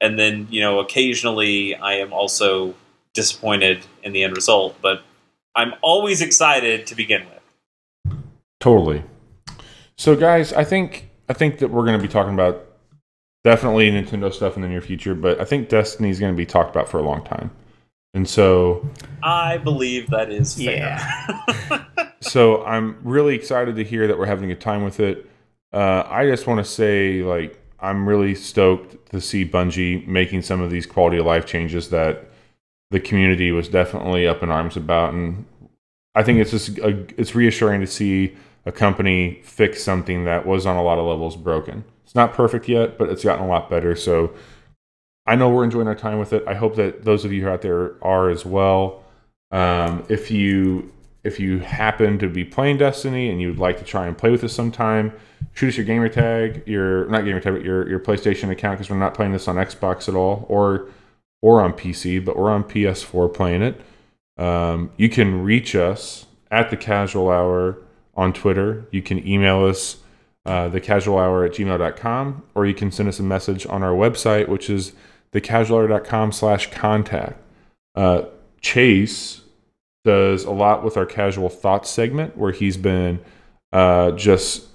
[0.00, 2.74] and then you know, occasionally I am also
[3.14, 4.76] disappointed in the end result.
[4.82, 5.02] But
[5.54, 8.16] I'm always excited to begin with.
[8.60, 9.04] Totally.
[9.96, 12.66] So, guys, I think I think that we're going to be talking about
[13.44, 16.46] definitely Nintendo stuff in the near future, but I think Destiny is going to be
[16.46, 17.50] talked about for a long time.
[18.18, 18.84] And so,
[19.22, 20.98] I believe that is fair.
[21.70, 21.84] Yeah.
[22.20, 25.30] so I'm really excited to hear that we're having a good time with it.
[25.72, 30.60] Uh, I just want to say, like, I'm really stoked to see Bungie making some
[30.60, 32.28] of these quality of life changes that
[32.90, 35.44] the community was definitely up in arms about, and
[36.16, 38.36] I think it's just a, it's reassuring to see
[38.66, 41.84] a company fix something that was on a lot of levels broken.
[42.02, 43.94] It's not perfect yet, but it's gotten a lot better.
[43.94, 44.34] So
[45.28, 46.42] I know we're enjoying our time with it.
[46.46, 49.04] I hope that those of you out there are as well.
[49.50, 50.90] Um, if you
[51.22, 54.42] if you happen to be playing Destiny and you'd like to try and play with
[54.42, 55.12] us sometime,
[55.52, 58.88] shoot us your gamer tag, your not gamer tag, but your your PlayStation account because
[58.88, 60.88] we're not playing this on Xbox at all or
[61.42, 63.80] or on PC, but we're on PS4 playing it.
[64.38, 67.76] Um, you can reach us at the Casual Hour
[68.14, 68.86] on Twitter.
[68.90, 69.98] You can email us
[70.46, 74.70] uh, Hour at gmail.com, or you can send us a message on our website, which
[74.70, 74.92] is
[75.32, 77.38] thecasualhour.com slash contact.
[77.94, 78.22] Uh,
[78.60, 79.42] Chase
[80.04, 83.20] does a lot with our casual thoughts segment where he's been
[83.72, 84.66] uh, just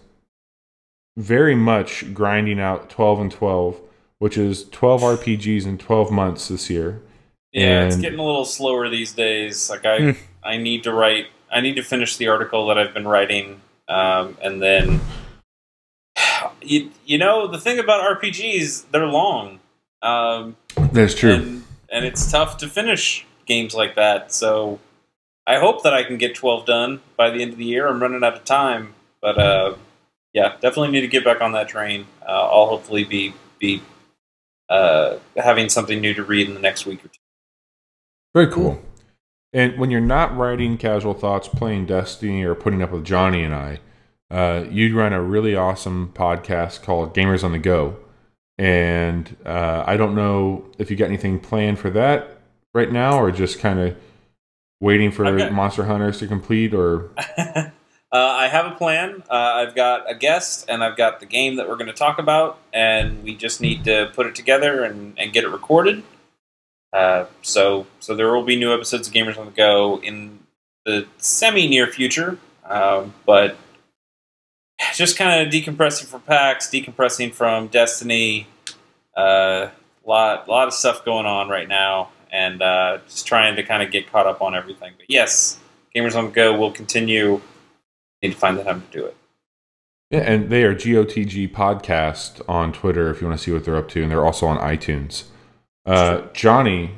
[1.17, 3.79] very much grinding out 12 and 12
[4.19, 7.01] which is 12 rpgs in 12 months this year
[7.51, 9.69] Yeah, it's getting a little slower these days.
[9.69, 10.11] Like I, Hmm.
[10.43, 11.27] I need to write.
[11.51, 14.99] I need to finish the article that I've been writing, um, and then,
[16.61, 19.59] you, you know, the thing about RPGs, they're long,
[20.03, 20.55] um,
[20.91, 21.63] that's true and
[21.93, 24.33] and it's tough to finish games like that.
[24.33, 24.79] So,
[25.45, 27.87] I hope that I can get twelve done by the end of the year.
[27.87, 29.75] I'm running out of time, but uh,
[30.33, 32.07] yeah, definitely need to get back on that train.
[32.21, 33.81] Uh, I'll hopefully be be
[34.69, 37.19] uh, having something new to read in the next week or two.
[38.33, 38.81] Very cool.
[39.53, 43.53] And when you're not writing casual thoughts, playing Destiny, or putting up with Johnny and
[43.53, 43.79] I,
[44.31, 47.97] uh, you run a really awesome podcast called Gamers on the Go.
[48.57, 52.37] And uh, I don't know if you got anything planned for that
[52.73, 53.95] right now, or just kind of
[54.79, 57.69] waiting for Monster Hunters to complete, or uh,
[58.11, 59.23] I have a plan.
[59.29, 62.19] Uh, I've got a guest, and I've got the game that we're going to talk
[62.19, 66.03] about, and we just need to put it together and, and get it recorded.
[66.91, 70.39] Uh, so, so there will be new episodes of Gamers on the Go in
[70.85, 73.57] the semi near future, um, but
[74.95, 78.47] just kind of decompressing from PAX, decompressing from Destiny.
[79.15, 79.69] Uh,
[80.05, 83.81] a lot, lot of stuff going on right now, and uh, just trying to kind
[83.83, 84.93] of get caught up on everything.
[84.97, 85.59] But yes,
[85.95, 87.39] Gamers on the Go will continue.
[88.21, 89.15] Need to find the time to do it.
[90.09, 93.75] yeah, and they are GOTG Podcast on Twitter if you want to see what they're
[93.77, 95.25] up to, and they're also on iTunes.
[95.85, 96.91] Uh, Johnny,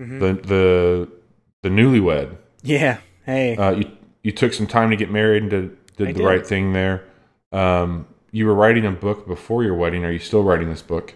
[0.00, 0.18] Mhm.
[0.20, 1.08] the the
[1.62, 2.98] the newlywed, Yeah.
[3.24, 3.56] Hey.
[3.56, 3.90] Uh, you
[4.24, 6.26] you took some time to get married and did, did I the did.
[6.26, 7.04] right thing there.
[7.52, 10.04] Um, you were writing a book before your wedding.
[10.04, 11.14] Are you still writing this book?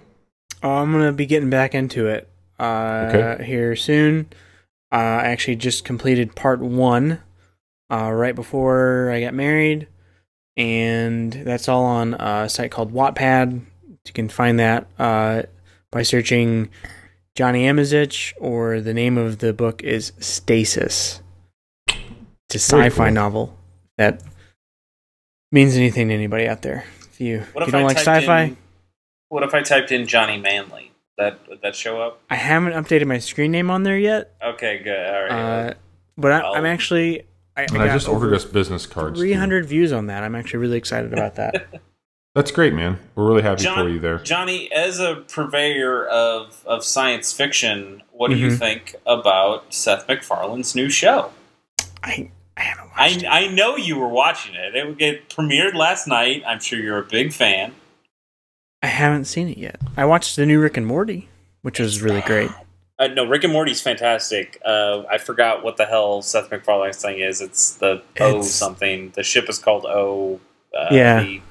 [0.62, 3.44] Oh, I'm gonna be getting back into it uh, Okay.
[3.44, 4.26] here soon.
[4.92, 7.20] Uh, I actually just completed part one
[7.90, 9.88] uh, right before I got married,
[10.56, 13.60] and that's all on a site called Wattpad.
[14.06, 15.42] You can find that uh,
[15.90, 16.68] by searching
[17.34, 21.20] Johnny Amizich, or the name of the book is Stasis.
[21.88, 23.14] It's a sci-fi cool.
[23.14, 23.58] novel
[23.98, 24.22] that
[25.56, 26.84] means anything to anybody out there.
[27.10, 28.56] If you, What if if you don't I like sci-fi, in-
[29.30, 30.92] what if I typed in Johnny Manley?
[31.18, 32.20] That would that show up?
[32.28, 34.34] I haven't updated my screen name on there yet.
[34.44, 35.06] Okay, good.
[35.14, 35.30] All right.
[35.70, 35.74] Uh,
[36.18, 37.22] but I, I'll- I'm actually
[37.56, 39.18] I, I And I just ordered us business cards.
[39.18, 39.24] too.
[39.26, 40.22] 300 views on that.
[40.22, 41.80] I'm actually really excited about that.
[42.34, 42.98] That's great, man.
[43.14, 44.18] We're really happy John- for you there.
[44.18, 48.58] Johnny, as a purveyor of, of science fiction, what do you Mhm.
[48.58, 51.30] think about Seth MacFarlane's new show?
[52.04, 53.48] I I haven't watched I, it.
[53.50, 54.74] I know you were watching it.
[54.74, 56.42] It, it premiered last night.
[56.46, 57.74] I'm sure you're a big fan.
[58.82, 59.80] I haven't seen it yet.
[59.96, 61.28] I watched the new Rick and Morty,
[61.62, 62.50] which was really great.
[62.98, 64.58] Uh, no, Rick and Morty's fantastic.
[64.64, 67.40] Uh, I forgot what the hell Seth MacFarlane's thing is.
[67.42, 69.10] It's the O It's- something.
[69.14, 70.40] The ship is called O.
[70.76, 71.22] Uh, Yeah.
[71.22, 71.42] the-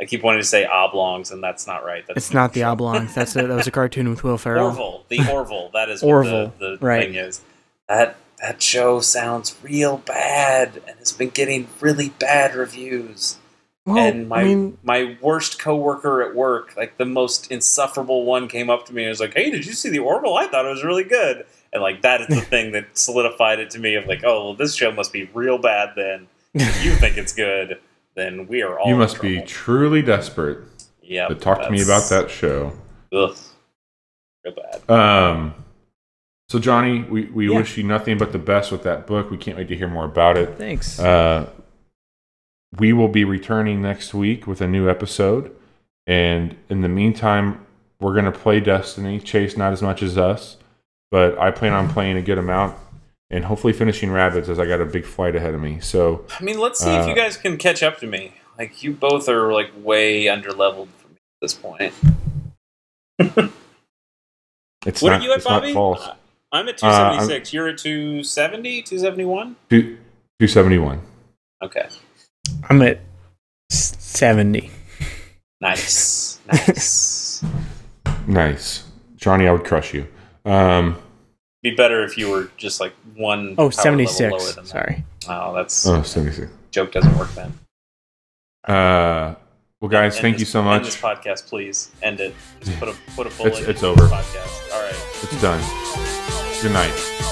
[0.00, 2.06] I keep wanting to say oblongs, and that's not right.
[2.06, 3.14] That's It's not the Oblongs.
[3.14, 4.66] That's a, that was a cartoon with Will Ferrell.
[4.66, 5.04] Orville.
[5.08, 5.70] The Orville.
[5.72, 7.04] That is what Orville, the, the right.
[7.04, 7.40] thing is.
[7.88, 8.16] That
[8.46, 13.38] that show sounds real bad, and it's been getting really bad reviews.
[13.84, 18.46] Well, and my I mean, my worst coworker at work, like the most insufferable one,
[18.46, 20.36] came up to me and was like, "Hey, did you see the Orville?
[20.36, 23.70] I thought it was really good." And like that is the thing that solidified it
[23.70, 26.92] to me of like, "Oh, well, this show must be real bad." Then if you
[26.92, 27.80] think it's good,
[28.14, 28.88] then we are all.
[28.88, 30.58] You must be truly desperate
[31.02, 31.26] Yeah.
[31.26, 32.72] to talk to me about that show.
[33.12, 33.36] Ugh,
[34.44, 34.90] real bad.
[34.90, 35.54] Um,
[36.48, 37.56] so Johnny, we, we Yeah.
[37.58, 39.30] wish you nothing but the best with that book.
[39.30, 40.56] We can't wait to hear more about it.
[40.58, 40.98] thanks.
[41.00, 41.48] Uh,
[42.78, 45.54] we will be returning next week with a new episode.
[46.06, 47.64] And in the meantime,
[48.00, 49.18] we're going to play Destiny.
[49.18, 50.56] Chase, not as much as us,
[51.10, 52.76] but I plan on playing a good amount
[53.30, 55.80] and hopefully finishing Rabbids as I got a big flight ahead of me.
[55.80, 58.34] So, I mean, let's see if Uh, you guys can catch up to me.
[58.58, 61.92] Like you both are like way under leveled for me at this point.
[64.86, 65.72] it's What not, are you at, it's not Bobby?
[66.56, 66.62] False.
[66.62, 67.52] I'm at Uh, I'm- 276.
[67.52, 69.56] You're at 270, 271?
[69.70, 69.82] Two,
[70.40, 71.00] 271.
[71.62, 71.88] Okay.
[72.70, 73.00] I'm at
[73.70, 74.70] 70.
[75.60, 76.38] Nice.
[76.48, 77.42] Nice.
[78.28, 78.84] Nice.
[79.16, 80.06] Johnny, I would crush you.
[80.44, 80.96] Um,
[81.62, 83.56] Be better if you were just like one.
[83.58, 84.54] Oh, power level lower 76.
[84.54, 84.70] than that.
[84.70, 85.04] Sorry.
[85.28, 86.52] Oh, that's oh, 76.
[86.70, 87.52] joke doesn't work then.
[88.64, 89.34] Uh,
[89.80, 90.76] well, guys, End thank this- you so much.
[90.76, 91.90] End this podcast, please.
[92.00, 92.32] End it.
[92.60, 93.54] Just put a put a bullet.
[93.54, 94.06] It's- it's in over.
[94.06, 94.72] Podcast.
[94.72, 94.94] All right.
[95.22, 96.15] It's done.
[96.62, 97.25] Good night.